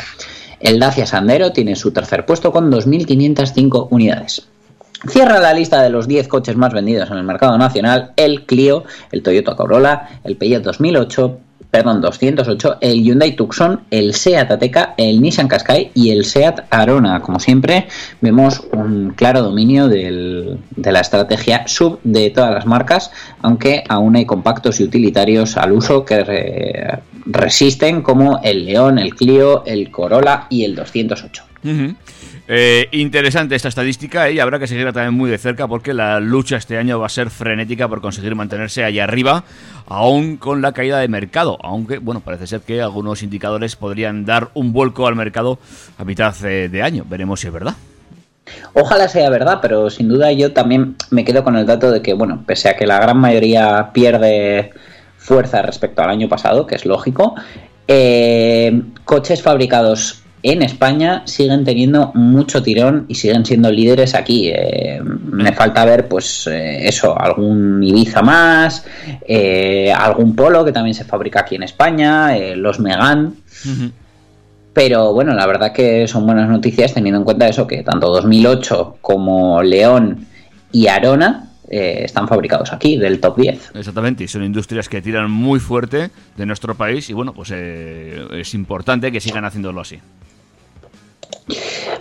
El 0.59 0.79
Dacia 0.79 1.05
Sandero 1.05 1.51
tiene 1.51 1.75
su 1.75 1.91
tercer 1.91 2.25
puesto 2.25 2.51
con 2.51 2.71
2.505 2.71 3.87
unidades. 3.91 4.47
Cierra 5.07 5.39
la 5.39 5.53
lista 5.53 5.81
de 5.81 5.89
los 5.89 6.07
10 6.07 6.27
coches 6.27 6.55
más 6.55 6.73
vendidos 6.73 7.09
en 7.11 7.17
el 7.17 7.23
mercado 7.23 7.57
nacional 7.57 8.11
el 8.15 8.45
Clio, 8.45 8.83
el 9.11 9.21
Toyota 9.23 9.55
Corolla, 9.55 10.19
el 10.23 10.35
Peugeot 10.37 10.63
2008, 10.63 11.39
perdón, 11.69 11.99
208, 12.01 12.77
el 12.79 13.03
Hyundai 13.03 13.35
Tucson, 13.35 13.81
el 13.91 14.13
Seat 14.13 14.49
Ateca, 14.51 14.93
el 14.97 15.21
Nissan 15.21 15.47
Qashqai 15.49 15.91
y 15.93 16.11
el 16.11 16.23
Seat 16.23 16.61
Arona. 16.69 17.21
Como 17.21 17.39
siempre, 17.39 17.87
vemos 18.21 18.63
un 18.71 19.11
claro 19.15 19.41
dominio 19.41 19.89
de 19.89 20.57
la 20.77 20.99
estrategia 21.01 21.67
sub 21.67 21.99
de 22.03 22.29
todas 22.29 22.51
las 22.53 22.65
marcas, 22.65 23.11
aunque 23.41 23.83
aún 23.89 24.15
hay 24.15 24.25
compactos 24.25 24.79
y 24.79 24.85
utilitarios 24.85 25.57
al 25.57 25.73
uso 25.73 26.05
que 26.05 26.23
re- 26.23 26.99
resisten 27.25 28.01
como 28.01 28.39
el 28.43 28.65
León, 28.65 28.97
el 28.97 29.13
Clio, 29.15 29.65
el 29.65 29.91
Corolla 29.91 30.47
y 30.49 30.63
el 30.63 30.75
208. 30.75 31.43
Ujú. 31.65 31.95
Eh, 32.47 32.89
interesante 32.91 33.55
esta 33.55 33.69
estadística 33.69 34.29
y 34.29 34.39
habrá 34.39 34.59
que 34.59 34.67
seguirla 34.67 34.93
también 34.93 35.15
muy 35.15 35.31
de 35.31 35.39
cerca 35.39 35.67
porque 35.67 35.95
la 35.95 36.19
lucha 36.19 36.57
este 36.57 36.77
año 36.77 36.99
va 36.99 37.07
a 37.07 37.09
ser 37.09 37.31
frenética 37.31 37.87
por 37.87 38.01
conseguir 38.01 38.35
mantenerse 38.35 38.83
allá 38.83 39.03
arriba, 39.03 39.43
aún 39.87 40.37
con 40.37 40.61
la 40.61 40.71
caída 40.71 40.99
de 40.99 41.07
mercado. 41.07 41.57
Aunque, 41.63 41.97
bueno, 41.97 42.21
parece 42.21 42.45
ser 42.45 42.61
que 42.61 42.81
algunos 42.81 43.23
indicadores 43.23 43.75
podrían 43.75 44.25
dar 44.25 44.49
un 44.53 44.73
vuelco 44.73 45.07
al 45.07 45.15
mercado 45.15 45.57
a 45.97 46.03
mitad 46.03 46.35
eh, 46.45 46.69
de 46.69 46.83
año. 46.83 47.03
Veremos 47.09 47.39
si 47.39 47.47
es 47.47 47.53
verdad. 47.53 47.73
Ojalá 48.73 49.07
sea 49.07 49.27
verdad, 49.31 49.57
pero 49.59 49.89
sin 49.89 50.07
duda 50.07 50.31
yo 50.31 50.53
también 50.53 50.95
me 51.09 51.25
quedo 51.25 51.43
con 51.43 51.55
el 51.55 51.65
dato 51.65 51.89
de 51.89 52.03
que, 52.03 52.13
bueno, 52.13 52.43
pese 52.45 52.69
a 52.69 52.75
que 52.75 52.85
la 52.85 52.99
gran 52.99 53.17
mayoría 53.17 53.89
pierde 53.91 54.71
fuerza 55.17 55.63
respecto 55.63 56.03
al 56.03 56.11
año 56.11 56.29
pasado, 56.29 56.67
que 56.67 56.75
es 56.75 56.85
lógico, 56.85 57.33
eh, 57.87 58.83
coches 59.03 59.41
fabricados 59.41 60.24
en 60.51 60.61
España 60.61 61.23
siguen 61.25 61.63
teniendo 61.63 62.11
mucho 62.13 62.61
tirón 62.61 63.05
y 63.07 63.15
siguen 63.15 63.45
siendo 63.45 63.71
líderes 63.71 64.13
aquí. 64.13 64.49
Eh, 64.53 65.01
me 65.03 65.51
falta 65.53 65.85
ver, 65.85 66.07
pues, 66.07 66.47
eh, 66.47 66.87
eso, 66.87 67.19
algún 67.19 67.83
Ibiza 67.83 68.21
más, 68.21 68.85
eh, 69.27 69.91
algún 69.91 70.35
Polo 70.35 70.63
que 70.63 70.71
también 70.71 70.93
se 70.93 71.03
fabrica 71.03 71.41
aquí 71.41 71.55
en 71.55 71.63
España, 71.63 72.37
los 72.55 72.79
Megan. 72.79 73.35
Pero 74.73 75.13
bueno, 75.13 75.33
la 75.33 75.47
verdad 75.47 75.71
que 75.73 76.07
son 76.07 76.25
buenas 76.25 76.49
noticias 76.49 76.93
teniendo 76.93 77.19
en 77.19 77.25
cuenta 77.25 77.47
eso, 77.47 77.65
que 77.65 77.81
tanto 77.81 78.07
2008 78.07 78.97
como 79.01 79.63
León 79.63 80.27
y 80.71 80.87
Arona 80.87 81.45
eh, 81.67 82.01
están 82.03 82.27
fabricados 82.27 82.71
aquí, 82.71 82.97
del 82.97 83.19
top 83.19 83.37
10. 83.37 83.71
Exactamente, 83.73 84.23
y 84.23 84.27
son 84.27 84.43
industrias 84.43 84.87
que 84.87 85.01
tiran 85.01 85.31
muy 85.31 85.59
fuerte 85.59 86.11
de 86.37 86.45
nuestro 86.45 86.75
país 86.75 87.09
y 87.09 87.13
bueno, 87.13 87.33
pues 87.33 87.51
eh, 87.53 88.27
es 88.33 88.53
importante 88.53 89.11
que 89.11 89.19
sigan 89.19 89.45
haciéndolo 89.45 89.81
así. 89.81 89.99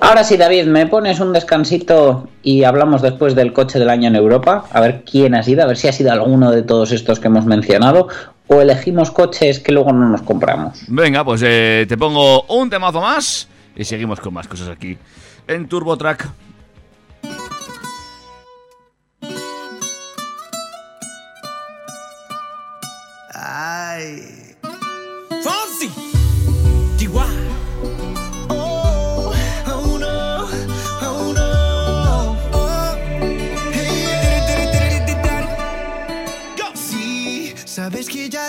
Ahora 0.00 0.24
sí, 0.24 0.36
David, 0.36 0.66
me 0.66 0.86
pones 0.86 1.20
un 1.20 1.32
descansito 1.32 2.28
y 2.42 2.64
hablamos 2.64 3.02
después 3.02 3.34
del 3.34 3.52
coche 3.52 3.78
del 3.78 3.90
año 3.90 4.08
en 4.08 4.16
Europa, 4.16 4.64
a 4.70 4.80
ver 4.80 5.02
quién 5.04 5.34
ha 5.34 5.42
sido, 5.42 5.62
a 5.62 5.66
ver 5.66 5.76
si 5.76 5.88
ha 5.88 5.92
sido 5.92 6.12
alguno 6.12 6.50
de 6.50 6.62
todos 6.62 6.92
estos 6.92 7.20
que 7.20 7.28
hemos 7.28 7.46
mencionado, 7.46 8.08
o 8.46 8.60
elegimos 8.60 9.10
coches 9.10 9.60
que 9.60 9.72
luego 9.72 9.92
no 9.92 10.08
nos 10.08 10.22
compramos. 10.22 10.82
Venga, 10.88 11.24
pues 11.24 11.42
eh, 11.44 11.86
te 11.88 11.96
pongo 11.96 12.42
un 12.42 12.68
temazo 12.68 13.00
más 13.00 13.48
y 13.76 13.84
seguimos 13.84 14.20
con 14.20 14.34
más 14.34 14.46
cosas 14.46 14.68
aquí 14.68 14.98
en 15.46 15.68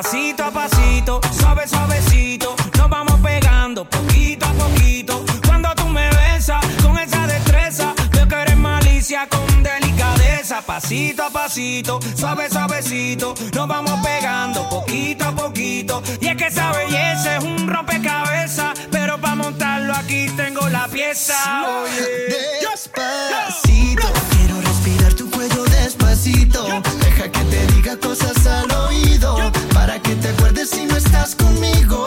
Pasito 0.00 0.44
a 0.44 0.50
pasito, 0.52 1.20
suave, 1.40 1.66
suavecito. 1.66 2.54
Nos 2.76 2.88
vamos 2.88 3.18
pegando 3.20 3.84
poquito 3.84 4.46
a 4.46 4.52
poquito. 4.52 5.24
Cuando 5.44 5.74
tú 5.74 5.88
me 5.88 6.08
besas 6.10 6.64
con 6.84 6.96
esa 7.00 7.26
destreza, 7.26 7.94
veo 8.12 8.28
que 8.28 8.34
eres 8.36 8.56
malicia 8.56 9.26
con 9.28 9.60
delicadeza. 9.60 10.62
Pasito 10.62 11.24
a 11.24 11.30
pasito, 11.30 11.98
suave, 12.14 12.48
suavecito. 12.48 13.34
Nos 13.52 13.66
vamos 13.66 13.98
pegando 14.06 14.68
poquito 14.68 15.24
a 15.24 15.32
poquito. 15.32 16.00
Y 16.20 16.28
es 16.28 16.36
que 16.36 16.46
esa 16.46 16.70
belleza 16.70 17.38
es 17.38 17.42
un 17.42 17.66
rompecabezas. 17.66 18.78
Pero 18.92 19.20
para 19.20 19.34
montarlo 19.34 19.94
aquí 19.94 20.28
tengo 20.36 20.68
la 20.68 20.86
pieza. 20.86 21.34
Oye. 21.66 22.38
Despacito, 22.70 24.06
quiero 24.30 24.60
respirar 24.60 25.07
cuello 25.38 25.64
despacito. 25.64 26.66
Deja 27.00 27.30
que 27.30 27.44
te 27.44 27.66
diga 27.74 27.96
cosas 27.98 28.44
al 28.44 28.70
oído 28.86 29.36
para 29.72 30.00
que 30.02 30.16
te 30.16 30.28
acuerdes 30.30 30.70
si 30.70 30.84
no 30.84 30.96
estás 30.96 31.36
conmigo. 31.36 32.06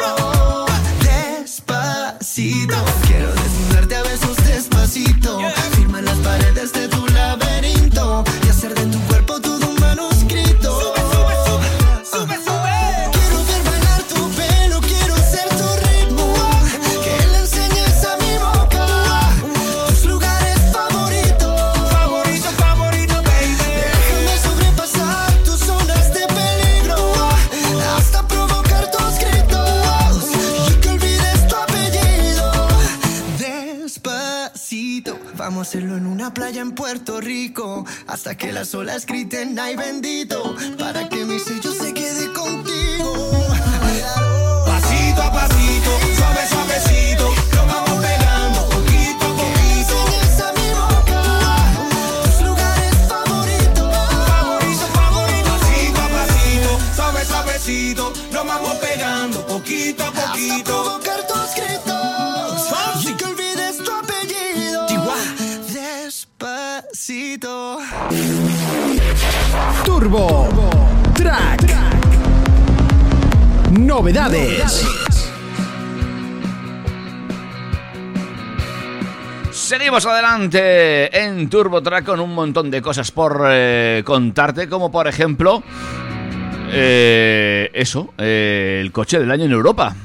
Despacito, 1.01 2.75
quiero 3.07 3.29
desnudarte 3.33 3.95
a 3.95 4.03
besos 4.03 4.40
una 36.21 36.31
playa 36.35 36.61
en 36.61 36.73
Puerto 36.73 37.19
Rico 37.19 37.83
hasta 38.05 38.37
que 38.37 38.53
las 38.53 38.75
olas 38.75 39.07
griten 39.07 39.57
ay 39.57 39.75
bendito 39.75 40.55
para 40.77 41.09
que 41.09 41.25
mi 41.25 41.39
sello 41.39 41.71
se 41.71 41.91
quede 41.95 42.31
contigo. 42.31 43.31
Pasito 44.63 45.19
a 45.23 45.31
pasito, 45.33 45.91
suave, 46.15 46.47
suavecito. 46.47 47.25
Nos 47.55 47.65
vamos 47.65 48.05
pegando 48.05 48.69
poquito 48.69 49.25
a 49.25 49.35
poquito. 49.35 49.95
Enseñes 50.13 50.41
a 50.41 50.53
mi 50.53 50.69
boca 50.77 51.21
tus 52.23 52.41
lugares 52.45 52.95
favoritos. 53.09 53.89
Favorito, 54.29 54.85
favorito. 54.93 55.49
Pasito 55.49 56.01
a 56.01 56.09
pasito, 56.17 56.69
suave, 56.95 57.25
suavecito. 57.25 58.13
Nos 58.31 58.45
vamos 58.45 58.75
pegando 58.75 59.47
poquito 59.47 60.03
a 60.03 60.11
poquito. 60.11 61.01
Despacito. 66.61 67.79
Turbo 69.83 70.47
Track. 71.15 71.61
Novedades. 73.79 74.85
Seguimos 79.51 80.05
adelante 80.05 81.17
en 81.17 81.49
Turbo 81.49 81.81
Track 81.81 82.05
con 82.05 82.19
un 82.19 82.35
montón 82.35 82.69
de 82.69 82.81
cosas 82.81 83.11
por 83.11 83.43
eh, 83.49 84.03
contarte, 84.05 84.69
como 84.69 84.91
por 84.91 85.07
ejemplo, 85.07 85.63
eh, 86.71 87.71
eso, 87.73 88.13
eh, 88.17 88.79
el 88.81 88.91
coche 88.91 89.19
del 89.19 89.31
año 89.31 89.45
en 89.45 89.51
Europa. 89.51 89.95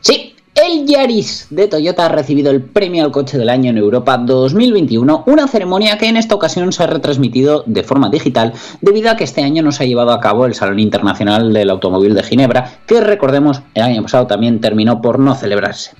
Sí, 0.00 0.36
el 0.54 0.86
Yaris 0.86 1.46
de 1.50 1.66
Toyota 1.66 2.06
ha 2.06 2.08
recibido 2.08 2.50
el 2.50 2.62
premio 2.62 3.04
al 3.04 3.10
coche 3.10 3.38
del 3.38 3.48
año 3.48 3.70
en 3.70 3.78
Europa 3.78 4.18
2021, 4.18 5.24
una 5.26 5.48
ceremonia 5.48 5.96
que 5.96 6.08
en 6.08 6.16
esta 6.16 6.34
ocasión 6.34 6.72
se 6.72 6.82
ha 6.82 6.86
retransmitido 6.86 7.64
de 7.66 7.82
forma 7.82 8.10
digital 8.10 8.52
debido 8.80 9.10
a 9.10 9.16
que 9.16 9.24
este 9.24 9.42
año 9.42 9.62
no 9.62 9.72
se 9.72 9.84
ha 9.84 9.86
llevado 9.86 10.12
a 10.12 10.20
cabo 10.20 10.44
el 10.44 10.54
Salón 10.54 10.78
Internacional 10.78 11.52
del 11.52 11.70
Automóvil 11.70 12.14
de 12.14 12.22
Ginebra, 12.22 12.80
que 12.86 13.00
recordemos 13.00 13.62
el 13.74 13.82
año 13.82 14.02
pasado 14.02 14.26
también 14.26 14.60
terminó 14.60 15.00
por 15.00 15.18
no 15.18 15.34
celebrarse. 15.34 15.92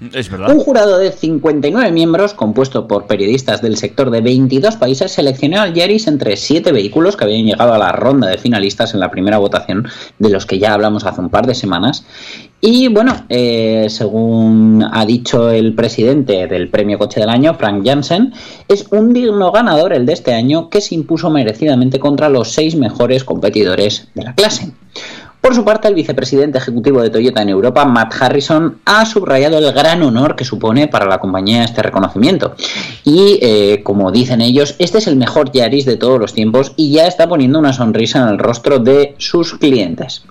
Un 0.00 0.60
jurado 0.60 0.98
de 0.98 1.10
59 1.10 1.90
miembros, 1.90 2.32
compuesto 2.32 2.86
por 2.86 3.06
periodistas 3.06 3.60
del 3.62 3.76
sector 3.76 4.10
de 4.10 4.20
22 4.20 4.76
países, 4.76 5.10
seleccionó 5.10 5.60
al 5.60 5.74
Yaris 5.74 6.06
entre 6.06 6.36
7 6.36 6.70
vehículos 6.70 7.16
que 7.16 7.24
habían 7.24 7.46
llegado 7.46 7.74
a 7.74 7.78
la 7.78 7.90
ronda 7.90 8.28
de 8.28 8.38
finalistas 8.38 8.94
en 8.94 9.00
la 9.00 9.10
primera 9.10 9.38
votación, 9.38 9.88
de 10.18 10.30
los 10.30 10.46
que 10.46 10.60
ya 10.60 10.74
hablamos 10.74 11.04
hace 11.04 11.20
un 11.20 11.30
par 11.30 11.46
de 11.46 11.54
semanas. 11.54 12.04
Y 12.60 12.88
bueno, 12.88 13.24
eh, 13.28 13.86
según 13.88 14.84
ha 14.90 15.04
dicho 15.04 15.50
el 15.50 15.74
presidente 15.74 16.46
del 16.46 16.68
premio 16.68 16.98
Coche 16.98 17.20
del 17.20 17.28
Año, 17.28 17.54
Frank 17.54 17.84
Janssen, 17.84 18.32
es 18.68 18.86
un 18.90 19.12
digno 19.12 19.50
ganador 19.50 19.92
el 19.92 20.06
de 20.06 20.12
este 20.12 20.32
año 20.32 20.70
que 20.70 20.80
se 20.80 20.94
impuso 20.94 21.30
merecidamente 21.30 21.98
contra 21.98 22.28
los 22.28 22.52
seis 22.52 22.76
mejores 22.76 23.24
competidores 23.24 24.08
de 24.14 24.24
la 24.24 24.34
clase. 24.34 24.72
Por 25.40 25.54
su 25.54 25.64
parte, 25.64 25.88
el 25.88 25.94
vicepresidente 25.94 26.58
ejecutivo 26.58 27.00
de 27.00 27.10
Toyota 27.10 27.42
en 27.42 27.48
Europa, 27.48 27.84
Matt 27.84 28.14
Harrison, 28.20 28.78
ha 28.84 29.06
subrayado 29.06 29.58
el 29.58 29.72
gran 29.72 30.02
honor 30.02 30.36
que 30.36 30.44
supone 30.44 30.88
para 30.88 31.06
la 31.06 31.18
compañía 31.18 31.64
este 31.64 31.82
reconocimiento. 31.82 32.54
Y, 33.04 33.38
eh, 33.40 33.82
como 33.84 34.10
dicen 34.10 34.40
ellos, 34.40 34.74
este 34.78 34.98
es 34.98 35.06
el 35.06 35.16
mejor 35.16 35.52
Yaris 35.52 35.86
de 35.86 35.96
todos 35.96 36.18
los 36.18 36.34
tiempos 36.34 36.72
y 36.76 36.92
ya 36.92 37.06
está 37.06 37.28
poniendo 37.28 37.58
una 37.58 37.72
sonrisa 37.72 38.22
en 38.22 38.28
el 38.28 38.38
rostro 38.38 38.78
de 38.78 39.14
sus 39.18 39.54
clientes. 39.54 40.24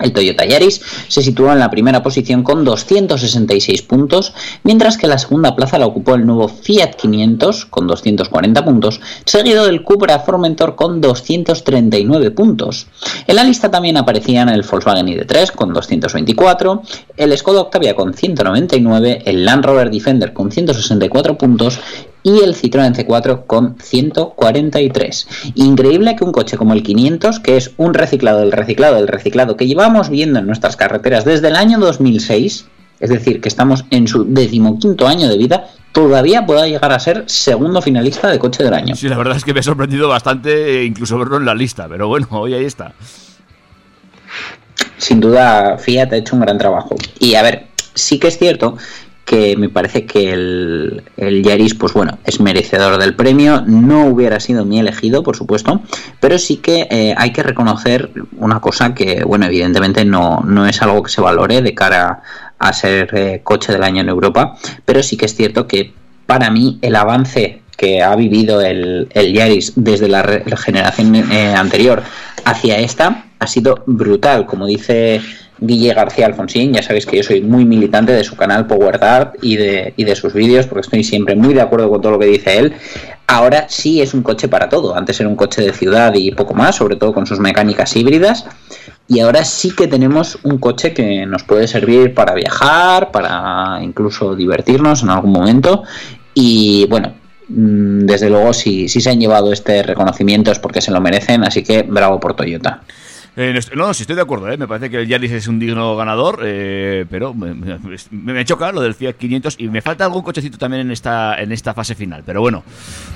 El 0.00 0.12
Toyota 0.12 0.44
Yaris 0.44 0.80
se 1.08 1.22
situó 1.22 1.52
en 1.52 1.58
la 1.58 1.70
primera 1.70 2.02
posición 2.02 2.42
con 2.42 2.64
266 2.64 3.82
puntos, 3.82 4.32
mientras 4.64 4.96
que 4.96 5.06
la 5.06 5.18
segunda 5.18 5.54
plaza 5.54 5.78
la 5.78 5.86
ocupó 5.86 6.14
el 6.14 6.26
nuevo 6.26 6.48
Fiat 6.48 6.96
500 6.96 7.66
con 7.66 7.86
240 7.86 8.64
puntos, 8.64 9.00
seguido 9.24 9.66
del 9.66 9.82
Cupra 9.82 10.20
Formentor 10.20 10.74
con 10.74 11.00
239 11.00 12.30
puntos. 12.30 12.86
En 13.26 13.36
la 13.36 13.44
lista 13.44 13.70
también 13.70 13.96
aparecían 13.96 14.48
el 14.48 14.62
Volkswagen 14.62 15.06
ID3 15.06 15.52
con 15.52 15.72
224, 15.72 16.82
el 17.16 17.36
Skoda 17.36 17.60
Octavia 17.60 17.94
con 17.94 18.14
199, 18.14 19.22
el 19.26 19.44
Land 19.44 19.64
Rover 19.64 19.90
Defender 19.90 20.32
con 20.32 20.50
164 20.50 21.36
puntos 21.36 21.78
y 22.22 22.40
el 22.40 22.54
Citroën 22.54 22.94
C4 22.94 23.46
con 23.46 23.76
143. 23.80 25.52
Increíble 25.54 26.16
que 26.16 26.24
un 26.24 26.32
coche 26.32 26.56
como 26.56 26.74
el 26.74 26.82
500, 26.82 27.40
que 27.40 27.56
es 27.56 27.72
un 27.76 27.94
reciclado 27.94 28.40
del 28.40 28.52
reciclado 28.52 28.96
del 28.96 29.08
reciclado 29.08 29.56
que 29.56 29.66
llevamos 29.66 30.10
viendo 30.10 30.38
en 30.38 30.46
nuestras 30.46 30.76
carreteras 30.76 31.24
desde 31.24 31.48
el 31.48 31.56
año 31.56 31.78
2006, 31.78 32.66
es 33.00 33.10
decir, 33.10 33.40
que 33.40 33.48
estamos 33.48 33.84
en 33.90 34.06
su 34.06 34.24
decimoquinto 34.24 35.06
año 35.06 35.28
de 35.28 35.38
vida, 35.38 35.68
todavía 35.92 36.44
pueda 36.44 36.66
llegar 36.66 36.92
a 36.92 37.00
ser 37.00 37.24
segundo 37.26 37.80
finalista 37.82 38.30
de 38.30 38.38
coche 38.38 38.62
del 38.62 38.74
año. 38.74 38.94
Sí, 38.94 39.08
la 39.08 39.16
verdad 39.16 39.36
es 39.36 39.44
que 39.44 39.54
me 39.54 39.60
ha 39.60 39.62
sorprendido 39.62 40.08
bastante 40.08 40.80
eh, 40.80 40.84
incluso 40.84 41.18
verlo 41.18 41.38
en 41.38 41.46
la 41.46 41.54
lista, 41.54 41.88
pero 41.88 42.08
bueno, 42.08 42.26
hoy 42.30 42.54
ahí 42.54 42.64
está. 42.64 42.92
Sin 44.98 45.20
duda, 45.20 45.78
Fiat 45.78 46.12
ha 46.12 46.16
hecho 46.16 46.36
un 46.36 46.42
gran 46.42 46.58
trabajo. 46.58 46.94
Y 47.18 47.34
a 47.34 47.42
ver, 47.42 47.68
sí 47.94 48.18
que 48.18 48.28
es 48.28 48.38
cierto 48.38 48.76
que 49.30 49.56
me 49.56 49.68
parece 49.68 50.06
que 50.06 50.32
el, 50.32 51.04
el 51.16 51.44
Yaris, 51.44 51.76
pues 51.76 51.92
bueno, 51.92 52.18
es 52.24 52.40
merecedor 52.40 52.98
del 52.98 53.14
premio. 53.14 53.62
No 53.64 54.06
hubiera 54.06 54.40
sido 54.40 54.64
mi 54.64 54.80
elegido, 54.80 55.22
por 55.22 55.36
supuesto, 55.36 55.82
pero 56.18 56.36
sí 56.36 56.56
que 56.56 56.88
eh, 56.90 57.14
hay 57.16 57.32
que 57.32 57.44
reconocer 57.44 58.10
una 58.38 58.60
cosa 58.60 58.92
que, 58.92 59.22
bueno, 59.22 59.46
evidentemente 59.46 60.04
no, 60.04 60.40
no 60.40 60.66
es 60.66 60.82
algo 60.82 61.04
que 61.04 61.12
se 61.12 61.20
valore 61.20 61.62
de 61.62 61.74
cara 61.74 62.22
a 62.58 62.72
ser 62.72 63.10
eh, 63.12 63.40
coche 63.44 63.72
del 63.72 63.84
año 63.84 64.00
en 64.00 64.08
Europa, 64.08 64.56
pero 64.84 65.00
sí 65.00 65.16
que 65.16 65.26
es 65.26 65.36
cierto 65.36 65.68
que 65.68 65.92
para 66.26 66.50
mí 66.50 66.80
el 66.82 66.96
avance 66.96 67.62
que 67.76 68.02
ha 68.02 68.16
vivido 68.16 68.60
el, 68.60 69.08
el 69.14 69.32
Yaris 69.32 69.74
desde 69.76 70.08
la, 70.08 70.42
generación 70.56 71.14
eh, 71.14 71.54
anterior 71.54 72.02
hacia 72.44 72.78
esta 72.78 73.26
ha 73.38 73.46
sido 73.46 73.82
brutal, 73.86 74.46
como 74.46 74.66
dice 74.66 75.20
Guille 75.58 75.94
García 75.94 76.26
Alfonsín, 76.26 76.72
ya 76.72 76.82
sabéis 76.82 77.06
que 77.06 77.18
yo 77.18 77.22
soy 77.22 77.42
muy 77.42 77.64
militante 77.64 78.12
de 78.12 78.24
su 78.24 78.36
canal 78.36 78.66
Power 78.66 78.98
Dart 78.98 79.36
y 79.42 79.56
de, 79.56 79.94
y 79.96 80.04
de 80.04 80.16
sus 80.16 80.32
vídeos, 80.32 80.66
porque 80.66 80.82
estoy 80.82 81.04
siempre 81.04 81.34
muy 81.36 81.54
de 81.54 81.60
acuerdo 81.60 81.90
con 81.90 82.00
todo 82.00 82.12
lo 82.12 82.18
que 82.18 82.26
dice 82.26 82.58
él. 82.58 82.74
Ahora 83.26 83.66
sí 83.68 84.00
es 84.00 84.14
un 84.14 84.22
coche 84.22 84.48
para 84.48 84.68
todo. 84.68 84.96
Antes 84.96 85.20
era 85.20 85.28
un 85.28 85.36
coche 85.36 85.62
de 85.62 85.72
ciudad 85.72 86.12
y 86.14 86.32
poco 86.32 86.54
más, 86.54 86.76
sobre 86.76 86.96
todo 86.96 87.12
con 87.12 87.26
sus 87.26 87.38
mecánicas 87.38 87.94
híbridas. 87.94 88.46
Y 89.06 89.20
ahora 89.20 89.44
sí 89.44 89.70
que 89.70 89.86
tenemos 89.86 90.38
un 90.42 90.58
coche 90.58 90.92
que 90.94 91.26
nos 91.26 91.44
puede 91.44 91.68
servir 91.68 92.14
para 92.14 92.34
viajar, 92.34 93.10
para 93.10 93.78
incluso 93.82 94.34
divertirnos 94.34 95.02
en 95.02 95.10
algún 95.10 95.32
momento. 95.32 95.84
Y 96.34 96.86
bueno, 96.86 97.14
desde 97.52 98.30
luego 98.30 98.52
si, 98.52 98.88
si 98.88 99.00
se 99.00 99.10
han 99.10 99.20
llevado 99.20 99.52
este 99.52 99.82
reconocimiento 99.82 100.52
es 100.52 100.58
porque 100.58 100.80
se 100.80 100.90
lo 100.90 101.00
merecen, 101.00 101.44
así 101.44 101.62
que 101.62 101.82
bravo 101.82 102.20
por 102.20 102.34
Toyota. 102.34 102.82
Eh, 103.36 103.58
no 103.76 103.94
sí 103.94 104.02
estoy 104.02 104.16
de 104.16 104.22
acuerdo, 104.22 104.50
¿eh? 104.50 104.56
me 104.56 104.66
parece 104.66 104.90
que 104.90 104.98
el 104.98 105.06
Yaris 105.06 105.30
es 105.30 105.46
un 105.46 105.60
digno 105.60 105.96
ganador, 105.96 106.40
eh, 106.44 107.06
pero 107.08 107.32
me, 107.32 108.44
choca 108.44 108.72
lo 108.72 108.80
del 108.80 108.94
Fiat 108.94 109.14
500 109.14 109.54
y 109.58 109.68
me 109.68 109.80
falta 109.82 110.04
algún 110.04 110.22
cochecito 110.22 110.58
también 110.58 110.82
en 110.82 110.90
esta, 110.90 111.40
en 111.40 111.52
esta 111.52 111.72
fase 111.72 111.94
final. 111.94 112.22
Pero 112.26 112.40
bueno, 112.40 112.64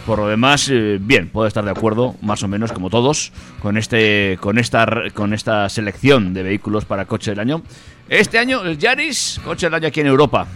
por 0.07 0.21
lo 0.21 0.29
demás, 0.29 0.69
eh, 0.71 0.99
bien, 1.01 1.29
puedo 1.29 1.49
estar 1.49 1.65
de 1.65 1.73
acuerdo, 1.73 2.15
más 2.23 2.43
o 2.45 2.49
menos 2.49 2.73
como 2.73 2.91
todos, 2.91 3.33
con, 3.61 3.77
este, 3.77 4.39
con, 4.41 4.59
esta, 4.59 4.87
con 5.15 5.35
esta 5.35 5.69
selección 5.69 6.33
de 6.33 6.45
vehículos 6.45 6.85
para 6.85 7.07
coche 7.07 7.33
del 7.33 7.41
año. 7.41 7.63
Este 8.09 8.39
año, 8.39 8.63
el 8.63 8.79
Yaris, 8.79 9.41
coche 9.45 9.67
del 9.67 9.75
año 9.75 9.89
aquí 9.89 10.01
en 10.01 10.07
Europa. 10.07 10.47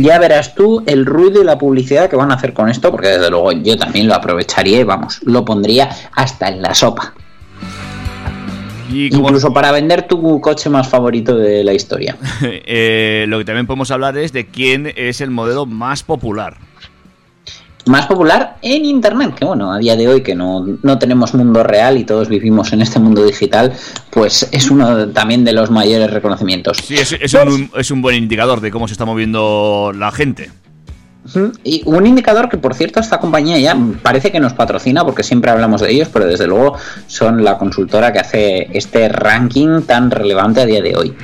Ya 0.00 0.18
verás 0.18 0.54
tú 0.54 0.82
el 0.86 1.06
ruido 1.06 1.40
y 1.42 1.44
la 1.44 1.56
publicidad 1.58 2.08
que 2.10 2.16
van 2.16 2.30
a 2.30 2.34
hacer 2.34 2.52
con 2.52 2.68
esto, 2.68 2.90
porque 2.90 3.08
desde 3.08 3.30
luego 3.30 3.52
yo 3.52 3.76
también 3.78 4.08
lo 4.08 4.14
aprovecharía 4.14 4.80
y 4.80 4.84
vamos, 4.84 5.20
lo 5.24 5.44
pondría 5.44 5.88
hasta 6.14 6.48
en 6.48 6.62
la 6.62 6.74
sopa. 6.74 7.14
Y 8.90 9.10
como- 9.10 9.24
Incluso 9.28 9.52
para 9.52 9.72
vender 9.72 10.06
tu 10.06 10.40
coche 10.40 10.68
más 10.70 10.88
favorito 10.88 11.36
de 11.36 11.64
la 11.64 11.72
historia. 11.72 12.16
eh, 12.42 13.24
lo 13.28 13.38
que 13.38 13.44
también 13.44 13.66
podemos 13.66 13.90
hablar 13.90 14.16
es 14.18 14.32
de 14.32 14.46
quién 14.46 14.92
es 14.96 15.20
el 15.20 15.30
modelo 15.30 15.66
más 15.66 16.02
popular. 16.02 16.56
Más 17.86 18.06
popular 18.06 18.56
en 18.62 18.84
Internet, 18.84 19.34
que 19.34 19.44
bueno, 19.44 19.72
a 19.72 19.78
día 19.78 19.94
de 19.94 20.08
hoy 20.08 20.22
que 20.22 20.34
no, 20.34 20.64
no 20.82 20.98
tenemos 20.98 21.34
mundo 21.34 21.62
real 21.62 21.98
y 21.98 22.04
todos 22.04 22.28
vivimos 22.28 22.72
en 22.72 22.80
este 22.80 22.98
mundo 22.98 23.24
digital, 23.24 23.72
pues 24.10 24.48
es 24.52 24.70
uno 24.70 25.08
también 25.08 25.44
de 25.44 25.52
los 25.52 25.70
mayores 25.70 26.10
reconocimientos. 26.10 26.78
Sí, 26.78 26.94
es, 26.94 27.12
es 27.12 27.34
un, 27.34 27.70
es 27.76 27.90
un 27.90 28.00
buen 28.00 28.16
indicador 28.16 28.60
de 28.60 28.70
cómo 28.70 28.88
se 28.88 28.92
está 28.92 29.04
moviendo 29.04 29.92
la 29.94 30.10
gente. 30.12 30.50
Y 31.62 31.82
un 31.86 32.06
indicador 32.06 32.50
que, 32.50 32.58
por 32.58 32.74
cierto, 32.74 33.00
esta 33.00 33.18
compañía 33.18 33.58
ya 33.58 33.76
parece 34.02 34.30
que 34.30 34.40
nos 34.40 34.52
patrocina 34.52 35.04
porque 35.04 35.22
siempre 35.22 35.50
hablamos 35.50 35.80
de 35.80 35.90
ellos, 35.90 36.08
pero 36.12 36.26
desde 36.26 36.46
luego 36.46 36.76
son 37.06 37.42
la 37.42 37.56
consultora 37.56 38.12
que 38.12 38.18
hace 38.18 38.68
este 38.76 39.08
ranking 39.08 39.82
tan 39.82 40.10
relevante 40.10 40.60
a 40.60 40.66
día 40.66 40.82
de 40.82 40.94
hoy, 40.94 41.14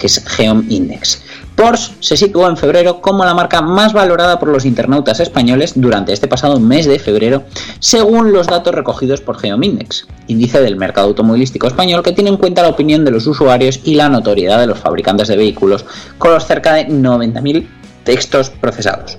que 0.00 0.08
es 0.08 0.24
Geom 0.26 0.64
Index. 0.68 1.22
Porsche 1.54 1.92
se 2.00 2.16
situó 2.16 2.48
en 2.48 2.56
febrero 2.56 3.00
como 3.00 3.24
la 3.24 3.34
marca 3.34 3.60
más 3.60 3.92
valorada 3.92 4.40
por 4.40 4.48
los 4.48 4.64
internautas 4.64 5.20
españoles 5.20 5.74
durante 5.76 6.12
este 6.12 6.26
pasado 6.26 6.58
mes 6.58 6.86
de 6.86 6.98
febrero, 6.98 7.44
según 7.78 8.32
los 8.32 8.48
datos 8.48 8.74
recogidos 8.74 9.20
por 9.20 9.38
Geom 9.38 9.62
Index, 9.62 10.08
índice 10.26 10.60
del 10.60 10.76
mercado 10.76 11.08
automovilístico 11.08 11.66
español 11.68 12.02
que 12.02 12.12
tiene 12.12 12.30
en 12.30 12.38
cuenta 12.38 12.62
la 12.62 12.70
opinión 12.70 13.04
de 13.04 13.10
los 13.10 13.26
usuarios 13.26 13.80
y 13.84 13.94
la 13.94 14.08
notoriedad 14.08 14.58
de 14.58 14.66
los 14.66 14.78
fabricantes 14.78 15.28
de 15.28 15.36
vehículos, 15.36 15.84
con 16.18 16.32
los 16.32 16.46
cerca 16.46 16.74
de 16.74 16.88
90.000 16.88 17.68
textos 18.04 18.50
procesados. 18.50 19.18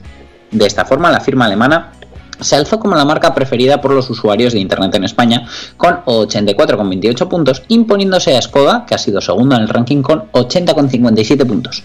De 0.49 0.65
esta 0.65 0.83
forma, 0.83 1.11
la 1.11 1.21
firma 1.21 1.45
alemana 1.45 1.93
se 2.41 2.55
alzó 2.55 2.79
como 2.79 2.95
la 2.95 3.05
marca 3.05 3.33
preferida 3.33 3.79
por 3.79 3.91
los 3.91 4.09
usuarios 4.09 4.53
de 4.53 4.59
Internet 4.59 4.93
en 4.95 5.03
España, 5.03 5.47
con 5.77 6.03
84,28 6.05 7.27
puntos, 7.27 7.63
imponiéndose 7.69 8.35
a 8.35 8.41
Skoda, 8.41 8.85
que 8.85 8.95
ha 8.95 8.97
sido 8.97 9.21
segundo 9.21 9.55
en 9.55 9.61
el 9.63 9.69
ranking 9.69 10.01
con 10.01 10.31
80,57 10.31 11.45
puntos. 11.47 11.83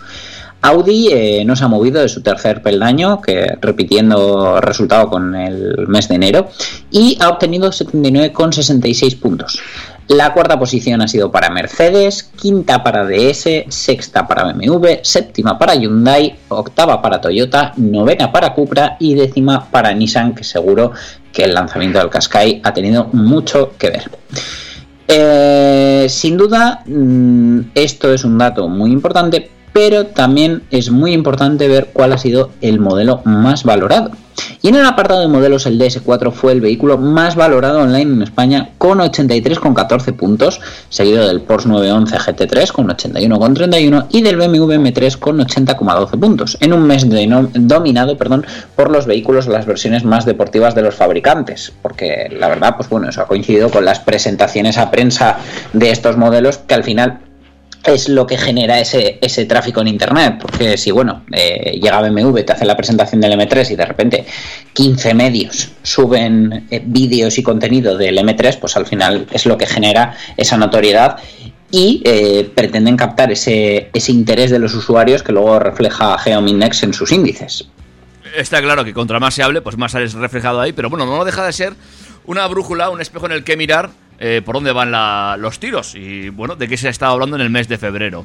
Audi 0.62 1.08
eh, 1.12 1.44
no 1.44 1.54
se 1.54 1.64
ha 1.64 1.68
movido 1.68 2.00
de 2.00 2.08
su 2.08 2.22
tercer 2.22 2.62
peldaño, 2.62 3.20
que 3.20 3.56
repitiendo 3.60 4.60
resultado 4.60 5.08
con 5.08 5.34
el 5.34 5.86
mes 5.86 6.08
de 6.08 6.14
enero, 6.16 6.48
y 6.90 7.18
ha 7.20 7.28
obtenido 7.28 7.70
79,66 7.70 9.20
puntos. 9.20 9.60
La 10.08 10.32
cuarta 10.32 10.56
posición 10.56 11.02
ha 11.02 11.08
sido 11.08 11.32
para 11.32 11.50
Mercedes, 11.50 12.30
quinta 12.40 12.84
para 12.84 13.04
DS, 13.04 13.64
sexta 13.68 14.28
para 14.28 14.44
BMW, 14.44 15.00
séptima 15.02 15.58
para 15.58 15.74
Hyundai, 15.74 16.36
octava 16.48 17.02
para 17.02 17.20
Toyota, 17.20 17.72
novena 17.76 18.30
para 18.30 18.54
Cupra 18.54 18.96
y 19.00 19.14
décima 19.14 19.68
para 19.68 19.92
Nissan, 19.92 20.34
que 20.34 20.44
seguro 20.44 20.92
que 21.32 21.42
el 21.42 21.54
lanzamiento 21.54 21.98
del 21.98 22.08
Qashqai 22.08 22.60
ha 22.62 22.72
tenido 22.72 23.08
mucho 23.12 23.72
que 23.76 23.90
ver. 23.90 24.10
Eh, 25.08 26.06
sin 26.08 26.36
duda, 26.36 26.82
mm, 26.86 27.60
esto 27.74 28.12
es 28.12 28.24
un 28.24 28.38
dato 28.38 28.68
muy 28.68 28.92
importante, 28.92 29.50
pero 29.76 30.06
también 30.06 30.62
es 30.70 30.90
muy 30.90 31.12
importante 31.12 31.68
ver 31.68 31.90
cuál 31.92 32.14
ha 32.14 32.16
sido 32.16 32.48
el 32.62 32.80
modelo 32.80 33.20
más 33.26 33.62
valorado. 33.62 34.10
Y 34.62 34.68
en 34.68 34.76
el 34.76 34.86
apartado 34.86 35.20
de 35.20 35.28
modelos 35.28 35.66
el 35.66 35.78
DS4 35.78 36.32
fue 36.32 36.52
el 36.52 36.62
vehículo 36.62 36.96
más 36.96 37.36
valorado 37.36 37.80
online 37.80 38.14
en 38.14 38.22
España 38.22 38.70
con 38.78 39.00
83,14 39.00 40.14
puntos, 40.14 40.62
seguido 40.88 41.26
del 41.26 41.42
Porsche 41.42 41.68
911 41.68 42.16
GT3 42.16 42.72
con 42.72 42.88
81,31 42.88 44.06
y 44.12 44.22
del 44.22 44.38
BMW 44.38 44.72
M3 44.72 45.18
con 45.18 45.40
80,12 45.40 46.18
puntos, 46.18 46.56
en 46.62 46.72
un 46.72 46.86
mes 46.86 47.06
dominado 47.06 48.16
por 48.16 48.90
los 48.90 49.04
vehículos 49.04 49.46
las 49.46 49.66
versiones 49.66 50.04
más 50.04 50.24
deportivas 50.24 50.74
de 50.74 50.82
los 50.82 50.94
fabricantes, 50.94 51.70
porque 51.82 52.34
la 52.34 52.48
verdad, 52.48 52.76
pues 52.76 52.88
bueno, 52.88 53.10
eso 53.10 53.20
ha 53.20 53.26
coincidido 53.26 53.70
con 53.70 53.84
las 53.84 54.00
presentaciones 54.00 54.78
a 54.78 54.90
prensa 54.90 55.36
de 55.74 55.90
estos 55.90 56.16
modelos 56.16 56.56
que 56.56 56.74
al 56.74 56.84
final 56.84 57.25
es 57.84 58.08
lo 58.08 58.26
que 58.26 58.36
genera 58.36 58.80
ese, 58.80 59.18
ese 59.20 59.44
tráfico 59.44 59.80
en 59.80 59.88
internet. 59.88 60.38
Porque 60.40 60.76
si, 60.76 60.90
bueno, 60.90 61.24
eh, 61.32 61.78
llega 61.80 62.00
BMW, 62.00 62.40
te 62.40 62.52
hace 62.52 62.64
la 62.64 62.76
presentación 62.76 63.20
del 63.20 63.32
M3 63.32 63.70
y 63.70 63.76
de 63.76 63.86
repente 63.86 64.26
15 64.72 65.14
medios 65.14 65.70
suben 65.82 66.66
eh, 66.70 66.82
vídeos 66.84 67.38
y 67.38 67.42
contenido 67.42 67.96
del 67.96 68.18
M3, 68.18 68.58
pues 68.58 68.76
al 68.76 68.86
final 68.86 69.26
es 69.30 69.46
lo 69.46 69.56
que 69.56 69.66
genera 69.66 70.16
esa 70.36 70.56
notoriedad 70.56 71.18
y 71.70 72.00
eh, 72.04 72.50
pretenden 72.54 72.96
captar 72.96 73.32
ese, 73.32 73.90
ese 73.92 74.12
interés 74.12 74.50
de 74.50 74.58
los 74.58 74.74
usuarios 74.74 75.22
que 75.22 75.32
luego 75.32 75.58
refleja 75.58 76.18
Geom 76.18 76.46
Index 76.46 76.82
en 76.84 76.94
sus 76.94 77.12
índices. 77.12 77.68
Está 78.36 78.60
claro 78.60 78.84
que 78.84 78.92
contra 78.92 79.18
más 79.18 79.34
se 79.34 79.42
hable, 79.42 79.62
pues 79.62 79.76
más 79.76 79.92
sales 79.92 80.12
reflejado 80.12 80.60
ahí, 80.60 80.72
pero 80.72 80.90
bueno, 80.90 81.06
no 81.06 81.24
deja 81.24 81.44
de 81.44 81.52
ser 81.52 81.74
una 82.26 82.46
brújula, 82.46 82.90
un 82.90 83.00
espejo 83.00 83.26
en 83.26 83.32
el 83.32 83.44
que 83.44 83.56
mirar 83.56 83.90
eh, 84.18 84.42
por 84.44 84.54
dónde 84.54 84.72
van 84.72 84.92
los 85.40 85.58
tiros 85.58 85.94
y 85.94 86.30
bueno, 86.30 86.56
de 86.56 86.68
qué 86.68 86.76
se 86.76 86.88
ha 86.88 86.90
estado 86.90 87.12
hablando 87.12 87.36
en 87.36 87.42
el 87.42 87.50
mes 87.50 87.68
de 87.68 87.78
febrero. 87.78 88.24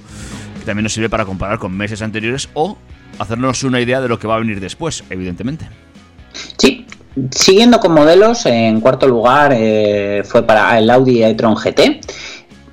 Que 0.60 0.65
también 0.65 0.83
nos 0.83 0.94
sirve 0.94 1.10
para 1.10 1.25
comparar 1.25 1.60
con 1.60 1.75
meses 1.75 2.02
anteriores 2.02 2.50
o 2.54 2.77
hacernos 3.19 3.63
una 3.63 3.81
idea 3.81 4.02
de 4.02 4.08
lo 4.08 4.19
que 4.19 4.27
va 4.27 4.35
a 4.35 4.39
venir 4.39 4.60
después, 4.60 5.04
evidentemente. 5.10 5.67
Sí, 6.58 6.85
siguiendo 7.31 7.79
con 7.79 7.94
modelos, 7.94 8.46
en 8.46 8.79
cuarto 8.79 9.08
lugar 9.08 9.52
eh, 9.54 10.23
fue 10.25 10.44
para 10.44 10.77
el 10.77 10.89
Audi 10.89 11.23
e-tron 11.23 11.56
GT. 11.56 12.02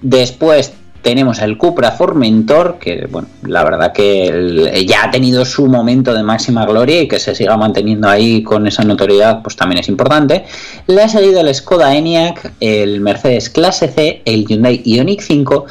Después 0.00 0.74
tenemos 1.02 1.40
el 1.40 1.56
Cupra 1.56 1.92
Formentor, 1.92 2.78
que 2.78 3.06
bueno, 3.10 3.28
la 3.42 3.64
verdad 3.64 3.92
que 3.92 4.84
ya 4.86 5.04
ha 5.04 5.10
tenido 5.10 5.44
su 5.44 5.66
momento 5.66 6.14
de 6.14 6.22
máxima 6.22 6.66
gloria 6.66 7.00
y 7.00 7.08
que 7.08 7.18
se 7.18 7.34
siga 7.34 7.56
manteniendo 7.56 8.08
ahí 8.08 8.42
con 8.42 8.66
esa 8.66 8.84
notoriedad, 8.84 9.42
pues 9.42 9.56
también 9.56 9.80
es 9.80 9.88
importante. 9.88 10.44
Le 10.86 11.02
ha 11.02 11.08
seguido 11.08 11.40
el 11.40 11.54
Skoda 11.54 11.94
Enyaq, 11.94 12.52
el 12.60 13.00
Mercedes 13.00 13.50
Clase 13.50 13.88
C, 13.88 14.22
el 14.24 14.46
Hyundai 14.46 14.82
Ioniq 14.84 15.20
5, 15.20 15.66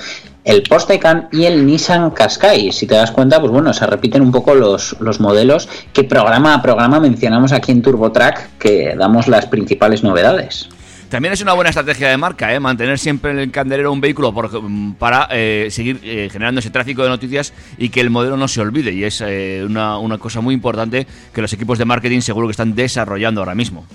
el 0.45 0.63
Porsche 0.63 0.87
Taycan 0.87 1.27
y 1.31 1.43
el 1.43 1.65
Nissan 1.65 2.11
Qashqai. 2.11 2.71
Si 2.71 2.87
te 2.87 2.95
das 2.95 3.11
cuenta, 3.11 3.39
pues 3.39 3.51
bueno, 3.51 3.73
se 3.73 3.85
repiten 3.85 4.21
un 4.21 4.31
poco 4.31 4.55
los, 4.55 4.95
los 5.01 5.19
modelos 5.19 5.67
que 5.91 6.05
programa 6.05 6.53
a 6.53 6.61
programa 6.61 7.01
mencionamos 7.01 7.51
aquí 7.51 7.73
en 7.73 7.81
TurboTrack, 7.81 8.57
que 8.57 8.95
damos 8.97 9.27
las 9.27 9.45
principales 9.45 10.03
novedades. 10.03 10.69
También 11.09 11.33
es 11.33 11.41
una 11.41 11.53
buena 11.53 11.69
estrategia 11.69 12.09
de 12.09 12.17
marca, 12.17 12.53
¿eh? 12.53 12.59
mantener 12.59 12.99
siempre 12.99 13.31
en 13.31 13.39
el 13.39 13.51
candelero 13.51 13.93
un 13.93 14.01
vehículo 14.01 14.33
por- 14.33 14.51
para 14.99 15.29
eh, 15.31 15.67
seguir 15.71 16.01
eh, 16.03 16.27
generando 16.29 16.59
ese 16.59 16.69
tráfico 16.69 17.01
de 17.03 17.09
noticias 17.09 17.53
y 17.77 17.89
que 17.89 18.01
el 18.01 18.09
modelo 18.09 18.35
no 18.35 18.49
se 18.49 18.59
olvide. 18.59 18.91
Y 18.91 19.05
es 19.05 19.23
eh, 19.25 19.65
una, 19.65 20.17
cosa 20.17 20.41
muy 20.41 20.53
importante 20.53 21.07
que 21.33 21.41
los 21.41 21.53
equipos 21.53 21.77
de 21.77 21.85
marketing 21.85 22.19
seguro 22.19 22.47
que 22.47 22.51
están 22.51 22.75
desarrollando 22.75 23.39
ahora 23.39 23.55
mismo. 23.55 23.85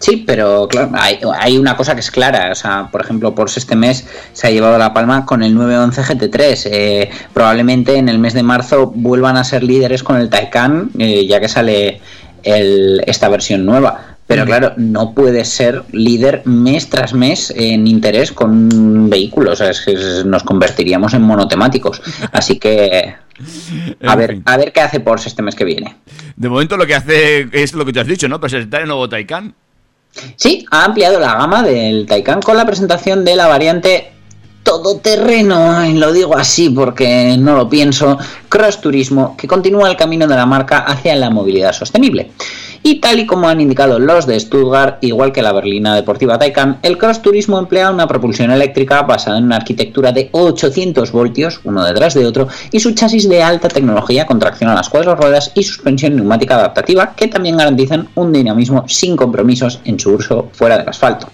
Sí, 0.00 0.24
pero 0.26 0.66
claro, 0.66 0.90
hay, 0.94 1.56
una 1.56 1.76
cosa 1.76 1.94
que 1.94 2.00
es 2.00 2.10
clara. 2.10 2.50
O 2.50 2.54
sea, 2.56 2.88
por 2.90 3.02
ejemplo, 3.02 3.32
Porsche 3.32 3.60
este 3.60 3.76
mes 3.76 4.08
se 4.32 4.48
ha 4.48 4.50
llevado 4.50 4.76
la 4.76 4.92
palma 4.92 5.26
con 5.26 5.44
el 5.44 5.54
911 5.54 6.02
GT3. 6.02 6.68
Eh, 6.72 7.10
probablemente 7.32 7.96
en 7.96 8.08
el 8.08 8.18
mes 8.18 8.34
de 8.34 8.42
marzo 8.42 8.88
vuelvan 8.88 9.36
a 9.36 9.44
ser 9.44 9.62
líderes 9.62 10.02
con 10.02 10.16
el 10.16 10.28
Taycan, 10.30 10.90
ya 10.94 11.38
que 11.38 11.48
sale 11.48 12.00
esta 12.42 13.28
versión 13.28 13.64
nueva. 13.66 14.09
Pero 14.30 14.46
claro, 14.46 14.72
no 14.76 15.12
puede 15.12 15.44
ser 15.44 15.82
líder 15.90 16.42
mes 16.44 16.88
tras 16.88 17.12
mes 17.12 17.52
en 17.56 17.88
interés 17.88 18.30
con 18.30 18.72
un 18.72 19.10
vehículo. 19.10 19.50
O 19.50 19.56
sea, 19.56 19.70
es 19.70 19.80
que 19.80 19.94
nos 20.24 20.44
convertiríamos 20.44 21.14
en 21.14 21.22
monotemáticos. 21.22 22.00
Así 22.32 22.58
que 22.58 23.14
a 24.02 24.12
En 24.12 24.18
ver, 24.18 24.30
fin. 24.30 24.42
a 24.46 24.56
ver 24.56 24.72
qué 24.72 24.80
hace 24.82 25.00
Porsche 25.00 25.28
este 25.28 25.42
mes 25.42 25.56
que 25.56 25.64
viene. 25.64 25.96
De 26.36 26.48
momento 26.48 26.76
lo 26.76 26.86
que 26.86 26.94
hace 26.94 27.48
es 27.52 27.74
lo 27.74 27.84
que 27.84 27.92
te 27.92 28.00
has 28.00 28.06
dicho, 28.06 28.28
¿no? 28.28 28.40
Presentar 28.40 28.82
el 28.82 28.86
nuevo 28.88 29.08
Taycan. 29.08 29.52
Sí, 30.36 30.64
ha 30.70 30.84
ampliado 30.84 31.18
la 31.18 31.34
gama 31.34 31.62
del 31.64 32.06
Taycan 32.06 32.40
con 32.40 32.56
la 32.56 32.64
presentación 32.64 33.24
de 33.24 33.34
la 33.34 33.48
variante 33.48 34.12
todoterreno, 34.62 35.84
y 35.86 35.94
lo 35.94 36.12
digo 36.12 36.36
así 36.36 36.68
porque 36.70 37.36
no 37.38 37.56
lo 37.56 37.68
pienso, 37.68 38.18
Cross 38.48 38.80
Turismo, 38.80 39.36
que 39.36 39.48
continúa 39.48 39.90
el 39.90 39.96
camino 39.96 40.26
de 40.26 40.36
la 40.36 40.46
marca 40.46 40.78
hacia 40.78 41.16
la 41.16 41.30
movilidad 41.30 41.72
sostenible. 41.72 42.30
Y 42.82 43.00
tal 43.00 43.18
y 43.18 43.26
como 43.26 43.46
han 43.46 43.60
indicado 43.60 43.98
los 43.98 44.26
de 44.26 44.40
Stuttgart, 44.40 45.04
igual 45.04 45.32
que 45.32 45.42
la 45.42 45.52
berlina 45.52 45.94
deportiva 45.94 46.38
Taycan, 46.38 46.78
el 46.82 46.96
Cross 46.96 47.20
Turismo 47.20 47.58
emplea 47.58 47.90
una 47.90 48.08
propulsión 48.08 48.50
eléctrica 48.50 49.02
basada 49.02 49.36
en 49.36 49.44
una 49.44 49.56
arquitectura 49.56 50.12
de 50.12 50.30
800 50.32 51.12
voltios, 51.12 51.60
uno 51.64 51.84
detrás 51.84 52.14
de 52.14 52.24
otro, 52.24 52.48
y 52.72 52.80
su 52.80 52.92
chasis 52.92 53.28
de 53.28 53.42
alta 53.42 53.68
tecnología 53.68 54.24
con 54.24 54.38
tracción 54.38 54.70
a 54.70 54.74
las 54.74 54.88
cuatro 54.88 55.14
ruedas 55.14 55.52
y 55.54 55.62
suspensión 55.62 56.16
neumática 56.16 56.54
adaptativa, 56.54 57.14
que 57.14 57.28
también 57.28 57.58
garantizan 57.58 58.08
un 58.14 58.32
dinamismo 58.32 58.84
sin 58.88 59.14
compromisos 59.14 59.80
en 59.84 60.00
su 60.00 60.12
uso 60.12 60.48
fuera 60.52 60.78
del 60.78 60.88
asfalto. 60.88 61.28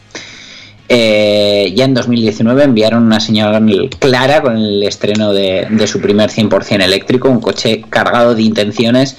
Eh, 0.89 1.73
ya 1.75 1.85
en 1.85 1.95
2019 1.95 2.63
enviaron 2.63 3.03
una 3.05 3.19
señal 3.19 3.91
clara 3.99 4.41
con 4.41 4.57
el 4.57 4.83
estreno 4.85 5.33
de, 5.33 5.67
de 5.69 5.87
su 5.89 6.01
primer 6.01 6.31
100% 6.31 6.81
eléctrico, 6.81 7.29
un 7.29 7.41
coche 7.41 7.85
cargado 7.91 8.37
de 8.37 8.43
intenciones 8.43 9.17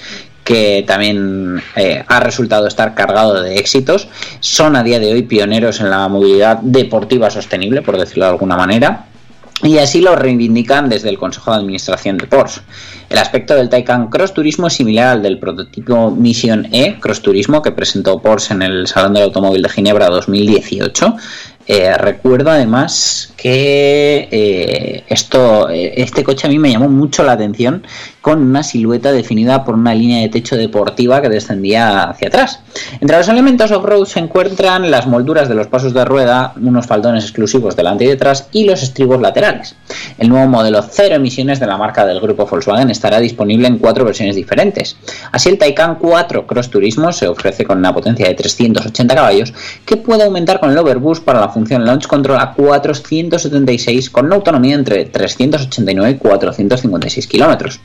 que 0.48 0.82
también 0.86 1.62
eh, 1.76 2.02
ha 2.06 2.20
resultado 2.20 2.66
estar 2.66 2.94
cargado 2.94 3.42
de 3.42 3.56
éxitos. 3.56 4.08
Son 4.40 4.76
a 4.76 4.82
día 4.82 4.98
de 4.98 5.12
hoy 5.12 5.20
pioneros 5.24 5.80
en 5.80 5.90
la 5.90 6.08
movilidad 6.08 6.56
deportiva 6.62 7.28
sostenible, 7.28 7.82
por 7.82 7.98
decirlo 7.98 8.24
de 8.24 8.30
alguna 8.30 8.56
manera. 8.56 9.04
Y 9.62 9.76
así 9.76 10.00
lo 10.00 10.16
reivindican 10.16 10.88
desde 10.88 11.10
el 11.10 11.18
Consejo 11.18 11.50
de 11.50 11.58
Administración 11.58 12.16
de 12.16 12.26
Porsche. 12.26 12.62
El 13.10 13.18
aspecto 13.18 13.54
del 13.56 13.68
Taycan 13.68 14.08
Cross 14.08 14.32
Turismo 14.32 14.68
es 14.68 14.72
similar 14.72 15.08
al 15.08 15.22
del 15.22 15.38
prototipo 15.38 16.12
Mission 16.12 16.66
E 16.72 16.98
Cross 16.98 17.20
Turismo 17.20 17.60
que 17.60 17.72
presentó 17.72 18.18
Porsche 18.18 18.54
en 18.54 18.62
el 18.62 18.86
Salón 18.86 19.12
del 19.12 19.24
Automóvil 19.24 19.60
de 19.60 19.68
Ginebra 19.68 20.08
2018. 20.08 21.14
Eh, 21.66 21.94
recuerdo 21.98 22.50
además 22.50 23.34
que 23.38 24.28
eh, 24.32 25.04
esto, 25.06 25.70
eh, 25.70 25.94
este 25.96 26.24
coche 26.24 26.48
a 26.48 26.50
mí 26.50 26.58
me 26.58 26.72
llamó 26.72 26.88
mucho 26.88 27.22
la 27.22 27.32
atención 27.32 27.84
con 28.20 28.42
una 28.42 28.64
silueta 28.64 29.12
definida 29.12 29.64
por 29.64 29.76
una 29.76 29.94
línea 29.94 30.20
de 30.20 30.28
techo 30.28 30.56
deportiva 30.56 31.22
que 31.22 31.28
descendía 31.28 32.02
hacia 32.10 32.28
atrás. 32.28 32.60
Entre 33.00 33.16
los 33.16 33.28
elementos 33.28 33.70
off-road 33.70 34.06
se 34.06 34.18
encuentran 34.18 34.90
las 34.90 35.06
molduras 35.06 35.48
de 35.48 35.54
los 35.54 35.68
pasos 35.68 35.94
de 35.94 36.04
rueda, 36.04 36.52
unos 36.60 36.86
faldones 36.88 37.24
exclusivos 37.24 37.76
delante 37.76 38.04
y 38.04 38.08
detrás 38.08 38.48
y 38.50 38.64
los 38.64 38.82
estribos 38.82 39.20
laterales. 39.20 39.76
El 40.18 40.30
nuevo 40.30 40.48
modelo 40.48 40.82
cero 40.82 41.14
emisiones 41.14 41.60
de 41.60 41.66
la 41.66 41.78
marca 41.78 42.04
del 42.04 42.20
grupo 42.20 42.44
Volkswagen 42.44 42.90
estará 42.90 43.20
disponible 43.20 43.68
en 43.68 43.78
cuatro 43.78 44.04
versiones 44.04 44.34
diferentes. 44.34 44.96
Así 45.30 45.48
el 45.48 45.58
Taycan 45.58 45.94
4 45.94 46.44
Cross 46.44 46.70
Turismo 46.70 47.12
se 47.12 47.28
ofrece 47.28 47.64
con 47.64 47.78
una 47.78 47.94
potencia 47.94 48.26
de 48.26 48.34
380 48.34 49.14
caballos 49.14 49.54
que 49.86 49.96
puede 49.96 50.24
aumentar 50.24 50.58
con 50.58 50.70
el 50.70 50.78
Overboost 50.78 51.24
para 51.24 51.40
la 51.40 51.48
función 51.50 51.84
Launch 51.84 52.08
Control 52.08 52.38
a 52.40 52.54
476 53.28 54.10
con 54.10 54.26
una 54.26 54.36
autonomía 54.36 54.74
entre 54.74 55.04
389 55.04 56.10
y 56.10 56.18
456 56.18 57.26
kilómetros. 57.26 57.80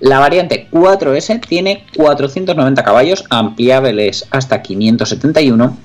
La 0.00 0.18
variante 0.18 0.68
4S 0.70 1.40
tiene 1.46 1.84
490 1.96 2.82
caballos 2.82 3.24
ampliables 3.30 4.26
hasta 4.30 4.60
571 4.60 5.76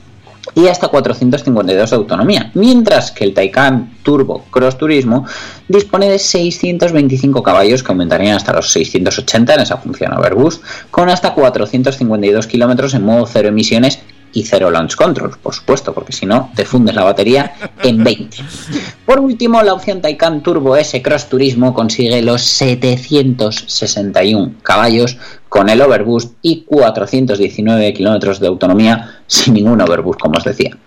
y 0.55 0.67
hasta 0.67 0.87
452 0.87 1.89
de 1.89 1.95
autonomía, 1.95 2.51
mientras 2.55 3.11
que 3.11 3.23
el 3.23 3.33
Taycan 3.33 3.97
Turbo 4.03 4.45
Cross 4.49 4.77
Turismo 4.77 5.25
dispone 5.67 6.09
de 6.09 6.17
625 6.17 7.43
caballos 7.43 7.83
que 7.83 7.91
aumentarían 7.91 8.35
hasta 8.35 8.53
los 8.53 8.71
680 8.71 9.53
en 9.53 9.59
esa 9.59 9.77
función 9.77 10.13
Overboost, 10.13 10.63
con 10.89 11.09
hasta 11.09 11.33
452 11.33 12.47
kilómetros 12.47 12.93
en 12.93 13.03
modo 13.03 13.27
cero 13.27 13.49
emisiones 13.49 13.99
y 14.33 14.43
cero 14.43 14.69
launch 14.71 14.95
control, 14.95 15.37
por 15.41 15.53
supuesto, 15.53 15.93
porque 15.93 16.13
si 16.13 16.25
no 16.25 16.51
te 16.55 16.65
fundes 16.65 16.95
la 16.95 17.03
batería 17.03 17.53
en 17.83 18.03
20. 18.03 18.37
Por 19.05 19.19
último, 19.19 19.61
la 19.63 19.73
opción 19.73 20.01
Taycan 20.01 20.41
Turbo 20.43 20.75
S 20.75 21.01
Cross 21.01 21.29
Turismo 21.29 21.73
consigue 21.73 22.21
los 22.21 22.43
761 22.43 24.55
caballos 24.61 25.17
con 25.49 25.69
el 25.69 25.81
overboost 25.81 26.33
y 26.41 26.63
419 26.63 27.93
kilómetros 27.93 28.39
de 28.39 28.47
autonomía 28.47 29.19
sin 29.27 29.55
ningún 29.55 29.81
overboost, 29.81 30.19
como 30.19 30.37
os 30.37 30.43
decía. 30.43 30.77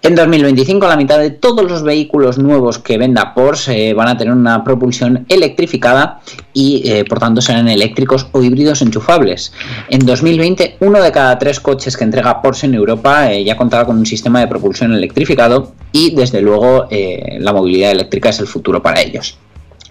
En 0.00 0.14
2025 0.14 0.86
la 0.86 0.96
mitad 0.96 1.18
de 1.18 1.30
todos 1.30 1.68
los 1.68 1.82
vehículos 1.82 2.38
nuevos 2.38 2.78
que 2.78 2.98
venda 2.98 3.34
Porsche 3.34 3.90
eh, 3.90 3.94
van 3.94 4.06
a 4.06 4.16
tener 4.16 4.32
una 4.32 4.62
propulsión 4.62 5.26
electrificada 5.28 6.20
y 6.52 6.88
eh, 6.88 7.04
por 7.04 7.18
tanto 7.18 7.40
serán 7.40 7.66
eléctricos 7.66 8.28
o 8.30 8.40
híbridos 8.40 8.80
enchufables. 8.80 9.52
En 9.88 10.06
2020 10.06 10.76
uno 10.80 11.02
de 11.02 11.10
cada 11.10 11.36
tres 11.36 11.58
coches 11.58 11.96
que 11.96 12.04
entrega 12.04 12.40
Porsche 12.40 12.68
en 12.68 12.74
Europa 12.74 13.32
eh, 13.32 13.42
ya 13.42 13.56
contaba 13.56 13.86
con 13.86 13.98
un 13.98 14.06
sistema 14.06 14.38
de 14.38 14.46
propulsión 14.46 14.92
electrificado 14.92 15.72
y 15.90 16.14
desde 16.14 16.42
luego 16.42 16.86
la 16.90 17.52
movilidad 17.52 17.90
eléctrica 17.90 18.28
es 18.28 18.38
el 18.38 18.46
futuro 18.46 18.80
para 18.82 19.00
ellos. 19.00 19.36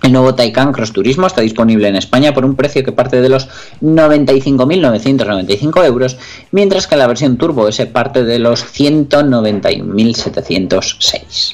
El 0.03 0.11
nuevo 0.11 0.35
Taycan 0.35 0.73
Cross 0.73 0.93
Turismo 0.93 1.25
está 1.27 1.41
disponible 1.41 1.87
en 1.87 1.95
España 1.95 2.33
por 2.33 2.43
un 2.45 2.55
precio 2.55 2.83
que 2.83 2.91
parte 2.91 3.19
de 3.19 3.29
los 3.29 3.49
95.995 3.81 5.85
euros, 5.85 6.17
mientras 6.51 6.85
que 6.87 6.95
la 6.95 7.07
versión 7.07 7.37
Turbo 7.37 7.67
S 7.67 7.83
parte 7.87 8.23
de 8.23 8.37
los 8.39 8.63
191.706. 8.63 11.53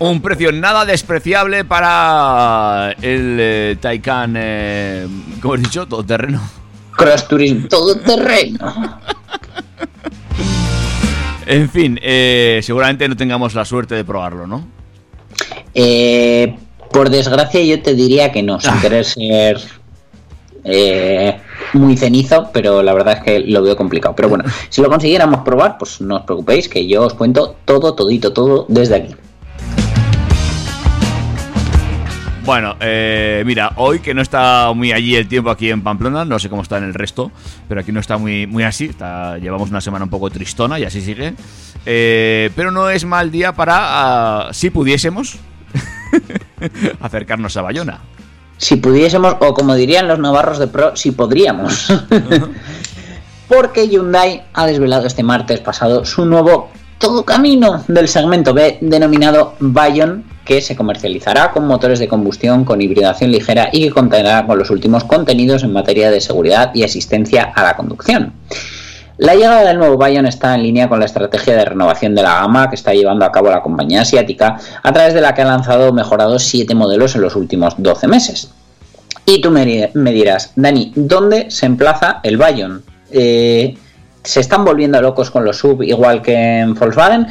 Un 0.00 0.20
precio 0.20 0.52
nada 0.52 0.84
despreciable 0.84 1.64
para 1.64 2.94
el 3.00 3.38
eh, 3.40 3.76
Taycan, 3.80 4.34
eh, 4.36 5.06
¿cómo 5.40 5.54
has 5.54 5.62
dicho? 5.62 5.86
Todoterreno. 5.86 6.42
Cross 6.96 7.28
Turismo, 7.28 7.68
todo 7.68 7.96
terreno. 7.96 8.98
En 11.48 11.70
fin, 11.70 11.98
eh, 12.02 12.60
seguramente 12.62 13.08
no 13.08 13.16
tengamos 13.16 13.54
la 13.54 13.64
suerte 13.64 13.94
de 13.94 14.04
probarlo, 14.04 14.46
¿no? 14.46 14.68
Eh, 15.74 16.54
por 16.92 17.10
desgracia 17.10 17.60
yo 17.62 17.80
te 17.82 17.94
diría 17.94 18.32
que 18.32 18.42
no, 18.42 18.60
sin 18.60 18.70
Ah. 18.72 18.78
querer 18.80 19.04
ser 19.04 19.60
eh, 20.64 21.38
muy 21.72 21.96
cenizo, 21.96 22.50
pero 22.52 22.82
la 22.82 22.92
verdad 22.92 23.18
es 23.18 23.22
que 23.24 23.38
lo 23.40 23.62
veo 23.62 23.76
complicado. 23.76 24.14
Pero 24.16 24.28
bueno, 24.28 24.44
si 24.68 24.82
lo 24.82 24.88
consiguiéramos 24.88 25.40
probar, 25.40 25.78
pues 25.78 26.00
no 26.00 26.16
os 26.16 26.22
preocupéis, 26.24 26.68
que 26.68 26.86
yo 26.86 27.04
os 27.04 27.14
cuento 27.14 27.56
todo, 27.64 27.94
todito, 27.94 28.32
todo 28.32 28.66
desde 28.68 28.96
aquí. 28.96 29.14
Bueno, 32.44 32.76
eh, 32.80 33.42
mira, 33.44 33.72
hoy 33.76 33.98
que 34.00 34.14
no 34.14 34.22
está 34.22 34.72
muy 34.74 34.90
allí 34.92 35.14
el 35.16 35.28
tiempo 35.28 35.50
aquí 35.50 35.70
en 35.70 35.82
Pamplona, 35.82 36.24
no 36.24 36.38
sé 36.38 36.48
cómo 36.48 36.62
está 36.62 36.78
en 36.78 36.84
el 36.84 36.94
resto, 36.94 37.30
pero 37.68 37.82
aquí 37.82 37.92
no 37.92 38.00
está 38.00 38.16
muy, 38.16 38.46
muy 38.46 38.62
así. 38.62 38.86
está- 38.86 39.36
llevamos 39.36 39.68
una 39.68 39.82
semana 39.82 40.04
un 40.06 40.10
poco 40.10 40.30
tristona 40.30 40.78
y 40.78 40.84
así 40.84 41.02
sigue. 41.02 41.34
Eh, 41.84 42.50
pero 42.56 42.70
no 42.70 42.88
es 42.88 43.04
mal 43.04 43.30
día 43.30 43.52
para, 43.52 43.74
ah, 43.78 44.48
si 44.52 44.70
pudiésemos, 44.70 45.36
acercarnos 47.00 47.56
a 47.56 47.62
Bayona. 47.62 48.00
Si 48.56 48.76
pudiésemos, 48.76 49.36
o 49.40 49.54
como 49.54 49.74
dirían 49.74 50.08
los 50.08 50.18
navarros 50.18 50.58
de 50.58 50.66
pro, 50.66 50.96
si 50.96 51.12
podríamos. 51.12 51.92
Porque 53.48 53.88
Hyundai 53.88 54.44
ha 54.52 54.66
desvelado 54.66 55.06
este 55.06 55.22
martes 55.22 55.60
pasado 55.60 56.04
su 56.04 56.26
nuevo 56.26 56.70
todo 56.98 57.24
camino 57.24 57.84
del 57.86 58.08
segmento 58.08 58.52
B 58.52 58.78
denominado 58.80 59.54
Bayon, 59.60 60.24
que 60.44 60.60
se 60.60 60.74
comercializará 60.74 61.52
con 61.52 61.66
motores 61.66 61.98
de 61.98 62.08
combustión 62.08 62.64
con 62.64 62.80
hibridación 62.80 63.30
ligera 63.30 63.68
y 63.72 63.84
que 63.84 63.90
contará 63.90 64.44
con 64.46 64.58
los 64.58 64.70
últimos 64.70 65.04
contenidos 65.04 65.62
en 65.62 65.72
materia 65.72 66.10
de 66.10 66.20
seguridad 66.20 66.72
y 66.74 66.82
asistencia 66.82 67.52
a 67.54 67.62
la 67.62 67.76
conducción. 67.76 68.32
La 69.18 69.34
llegada 69.34 69.64
del 69.64 69.78
nuevo 69.78 69.96
Bayon 69.96 70.26
está 70.26 70.54
en 70.54 70.62
línea 70.62 70.88
con 70.88 71.00
la 71.00 71.06
estrategia 71.06 71.56
de 71.56 71.64
renovación 71.64 72.14
de 72.14 72.22
la 72.22 72.34
gama 72.34 72.70
que 72.70 72.76
está 72.76 72.94
llevando 72.94 73.24
a 73.24 73.32
cabo 73.32 73.50
la 73.50 73.62
compañía 73.62 74.02
asiática, 74.02 74.60
a 74.80 74.92
través 74.92 75.12
de 75.12 75.20
la 75.20 75.34
que 75.34 75.42
ha 75.42 75.44
lanzado 75.44 75.92
mejorados 75.92 76.44
7 76.44 76.72
modelos 76.76 77.16
en 77.16 77.22
los 77.22 77.34
últimos 77.34 77.74
12 77.78 78.06
meses. 78.06 78.52
Y 79.26 79.40
tú 79.40 79.50
me, 79.50 79.90
me 79.94 80.12
dirás, 80.12 80.52
Dani, 80.54 80.92
¿dónde 80.94 81.50
se 81.50 81.66
emplaza 81.66 82.20
el 82.22 82.36
Bayon? 82.36 82.84
Eh, 83.10 83.76
¿Se 84.22 84.38
están 84.38 84.64
volviendo 84.64 85.02
locos 85.02 85.32
con 85.32 85.44
los 85.44 85.58
sub 85.58 85.82
igual 85.82 86.22
que 86.22 86.60
en 86.60 86.74
Volkswagen? 86.74 87.26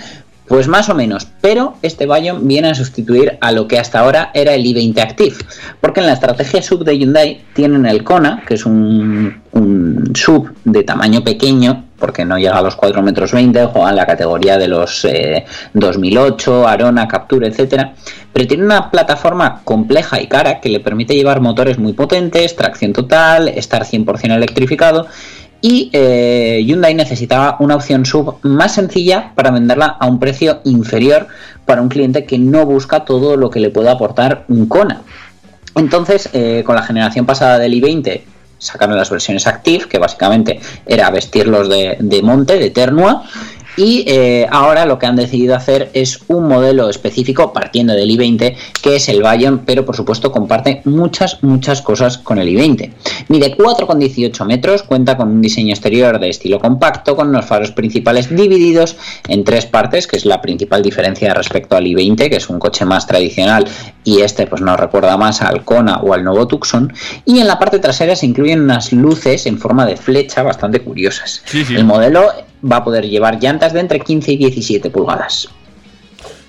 Pues 0.47 0.69
más 0.69 0.87
o 0.87 0.95
menos, 0.95 1.27
pero 1.41 1.75
este 1.81 2.05
Bayon 2.05 2.47
viene 2.47 2.69
a 2.69 2.75
sustituir 2.75 3.37
a 3.41 3.51
lo 3.51 3.67
que 3.67 3.79
hasta 3.79 3.99
ahora 3.99 4.31
era 4.33 4.53
el 4.53 4.63
i20 4.63 5.01
Active, 5.01 5.35
porque 5.81 5.99
en 5.99 6.05
la 6.05 6.13
estrategia 6.13 6.61
sub 6.61 6.85
de 6.85 6.97
Hyundai 6.97 7.43
tienen 7.53 7.85
el 7.85 8.03
Kona, 8.05 8.43
que 8.47 8.53
es 8.53 8.65
un, 8.65 9.41
un 9.51 10.11
sub 10.15 10.49
de 10.63 10.83
tamaño 10.83 11.21
pequeño, 11.21 11.87
porque 11.99 12.23
no 12.23 12.37
llega 12.37 12.57
a 12.57 12.61
los 12.61 12.77
4 12.77 13.01
metros 13.01 13.33
20, 13.33 13.65
juega 13.65 13.89
en 13.89 13.95
la 13.97 14.05
categoría 14.05 14.57
de 14.57 14.69
los 14.69 15.03
eh, 15.03 15.45
2008, 15.73 16.65
Arona, 16.65 17.09
Capture, 17.09 17.47
etcétera, 17.47 17.93
pero 18.31 18.47
tiene 18.47 18.63
una 18.63 18.89
plataforma 18.89 19.61
compleja 19.65 20.21
y 20.21 20.27
cara 20.27 20.61
que 20.61 20.69
le 20.69 20.79
permite 20.79 21.13
llevar 21.13 21.41
motores 21.41 21.77
muy 21.77 21.91
potentes, 21.91 22.55
tracción 22.55 22.93
total, 22.93 23.49
estar 23.49 23.83
100% 23.83 24.33
electrificado 24.33 25.07
y 25.61 25.89
eh, 25.93 26.61
Hyundai 26.65 26.93
necesitaba 26.93 27.57
una 27.59 27.75
opción 27.75 28.05
sub 28.05 28.37
más 28.43 28.75
sencilla 28.75 29.31
para 29.35 29.51
venderla 29.51 29.97
a 29.99 30.05
un 30.05 30.19
precio 30.19 30.61
inferior 30.65 31.27
para 31.65 31.81
un 31.81 31.89
cliente 31.89 32.25
que 32.25 32.37
no 32.37 32.65
busca 32.65 33.05
todo 33.05 33.37
lo 33.37 33.49
que 33.49 33.59
le 33.59 33.69
pueda 33.69 33.93
aportar 33.93 34.45
un 34.47 34.67
Kona. 34.67 35.01
Entonces, 35.75 36.29
eh, 36.33 36.63
con 36.65 36.75
la 36.75 36.83
generación 36.83 37.25
pasada 37.25 37.59
del 37.59 37.73
i20 37.73 38.21
sacaron 38.59 38.97
las 38.97 39.09
versiones 39.09 39.45
Active, 39.45 39.87
que 39.87 39.99
básicamente 39.99 40.59
era 40.85 41.09
vestirlos 41.11 41.69
de, 41.69 41.97
de 41.99 42.21
monte, 42.23 42.57
de 42.57 42.71
ternua, 42.71 43.23
y 43.77 44.03
eh, 44.07 44.47
ahora 44.49 44.85
lo 44.85 44.97
que 44.97 45.05
han 45.05 45.15
decidido 45.15 45.55
hacer 45.55 45.91
es 45.93 46.19
un 46.27 46.47
modelo 46.47 46.89
específico 46.89 47.53
partiendo 47.53 47.93
del 47.93 48.09
i20, 48.09 48.55
que 48.81 48.95
es 48.95 49.07
el 49.07 49.21
Bayon, 49.21 49.59
pero 49.65 49.85
por 49.85 49.95
supuesto 49.95 50.31
comparte 50.31 50.81
muchas, 50.85 51.43
muchas 51.43 51.81
cosas 51.83 52.17
con 52.17 52.39
el 52.39 52.49
i20. 52.49 52.91
Mide 53.29 53.55
4,18 53.55 54.45
metros, 54.45 54.83
cuenta 54.83 55.15
con 55.15 55.29
un 55.29 55.41
diseño 55.41 55.73
exterior 55.73 56.19
de 56.19 56.29
estilo 56.29 56.59
compacto, 56.59 57.15
con 57.15 57.29
unos 57.29 57.45
faros 57.45 57.71
principales 57.71 58.35
divididos 58.35 58.97
en 59.27 59.43
tres 59.43 59.67
partes, 59.67 60.07
que 60.07 60.17
es 60.17 60.25
la 60.25 60.41
principal 60.41 60.81
diferencia 60.81 61.33
respecto 61.35 61.75
al 61.75 61.85
i20, 61.85 62.29
que 62.29 62.37
es 62.37 62.49
un 62.49 62.59
coche 62.59 62.83
más 62.83 63.05
tradicional 63.05 63.65
y 64.03 64.21
este 64.21 64.47
pues 64.47 64.61
nos 64.61 64.79
recuerda 64.79 65.17
más 65.17 65.41
al 65.41 65.63
Kona 65.63 65.97
o 65.97 66.13
al 66.13 66.23
nuevo 66.23 66.47
Tucson. 66.47 66.93
Y 67.25 67.39
en 67.39 67.47
la 67.47 67.59
parte 67.59 67.77
trasera 67.79 68.15
se 68.15 68.25
incluyen 68.25 68.61
unas 68.61 68.91
luces 68.91 69.45
en 69.45 69.59
forma 69.59 69.85
de 69.85 69.97
flecha 69.97 70.43
bastante 70.43 70.79
curiosas. 70.79 71.41
Sí, 71.45 71.63
sí. 71.65 71.75
El 71.75 71.83
modelo 71.83 72.31
va 72.63 72.77
a 72.77 72.83
poder 72.83 73.07
llevar 73.07 73.39
llantas 73.39 73.73
de 73.73 73.79
entre 73.79 73.99
15 73.99 74.31
y 74.31 74.37
17 74.37 74.89
pulgadas. 74.89 75.49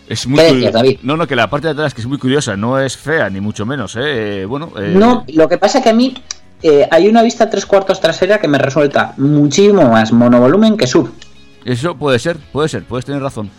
Es 0.08 0.26
muy 0.26 0.38
¿Qué 0.38 0.54
decías, 0.54 0.72
David? 0.72 0.98
No, 1.02 1.16
no, 1.16 1.26
que 1.26 1.36
la 1.36 1.50
parte 1.50 1.66
de 1.66 1.72
atrás 1.72 1.92
que 1.92 2.00
es 2.00 2.06
muy 2.06 2.18
curiosa, 2.18 2.56
no 2.56 2.80
es 2.80 2.96
fea 2.96 3.28
ni 3.28 3.40
mucho 3.40 3.66
menos, 3.66 3.94
¿eh? 3.96 4.42
Eh, 4.42 4.44
Bueno, 4.46 4.72
eh, 4.78 4.94
No, 4.96 5.24
lo 5.28 5.48
que 5.48 5.58
pasa 5.58 5.82
que 5.82 5.90
a 5.90 5.92
mí 5.92 6.14
eh, 6.62 6.88
hay 6.90 7.08
una 7.08 7.22
vista 7.22 7.50
tres 7.50 7.66
cuartos 7.66 8.00
trasera 8.00 8.38
que 8.38 8.48
me 8.48 8.58
resulta 8.58 9.12
muchísimo 9.18 9.82
más 9.88 10.12
monovolumen 10.12 10.76
que 10.76 10.86
sub. 10.86 11.12
eso 11.64 11.94
puede 11.94 12.18
ser, 12.18 12.38
puede 12.52 12.68
ser, 12.68 12.84
puedes 12.84 13.04
tener 13.04 13.20
razón. 13.20 13.50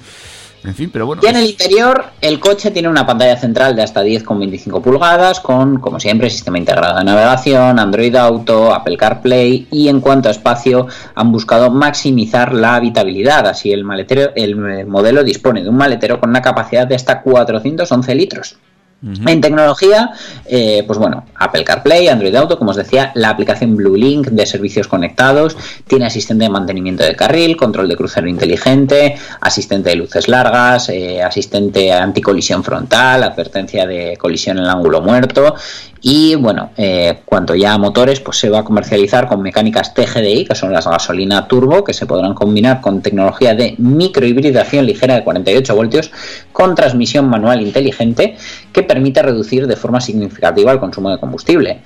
En 0.64 0.76
fin, 0.76 0.90
pero 0.92 1.06
bueno. 1.06 1.22
Y 1.24 1.28
en 1.28 1.38
el 1.38 1.46
interior, 1.46 2.06
el 2.22 2.40
coche 2.40 2.72
tiene 2.72 2.90
una 2.90 3.06
pantalla 3.06 3.38
central 3.38 3.76
de 3.76 3.84
hasta 3.84 4.04
10,25 4.04 4.82
pulgadas, 4.82 5.40
con, 5.40 5.80
como 5.80 6.00
siempre, 6.00 6.30
sistema 6.30 6.58
integrado 6.58 6.98
de 6.98 7.06
navegación, 7.06 7.80
Android 7.80 8.16
Auto, 8.16 8.74
Apple 8.74 8.98
CarPlay, 8.98 9.68
y 9.72 9.88
en 9.88 10.02
cuanto 10.02 10.28
a 10.28 10.32
espacio, 10.32 10.88
han 11.16 11.32
buscado 11.32 11.72
maximizar 11.72 12.54
la 12.54 12.76
habitabilidad. 12.76 13.48
Así, 13.48 13.72
el, 13.72 13.86
maletero, 13.86 14.32
el 14.36 14.86
modelo 14.86 15.24
dispone 15.24 15.64
de 15.64 15.70
un 15.70 15.78
maletero 15.78 16.20
con 16.20 16.30
una 16.30 16.42
capacidad 16.42 16.86
de 16.86 16.96
hasta 16.96 17.22
411 17.22 18.16
litros. 18.16 18.58
En 19.02 19.40
tecnología, 19.40 20.12
eh, 20.46 20.84
pues 20.86 21.00
bueno, 21.00 21.24
Apple 21.36 21.64
CarPlay, 21.64 22.10
Android 22.10 22.36
Auto, 22.36 22.58
como 22.58 22.72
os 22.72 22.78
decía, 22.78 23.14
la 23.16 23.30
aplicación 23.30 23.78
Blue 23.78 23.96
Link 23.96 24.28
de 24.28 24.46
servicios 24.46 24.90
conectados, 24.90 25.56
tiene 25.88 26.06
asistente 26.06 26.44
de 26.44 26.50
mantenimiento 26.50 27.06
de 27.06 27.16
carril, 27.16 27.56
control 27.56 27.88
de 27.88 27.96
crucero 27.96 28.28
inteligente, 28.28 29.16
asistente 29.40 29.92
de 29.92 29.96
luces 29.96 30.28
largas, 30.28 30.90
eh, 30.90 31.24
asistente 31.24 31.94
anticolisión 31.94 32.62
frontal, 32.62 33.24
advertencia 33.24 33.88
de 33.88 34.18
colisión 34.18 34.58
en 34.58 34.66
el 34.66 34.70
ángulo 34.70 35.02
muerto 35.02 35.56
y 36.02 36.36
bueno, 36.36 36.72
eh, 36.78 37.20
cuanto 37.26 37.56
ya 37.56 37.74
a 37.74 37.78
motores, 37.78 38.22
pues 38.22 38.38
se 38.38 38.50
va 38.50 38.60
a 38.60 38.64
comercializar 38.64 39.28
con 39.28 39.42
mecánicas 39.42 39.94
TGDI, 39.94 40.46
que 40.46 40.56
son 40.56 40.72
las 40.72 40.88
gasolina 40.88 41.48
turbo, 41.48 41.84
que 41.84 41.94
se 41.94 42.06
podrán 42.06 42.34
combinar 42.34 42.80
con 42.80 43.02
tecnología 43.02 43.54
de 43.54 43.76
microhibridación 43.78 44.86
ligera 44.86 45.16
de 45.16 45.24
48 45.24 45.76
voltios 45.76 46.12
con 46.54 46.74
transmisión 46.74 47.28
manual 47.28 47.62
inteligente 47.62 48.38
que 48.72 48.84
permite 48.90 49.22
reducir 49.22 49.68
de 49.68 49.76
forma 49.76 50.02
significativa 50.02 50.72
el 50.72 50.80
consumo 50.80 51.12
de 51.12 51.20
combustible. 51.20 51.82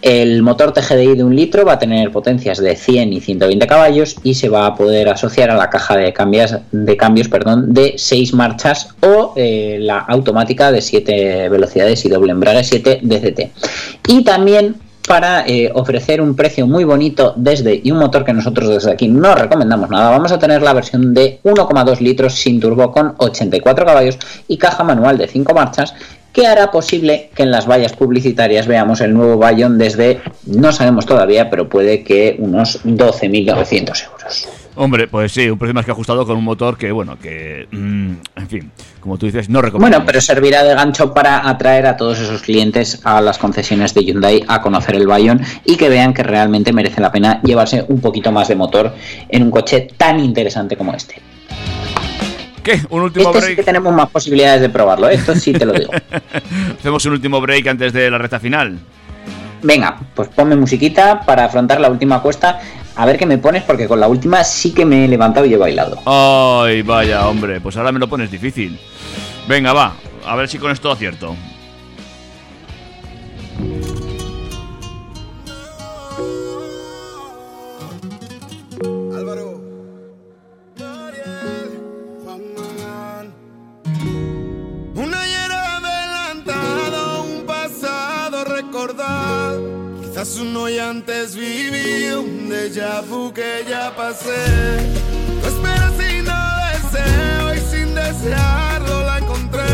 El 0.00 0.42
motor 0.42 0.72
TGDI 0.72 1.16
de 1.16 1.24
un 1.24 1.34
litro 1.34 1.64
va 1.64 1.72
a 1.72 1.78
tener 1.80 2.12
potencias 2.12 2.58
de 2.58 2.76
100 2.76 3.12
y 3.12 3.20
120 3.20 3.66
caballos 3.66 4.16
y 4.22 4.34
se 4.34 4.48
va 4.48 4.66
a 4.66 4.76
poder 4.76 5.08
asociar 5.08 5.50
a 5.50 5.56
la 5.56 5.68
caja 5.68 5.96
de 5.96 6.12
cambios 6.12 6.54
de, 6.70 6.96
cambios, 6.96 7.28
perdón, 7.28 7.74
de 7.74 7.94
6 7.96 8.34
marchas 8.34 8.94
o 9.00 9.32
eh, 9.34 9.78
la 9.80 9.98
automática 9.98 10.70
de 10.70 10.80
7 10.80 11.48
velocidades 11.48 12.04
y 12.04 12.08
doble 12.08 12.30
embrague 12.30 12.62
7 12.62 13.00
DCT. 13.02 13.40
Y 14.06 14.22
también 14.22 14.76
para 15.08 15.44
eh, 15.46 15.72
ofrecer 15.74 16.20
un 16.20 16.36
precio 16.36 16.66
muy 16.68 16.84
bonito 16.84 17.34
desde 17.36 17.80
y 17.82 17.90
un 17.90 17.98
motor 17.98 18.24
que 18.24 18.32
nosotros 18.32 18.68
desde 18.68 18.92
aquí 18.92 19.08
no 19.08 19.34
recomendamos 19.34 19.90
nada, 19.90 20.10
vamos 20.10 20.32
a 20.32 20.38
tener 20.38 20.62
la 20.62 20.72
versión 20.72 21.12
de 21.14 21.40
1,2 21.44 22.00
litros 22.00 22.34
sin 22.34 22.60
turbo 22.60 22.92
con 22.92 23.14
84 23.16 23.84
caballos 23.84 24.18
y 24.48 24.56
caja 24.56 24.84
manual 24.84 25.18
de 25.18 25.28
5 25.28 25.52
marchas 25.52 25.94
que 26.34 26.48
hará 26.48 26.72
posible 26.72 27.30
que 27.34 27.44
en 27.44 27.52
las 27.52 27.66
vallas 27.66 27.92
publicitarias 27.92 28.66
veamos 28.66 29.00
el 29.00 29.14
nuevo 29.14 29.38
Bayon 29.38 29.78
desde, 29.78 30.20
no 30.46 30.72
sabemos 30.72 31.06
todavía, 31.06 31.48
pero 31.48 31.68
puede 31.68 32.02
que 32.02 32.34
unos 32.40 32.84
12.900 32.84 34.04
euros. 34.04 34.48
Hombre, 34.74 35.06
pues 35.06 35.30
sí, 35.30 35.48
un 35.48 35.56
precio 35.56 35.72
más 35.72 35.84
que 35.84 35.92
ajustado 35.92 36.26
con 36.26 36.36
un 36.36 36.42
motor 36.42 36.76
que, 36.76 36.90
bueno, 36.90 37.16
que. 37.16 37.68
mm, 37.70 38.12
en 38.34 38.48
fin, 38.48 38.72
como 38.98 39.16
tú 39.16 39.26
dices, 39.26 39.48
no 39.48 39.62
recomiendo. 39.62 39.96
Bueno, 39.96 40.04
pero 40.04 40.20
servirá 40.20 40.64
de 40.64 40.74
gancho 40.74 41.14
para 41.14 41.48
atraer 41.48 41.86
a 41.86 41.96
todos 41.96 42.18
esos 42.18 42.42
clientes 42.42 43.00
a 43.04 43.20
las 43.20 43.38
concesiones 43.38 43.94
de 43.94 44.02
Hyundai 44.02 44.44
a 44.48 44.60
conocer 44.60 44.96
el 44.96 45.06
Bayon 45.06 45.40
y 45.64 45.76
que 45.76 45.88
vean 45.88 46.12
que 46.12 46.24
realmente 46.24 46.72
merece 46.72 47.00
la 47.00 47.12
pena 47.12 47.40
llevarse 47.42 47.84
un 47.86 48.00
poquito 48.00 48.32
más 48.32 48.48
de 48.48 48.56
motor 48.56 48.92
en 49.28 49.44
un 49.44 49.52
coche 49.52 49.86
tan 49.96 50.18
interesante 50.18 50.76
como 50.76 50.92
este. 50.92 51.33
¿Qué? 52.64 52.80
Un 52.88 53.02
último 53.02 53.26
Este 53.28 53.38
sí 53.40 53.44
break. 53.44 53.56
que 53.58 53.62
tenemos 53.62 53.92
más 53.94 54.08
posibilidades 54.08 54.62
de 54.62 54.70
probarlo, 54.70 55.08
esto 55.08 55.34
sí 55.34 55.52
te 55.52 55.66
lo 55.66 55.74
digo. 55.74 55.92
Hacemos 56.78 57.04
un 57.04 57.12
último 57.12 57.40
break 57.40 57.66
antes 57.68 57.92
de 57.92 58.10
la 58.10 58.18
recta 58.18 58.40
final. 58.40 58.78
Venga, 59.62 59.98
pues 60.14 60.28
ponme 60.30 60.56
musiquita 60.56 61.20
para 61.20 61.44
afrontar 61.44 61.78
la 61.80 61.90
última 61.90 62.20
cuesta. 62.20 62.60
A 62.96 63.06
ver 63.06 63.18
qué 63.18 63.26
me 63.26 63.38
pones, 63.38 63.62
porque 63.64 63.86
con 63.86 64.00
la 64.00 64.08
última 64.08 64.44
sí 64.44 64.72
que 64.72 64.84
me 64.84 65.04
he 65.04 65.08
levantado 65.08 65.46
y 65.46 65.52
he 65.54 65.56
bailado. 65.56 65.98
Ay, 66.06 66.82
vaya, 66.82 67.26
hombre, 67.28 67.60
pues 67.60 67.76
ahora 67.76 67.92
me 67.92 67.98
lo 67.98 68.08
pones 68.08 68.30
difícil. 68.30 68.78
Venga, 69.48 69.72
va, 69.72 69.94
a 70.26 70.36
ver 70.36 70.48
si 70.48 70.58
con 70.58 70.70
esto 70.70 70.90
acierto. 70.90 71.36
Quizás 88.86 90.36
uno 90.36 90.68
ya 90.68 90.90
antes 90.90 91.34
vivido, 91.34 92.20
un 92.20 92.50
déjà 92.50 93.00
vu 93.00 93.32
que 93.32 93.64
ya 93.66 93.96
pasé. 93.96 94.36
Tú 95.40 95.46
esperas 95.48 95.94
y 96.10 96.20
no 96.20 96.36
deseo, 96.70 97.54
y 97.54 97.60
sin 97.70 97.94
desearlo 97.94 99.04
la 99.06 99.18
encontré. 99.20 99.64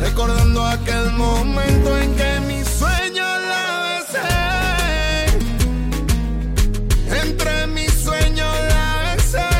Recordando 0.00 0.64
aquel 0.64 1.10
momento 1.12 1.98
en 1.98 2.14
que 2.16 2.40
mi 2.48 2.64
sueño 2.64 3.26
la 3.50 3.66
besé. 3.90 4.32
Entre 7.26 7.66
mis 7.66 7.92
sueños 7.92 8.54
la 8.70 9.14
besé. 9.16 9.50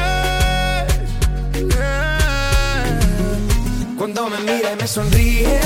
Cuando 3.99 4.31
me 4.31 4.39
mira 4.41 4.73
y 4.73 4.77
me 4.77 4.89
sonríe 4.89 5.61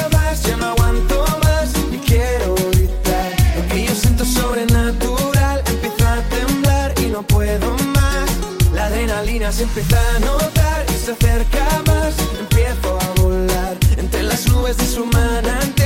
Empieza 9.48 9.98
a 10.14 10.18
notar 10.18 10.84
y 10.90 10.92
se 10.92 11.12
acerca 11.12 11.82
más. 11.86 12.14
Empiezo 12.38 12.98
a 13.00 13.20
volar 13.22 13.78
Entre 13.96 14.22
las 14.22 14.46
nubes 14.46 14.76
de 14.76 14.86
su 14.86 15.06
manantial 15.06 15.77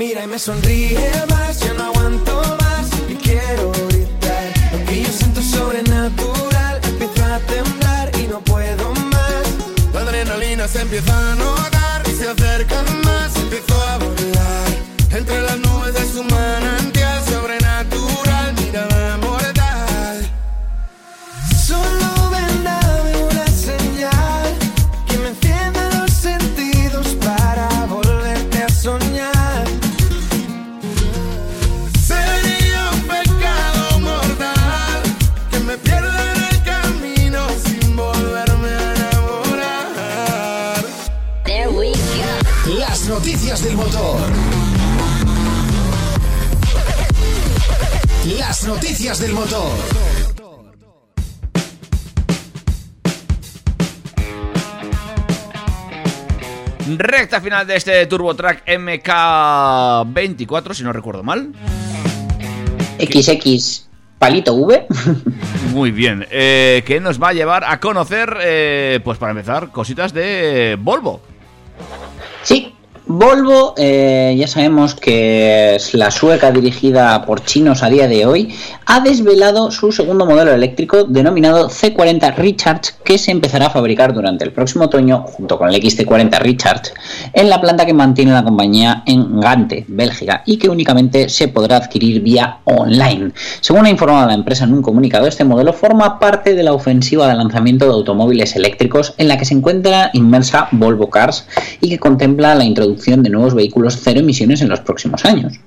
mira 0.00 0.24
y 0.24 0.26
me 0.26 0.38
sonríe 0.38 1.12
más, 1.28 1.60
ya 1.60 1.74
no 1.74 1.84
aguanto 1.84 2.42
más 2.58 2.88
y 3.06 3.16
quiero 3.16 3.89
De 57.66 57.76
este 57.76 58.06
Turbo 58.06 58.34
Track 58.34 58.64
MK24, 58.66 60.72
si 60.72 60.82
no 60.82 60.92
recuerdo 60.92 61.22
mal. 61.22 61.52
XX 62.98 63.86
palito 64.18 64.54
V. 64.54 64.86
Muy 65.72 65.90
bien. 65.90 66.26
Eh, 66.30 66.82
que 66.86 67.00
nos 67.00 67.20
va 67.20 67.30
a 67.30 67.32
llevar 67.32 67.64
a 67.64 67.80
conocer, 67.80 68.36
eh, 68.40 69.00
pues 69.02 69.18
para 69.18 69.32
empezar, 69.32 69.72
cositas 69.72 70.14
de 70.14 70.78
Volvo. 70.80 71.20
Volvo, 73.12 73.74
eh, 73.76 74.36
ya 74.38 74.46
sabemos 74.46 74.94
que 74.94 75.74
es 75.74 75.94
la 75.94 76.12
sueca 76.12 76.52
dirigida 76.52 77.26
por 77.26 77.44
chinos 77.44 77.82
a 77.82 77.88
día 77.88 78.06
de 78.06 78.24
hoy, 78.24 78.54
ha 78.86 79.00
desvelado 79.00 79.72
su 79.72 79.90
segundo 79.90 80.26
modelo 80.26 80.52
eléctrico 80.52 81.02
denominado 81.02 81.68
C40 81.68 82.36
Recharge 82.36 82.92
que 83.02 83.18
se 83.18 83.32
empezará 83.32 83.66
a 83.66 83.70
fabricar 83.70 84.14
durante 84.14 84.44
el 84.44 84.52
próximo 84.52 84.84
otoño 84.84 85.24
junto 85.26 85.58
con 85.58 85.68
el 85.68 85.82
XT40 85.82 86.38
Recharge 86.38 86.92
en 87.32 87.50
la 87.50 87.60
planta 87.60 87.84
que 87.84 87.92
mantiene 87.92 88.30
la 88.30 88.44
compañía 88.44 89.02
en 89.06 89.40
Gante, 89.40 89.84
Bélgica, 89.88 90.44
y 90.46 90.58
que 90.58 90.68
únicamente 90.68 91.28
se 91.28 91.48
podrá 91.48 91.78
adquirir 91.78 92.22
vía 92.22 92.58
online. 92.62 93.32
Según 93.60 93.86
ha 93.86 93.90
informado 93.90 94.28
la 94.28 94.34
empresa 94.34 94.66
en 94.66 94.72
un 94.72 94.82
comunicado, 94.82 95.26
este 95.26 95.42
modelo 95.42 95.72
forma 95.72 96.20
parte 96.20 96.54
de 96.54 96.62
la 96.62 96.74
ofensiva 96.74 97.26
de 97.26 97.34
lanzamiento 97.34 97.86
de 97.86 97.92
automóviles 97.92 98.54
eléctricos 98.54 99.14
en 99.18 99.26
la 99.26 99.36
que 99.36 99.46
se 99.46 99.54
encuentra 99.54 100.10
inmersa 100.12 100.68
Volvo 100.70 101.10
Cars 101.10 101.48
y 101.80 101.88
que 101.88 101.98
contempla 101.98 102.54
la 102.54 102.62
introducción 102.62 102.99
de 103.04 103.30
nuevos 103.30 103.54
vehículos 103.54 103.98
cero 104.02 104.20
emisiones 104.20 104.60
en 104.60 104.68
los 104.68 104.80
próximos 104.80 105.24
años. 105.24 105.58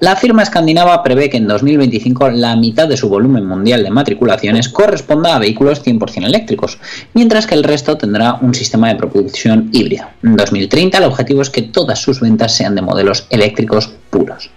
La 0.00 0.14
firma 0.14 0.44
escandinava 0.44 1.02
prevé 1.02 1.28
que 1.28 1.38
en 1.38 1.48
2025 1.48 2.30
la 2.30 2.54
mitad 2.54 2.86
de 2.86 2.96
su 2.96 3.08
volumen 3.08 3.44
mundial 3.44 3.82
de 3.82 3.90
matriculaciones 3.90 4.68
corresponda 4.68 5.34
a 5.34 5.40
vehículos 5.40 5.84
100% 5.84 6.24
eléctricos, 6.24 6.78
mientras 7.14 7.48
que 7.48 7.56
el 7.56 7.64
resto 7.64 7.98
tendrá 7.98 8.34
un 8.34 8.54
sistema 8.54 8.88
de 8.88 8.94
propulsión 8.94 9.70
híbrido. 9.72 10.06
En 10.22 10.36
2030 10.36 10.98
el 10.98 11.04
objetivo 11.04 11.42
es 11.42 11.50
que 11.50 11.62
todas 11.62 12.00
sus 12.00 12.20
ventas 12.20 12.54
sean 12.54 12.76
de 12.76 12.82
modelos 12.82 13.26
eléctricos 13.30 13.90
puros. 14.10 14.50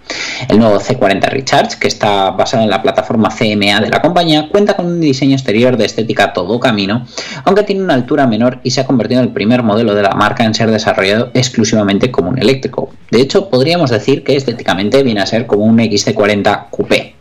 El 0.49 0.59
nuevo 0.59 0.79
C40 0.79 1.29
Recharge, 1.29 1.79
que 1.79 1.87
está 1.87 2.31
basado 2.31 2.63
en 2.63 2.69
la 2.69 2.81
plataforma 2.81 3.29
CMA 3.29 3.79
de 3.81 3.89
la 3.89 4.01
compañía, 4.01 4.49
cuenta 4.49 4.75
con 4.75 4.85
un 4.87 4.99
diseño 4.99 5.33
exterior 5.33 5.77
de 5.77 5.85
estética 5.85 6.33
todo 6.33 6.59
camino, 6.59 7.05
aunque 7.43 7.63
tiene 7.63 7.83
una 7.83 7.93
altura 7.93 8.27
menor 8.27 8.59
y 8.63 8.71
se 8.71 8.81
ha 8.81 8.87
convertido 8.87 9.21
en 9.21 9.27
el 9.27 9.33
primer 9.33 9.63
modelo 9.63 9.93
de 9.93 10.03
la 10.03 10.11
marca 10.11 10.43
en 10.43 10.53
ser 10.53 10.71
desarrollado 10.71 11.31
exclusivamente 11.33 12.11
como 12.11 12.29
un 12.29 12.39
eléctrico. 12.39 12.91
De 13.11 13.21
hecho, 13.21 13.49
podríamos 13.49 13.89
decir 13.89 14.23
que 14.23 14.35
estéticamente 14.35 15.03
viene 15.03 15.21
a 15.21 15.25
ser 15.25 15.45
como 15.45 15.65
un 15.65 15.77
XC40 15.77 16.69
Coupé. 16.69 17.20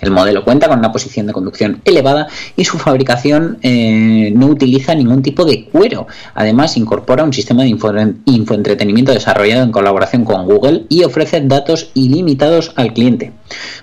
El 0.00 0.10
modelo 0.10 0.44
cuenta 0.44 0.68
con 0.68 0.78
una 0.78 0.92
posición 0.92 1.26
de 1.26 1.32
conducción 1.32 1.80
elevada 1.84 2.28
y 2.56 2.64
su 2.64 2.78
fabricación 2.78 3.58
eh, 3.62 4.32
no 4.34 4.46
utiliza 4.46 4.94
ningún 4.94 5.22
tipo 5.22 5.44
de 5.44 5.64
cuero. 5.64 6.06
Además, 6.34 6.76
incorpora 6.76 7.24
un 7.24 7.32
sistema 7.32 7.62
de 7.62 7.68
info 7.68 7.92
infoentretenimiento 8.24 9.12
desarrollado 9.12 9.62
en 9.62 9.72
colaboración 9.72 10.24
con 10.24 10.44
Google 10.44 10.84
y 10.88 11.04
ofrece 11.04 11.40
datos 11.40 11.90
ilimitados 11.94 12.72
al 12.76 12.92
cliente. 12.92 13.32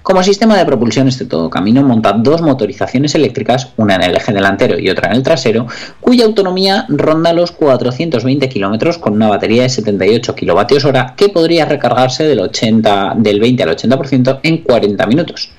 Como 0.02 0.24
sistema 0.24 0.58
de 0.58 0.66
propulsión 0.66 1.08
este 1.08 1.26
todo 1.26 1.50
camino 1.50 1.84
monta 1.84 2.14
dos 2.14 2.42
motorizaciones 2.42 3.16
eléctricas, 3.16 3.70
una 3.78 3.96
en 3.96 4.04
el 4.04 4.16
eje 4.18 4.34
delantero 4.34 4.78
y 4.78 4.90
otra 4.90 5.10
en 5.10 5.16
el 5.16 5.24
trasero, 5.24 5.68
cuya 6.02 6.26
autonomía 6.26 6.86
ronda 6.90 7.34
los 7.34 7.52
420 7.52 8.50
kilómetros 8.50 8.98
con 8.98 9.14
una 9.14 9.30
batería 9.30 9.64
de 9.64 9.70
78 9.70 10.36
kWh 10.36 11.16
que 11.16 11.30
podría 11.30 11.66
recargarse 11.66 12.26
del, 12.26 12.40
80, 12.40 13.16
del 13.18 13.40
20 13.40 13.64
al 13.64 13.76
80% 13.78 14.40
en 14.44 14.58
40 14.58 15.08
minutos. 15.08 15.50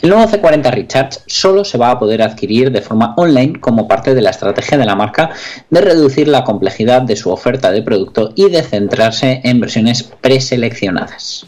El 0.00 0.10
nuevo 0.10 0.30
C40 0.30 0.70
Recharge 0.70 1.20
solo 1.26 1.64
se 1.64 1.78
va 1.78 1.90
a 1.90 1.98
poder 1.98 2.22
adquirir 2.22 2.70
de 2.70 2.82
forma 2.82 3.14
online 3.16 3.60
como 3.60 3.88
parte 3.88 4.14
de 4.14 4.22
la 4.22 4.30
estrategia 4.30 4.78
de 4.78 4.84
la 4.84 4.94
marca 4.94 5.30
de 5.70 5.80
reducir 5.80 6.28
la 6.28 6.44
complejidad 6.44 7.02
de 7.02 7.16
su 7.16 7.30
oferta 7.30 7.70
de 7.70 7.82
producto 7.82 8.32
y 8.34 8.48
de 8.50 8.62
centrarse 8.62 9.40
en 9.44 9.60
versiones 9.60 10.02
preseleccionadas. 10.20 11.46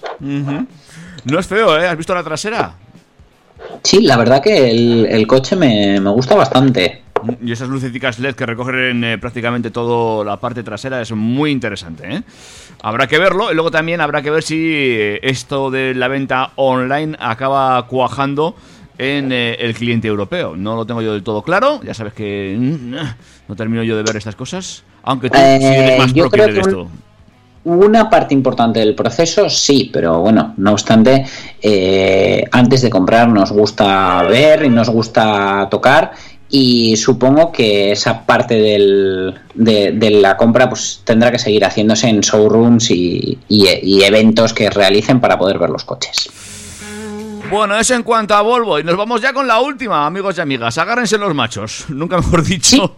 No 1.25 1.39
es 1.39 1.47
feo, 1.47 1.79
¿eh? 1.79 1.87
¿Has 1.87 1.97
visto 1.97 2.15
la 2.15 2.23
trasera? 2.23 2.75
Sí, 3.83 4.03
la 4.03 4.17
verdad 4.17 4.43
que 4.43 4.71
el, 4.71 5.07
el 5.07 5.27
coche 5.27 5.57
me, 5.57 6.01
me 6.01 6.11
gusta 6.11 6.35
bastante. 6.35 7.04
Y 7.45 7.53
esas 7.53 7.69
lucecitas 7.69 8.19
LED 8.19 8.35
que 8.35 8.47
recogen 8.47 9.05
eh, 9.05 9.19
prácticamente 9.19 9.71
toda 9.71 10.25
la 10.25 10.39
parte 10.39 10.63
trasera 10.63 11.01
es 11.01 11.13
muy 11.13 11.51
interesante, 11.51 12.17
¿eh? 12.17 12.23
Habrá 12.83 13.07
que 13.07 13.19
verlo 13.19 13.51
y 13.51 13.55
luego 13.55 13.71
también 13.71 14.01
habrá 14.01 14.23
que 14.23 14.31
ver 14.31 14.43
si 14.43 14.57
eh, 14.59 15.21
esto 15.23 15.71
de 15.71 15.95
la 15.95 16.09
venta 16.09 16.51
online 16.57 17.17
acaba 17.19 17.87
cuajando 17.87 18.55
en 18.99 19.33
eh, 19.33 19.55
el 19.55 19.75
cliente 19.75 20.09
europeo. 20.09 20.57
No 20.57 20.77
lo 20.77 20.87
tengo 20.87 21.03
yo 21.03 21.13
del 21.13 21.23
todo 21.23 21.43
claro, 21.43 21.81
ya 21.83 21.95
sabes 21.95 22.13
que 22.13 22.57
mm, 22.59 22.95
no 23.49 23.57
termino 23.57 23.83
yo 23.83 23.97
de 23.97 24.03
ver 24.03 24.17
estas 24.17 24.37
cosas, 24.37 24.85
aunque 25.03 25.31
tú 25.31 25.37
sí 25.37 25.43
eres 25.43 25.91
Eh, 25.91 25.97
más 25.99 26.13
yo 26.13 26.25
pro 26.25 26.31
que 26.31 26.37
creo 26.37 26.47
de 26.49 26.55
que 26.55 26.61
esto. 26.61 26.89
Una 27.65 28.11
parte 28.11 28.35
importante 28.35 28.81
del 28.81 28.95
proceso, 28.95 29.49
sí, 29.49 29.89
pero 29.91 30.21
bueno, 30.21 30.53
no 30.59 30.73
obstante, 30.73 31.25
eh, 31.63 32.45
antes 32.53 32.83
de 32.83 32.91
comprar 32.91 33.27
nos 33.29 33.53
gusta 33.53 34.23
ver 34.25 34.67
y 34.67 34.69
nos 34.69 34.91
gusta 34.91 35.67
tocar 35.71 36.13
y 36.57 36.97
supongo 36.97 37.51
que 37.51 37.91
esa 37.91 38.25
parte 38.25 38.55
del- 38.55 39.35
de, 39.55 39.91
de 39.91 40.11
la 40.11 40.37
compra 40.37 40.69
pues 40.69 41.01
tendrá 41.03 41.33
que 41.33 41.39
seguir 41.41 41.65
haciéndose 41.65 42.07
en 42.09 42.21
showrooms 42.21 42.93
y, 42.93 43.39
y- 43.49 43.67
y 43.83 44.05
eventos 44.05 44.55
que 44.55 44.71
realicen 44.71 45.21
para 45.21 45.37
poder 45.37 45.59
ver 45.59 45.71
los 45.71 45.85
coches. 45.85 46.31
Bueno, 47.51 47.77
eso 47.77 47.95
en 47.95 48.05
cuanto 48.05 48.35
a 48.35 48.41
Volvo. 48.43 48.79
Y 48.79 48.85
nos 48.85 48.97
vamos 48.97 49.21
ya 49.21 49.33
con 49.33 49.47
la 49.49 49.61
última, 49.61 50.07
amigos 50.07 50.39
y 50.39 50.41
amigas. 50.41 50.79
Agárrense 50.79 51.19
los 51.19 51.35
machos. 51.35 51.87
Nunca 51.89 52.17
mejor 52.19 52.45
dicho. 52.45 52.95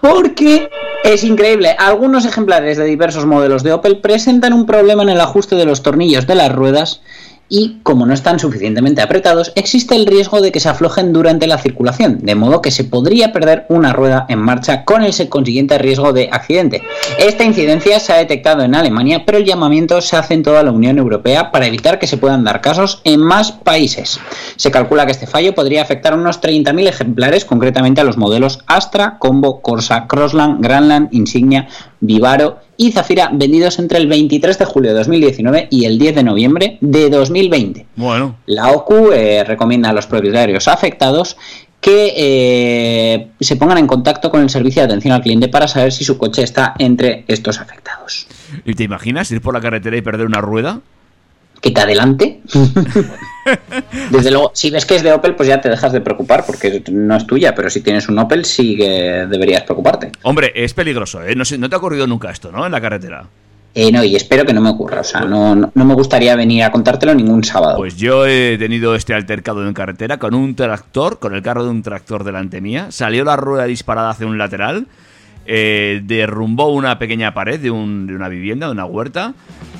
Porque 0.00 0.68
es 1.04 1.24
increíble, 1.24 1.74
algunos 1.78 2.24
ejemplares 2.26 2.76
de 2.76 2.84
diversos 2.84 3.24
modelos 3.26 3.62
de 3.62 3.72
Opel 3.72 3.98
presentan 4.00 4.52
un 4.52 4.66
problema 4.66 5.02
en 5.02 5.08
el 5.08 5.20
ajuste 5.20 5.56
de 5.56 5.64
los 5.64 5.82
tornillos 5.82 6.26
de 6.26 6.34
las 6.34 6.54
ruedas 6.54 7.00
y 7.48 7.78
como 7.82 8.06
no 8.06 8.14
están 8.14 8.38
suficientemente 8.38 9.02
apretados, 9.02 9.52
existe 9.54 9.94
el 9.94 10.06
riesgo 10.06 10.40
de 10.40 10.52
que 10.52 10.60
se 10.60 10.68
aflojen 10.68 11.12
durante 11.12 11.46
la 11.46 11.58
circulación, 11.58 12.18
de 12.20 12.34
modo 12.34 12.62
que 12.62 12.70
se 12.70 12.84
podría 12.84 13.32
perder 13.32 13.66
una 13.68 13.92
rueda 13.92 14.26
en 14.28 14.38
marcha 14.38 14.84
con 14.84 15.02
el 15.02 15.12
consiguiente 15.28 15.78
riesgo 15.78 16.12
de 16.12 16.28
accidente. 16.30 16.82
Esta 17.18 17.44
incidencia 17.44 17.98
se 18.00 18.12
ha 18.12 18.16
detectado 18.16 18.62
en 18.62 18.74
Alemania, 18.74 19.24
pero 19.24 19.38
el 19.38 19.44
llamamiento 19.44 20.00
se 20.00 20.16
hace 20.16 20.34
en 20.34 20.42
toda 20.42 20.62
la 20.62 20.72
Unión 20.72 20.98
Europea 20.98 21.50
para 21.50 21.66
evitar 21.66 21.98
que 21.98 22.06
se 22.06 22.18
puedan 22.18 22.44
dar 22.44 22.60
casos 22.60 23.00
en 23.04 23.20
más 23.20 23.52
países. 23.52 24.20
Se 24.56 24.70
calcula 24.70 25.06
que 25.06 25.12
este 25.12 25.26
fallo 25.26 25.54
podría 25.54 25.82
afectar 25.82 26.12
a 26.12 26.16
unos 26.16 26.40
30.000 26.40 26.88
ejemplares, 26.88 27.44
concretamente 27.44 28.00
a 28.00 28.04
los 28.04 28.16
modelos 28.16 28.60
Astra, 28.66 29.16
Combo, 29.18 29.60
Corsa, 29.60 30.06
Crossland, 30.06 30.62
Grandland, 30.62 31.08
Insignia, 31.12 31.68
Vivaro 32.00 32.58
y 32.76 32.92
Zafira, 32.92 33.30
vendidos 33.32 33.78
entre 33.78 33.98
el 33.98 34.06
23 34.06 34.58
de 34.58 34.64
julio 34.64 34.90
de 34.92 34.98
2019 34.98 35.68
y 35.70 35.84
el 35.84 35.98
10 35.98 36.14
de 36.16 36.22
noviembre 36.22 36.78
de 36.80 37.10
2020. 37.10 37.86
Bueno, 37.96 38.36
La 38.46 38.72
OCU 38.72 39.10
eh, 39.12 39.44
recomienda 39.44 39.90
a 39.90 39.92
los 39.92 40.06
propietarios 40.06 40.68
afectados 40.68 41.36
que 41.80 42.12
eh, 42.16 43.28
se 43.40 43.56
pongan 43.56 43.78
en 43.78 43.86
contacto 43.86 44.30
con 44.30 44.42
el 44.42 44.50
servicio 44.50 44.82
de 44.82 44.86
atención 44.86 45.14
al 45.14 45.22
cliente 45.22 45.48
para 45.48 45.68
saber 45.68 45.92
si 45.92 46.04
su 46.04 46.18
coche 46.18 46.42
está 46.42 46.74
entre 46.78 47.24
estos 47.28 47.60
afectados. 47.60 48.26
¿y 48.64 48.74
te 48.74 48.84
imaginas 48.84 49.30
ir 49.30 49.40
por 49.40 49.54
la 49.54 49.60
carretera 49.60 49.96
y 49.96 50.02
perder 50.02 50.26
una 50.26 50.40
rueda? 50.40 50.80
Que 51.60 51.70
te 51.70 51.80
adelante. 51.80 52.40
Desde 54.10 54.30
luego, 54.30 54.50
si 54.54 54.70
ves 54.70 54.84
que 54.86 54.96
es 54.96 55.02
de 55.02 55.12
Opel, 55.12 55.34
pues 55.34 55.48
ya 55.48 55.60
te 55.60 55.68
dejas 55.68 55.92
de 55.92 56.00
preocupar 56.00 56.44
porque 56.46 56.82
no 56.90 57.16
es 57.16 57.26
tuya, 57.26 57.54
pero 57.54 57.70
si 57.70 57.80
tienes 57.80 58.08
un 58.08 58.18
Opel 58.18 58.44
sí 58.44 58.76
que 58.76 59.26
deberías 59.28 59.62
preocuparte. 59.62 60.12
Hombre, 60.22 60.52
es 60.54 60.74
peligroso, 60.74 61.22
¿eh? 61.22 61.34
No, 61.34 61.44
sé, 61.44 61.58
no 61.58 61.68
te 61.68 61.74
ha 61.74 61.78
ocurrido 61.78 62.06
nunca 62.06 62.30
esto, 62.30 62.50
¿no? 62.52 62.64
En 62.66 62.72
la 62.72 62.80
carretera. 62.80 63.24
Eh, 63.74 63.92
no, 63.92 64.02
y 64.02 64.16
espero 64.16 64.44
que 64.44 64.52
no 64.52 64.60
me 64.60 64.70
ocurra. 64.70 65.00
O 65.02 65.04
sea, 65.04 65.20
no, 65.20 65.54
no, 65.54 65.70
no 65.74 65.84
me 65.84 65.94
gustaría 65.94 66.34
venir 66.34 66.64
a 66.64 66.72
contártelo 66.72 67.14
ningún 67.14 67.44
sábado. 67.44 67.76
Pues 67.76 67.96
yo 67.96 68.26
he 68.26 68.56
tenido 68.58 68.94
este 68.94 69.14
altercado 69.14 69.66
en 69.66 69.74
carretera 69.74 70.18
con 70.18 70.34
un 70.34 70.54
tractor, 70.56 71.18
con 71.18 71.34
el 71.34 71.42
carro 71.42 71.64
de 71.64 71.70
un 71.70 71.82
tractor 71.82 72.24
delante 72.24 72.60
mía. 72.60 72.86
Salió 72.90 73.24
la 73.24 73.36
rueda 73.36 73.64
disparada 73.66 74.10
hacia 74.10 74.26
un 74.26 74.36
lateral, 74.38 74.86
eh, 75.46 76.00
derrumbó 76.02 76.72
una 76.72 76.98
pequeña 76.98 77.34
pared 77.34 77.60
de, 77.60 77.70
un- 77.70 78.06
de 78.06 78.14
una 78.16 78.28
vivienda, 78.28 78.66
de 78.66 78.72
una 78.72 78.84
huerta. 78.86 79.34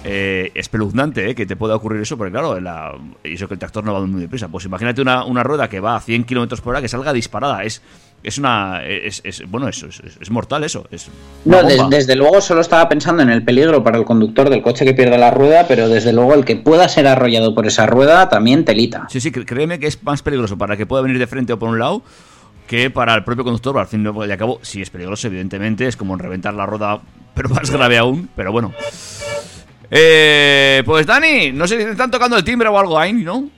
Eh, 0.04 0.52
espeluznante, 0.54 1.30
¿eh? 1.30 1.34
Que 1.34 1.44
te 1.44 1.56
pueda 1.56 1.74
ocurrir 1.74 2.00
eso, 2.02 2.16
porque 2.16 2.30
claro, 2.32 2.60
la- 2.60 2.94
eso 3.24 3.48
que 3.48 3.54
el 3.54 3.60
tractor 3.60 3.84
no 3.84 3.92
va 3.92 4.00
muy 4.06 4.20
deprisa. 4.20 4.48
Pues 4.48 4.64
imagínate 4.64 5.02
una, 5.02 5.24
una 5.24 5.42
rueda 5.42 5.68
que 5.68 5.80
va 5.80 5.96
a 5.96 6.00
100 6.00 6.24
kilómetros 6.24 6.60
por 6.60 6.70
hora 6.72 6.80
que 6.80 6.88
salga 6.88 7.12
disparada. 7.12 7.64
Es, 7.64 7.82
es 8.22 8.38
una. 8.38 8.84
Es, 8.84 9.20
es- 9.24 9.42
bueno, 9.50 9.68
eso 9.68 9.88
es, 9.88 10.30
mortal, 10.30 10.62
eso. 10.64 10.86
Es 10.90 11.08
No, 11.44 11.62
des- 11.64 11.82
desde 11.90 12.14
luego 12.16 12.40
solo 12.40 12.60
estaba 12.60 12.88
pensando 12.88 13.22
en 13.22 13.30
el 13.30 13.44
peligro 13.44 13.82
para 13.82 13.98
el 13.98 14.04
conductor 14.04 14.48
del 14.50 14.62
coche 14.62 14.84
que 14.84 14.94
pierde 14.94 15.18
la 15.18 15.30
rueda, 15.32 15.66
pero 15.66 15.88
desde 15.88 16.12
luego 16.12 16.34
el 16.34 16.44
que 16.44 16.56
pueda 16.56 16.88
ser 16.88 17.06
arrollado 17.08 17.54
por 17.54 17.66
esa 17.66 17.86
rueda 17.86 18.28
también 18.28 18.64
telita. 18.64 19.06
Sí, 19.10 19.20
sí, 19.20 19.32
créeme 19.32 19.78
que 19.80 19.88
es 19.88 20.02
más 20.04 20.22
peligroso 20.22 20.56
para 20.56 20.74
el 20.74 20.78
que 20.78 20.86
pueda 20.86 21.02
venir 21.02 21.18
de 21.18 21.26
frente 21.26 21.52
o 21.52 21.58
por 21.58 21.68
un 21.70 21.78
lado 21.80 22.02
que 22.68 22.88
para 22.90 23.14
el 23.14 23.24
propio 23.24 23.42
conductor. 23.44 23.76
Al 23.78 23.86
fin 23.88 24.04
y 24.04 24.30
al 24.30 24.38
cabo, 24.38 24.60
sí 24.62 24.80
es 24.80 24.90
peligroso, 24.90 25.26
evidentemente, 25.26 25.86
es 25.88 25.96
como 25.96 26.16
reventar 26.16 26.54
la 26.54 26.66
rueda, 26.66 27.00
pero 27.34 27.48
más 27.48 27.68
grave 27.70 27.98
aún. 27.98 28.28
Pero 28.36 28.52
bueno. 28.52 28.72
Eh, 29.90 30.82
pues 30.84 31.06
Dani, 31.06 31.52
no 31.52 31.66
sé 31.66 31.78
si 31.78 31.84
te 31.84 31.90
están 31.92 32.10
tocando 32.10 32.36
el 32.36 32.44
timbre 32.44 32.68
o 32.68 32.78
algo 32.78 32.98
ahí, 32.98 33.12
¿no? 33.12 33.48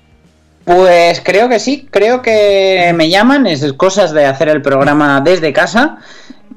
Pues 0.65 1.21
creo 1.25 1.49
que 1.49 1.59
sí, 1.59 1.89
creo 1.91 2.23
que 2.23 2.93
me 2.95 3.09
llaman, 3.09 3.47
es 3.47 3.73
cosas 3.73 4.13
de 4.13 4.27
hacer 4.27 4.49
el 4.49 4.63
programa 4.63 5.21
desde 5.21 5.53
casa. 5.53 5.99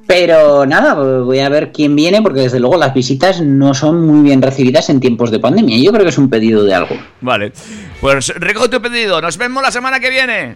Pero 0.05 0.65
nada, 0.65 0.95
voy 0.95 1.39
a 1.39 1.47
ver 1.47 1.71
quién 1.71 1.95
viene 1.95 2.21
porque 2.21 2.41
desde 2.41 2.59
luego 2.59 2.75
las 2.75 2.93
visitas 2.93 3.39
no 3.41 3.73
son 3.73 4.05
muy 4.05 4.21
bien 4.21 4.41
recibidas 4.41 4.89
en 4.89 4.99
tiempos 4.99 5.31
de 5.31 5.39
pandemia. 5.39 5.77
Yo 5.77 5.91
creo 5.91 6.03
que 6.03 6.09
es 6.09 6.17
un 6.17 6.29
pedido 6.29 6.63
de 6.65 6.73
algo. 6.73 6.97
Vale, 7.21 7.53
pues 8.01 8.27
recoge 8.35 8.67
tu 8.67 8.81
pedido. 8.81 9.21
Nos 9.21 9.37
vemos 9.37 9.63
la 9.63 9.71
semana 9.71 10.01
que 10.01 10.09
viene. 10.09 10.55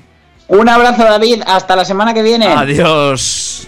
Un 0.50 0.68
abrazo 0.68 1.04
David, 1.04 1.44
hasta 1.46 1.76
la 1.76 1.86
semana 1.86 2.14
que 2.14 2.24
viene. 2.24 2.48
Adiós. 2.48 3.68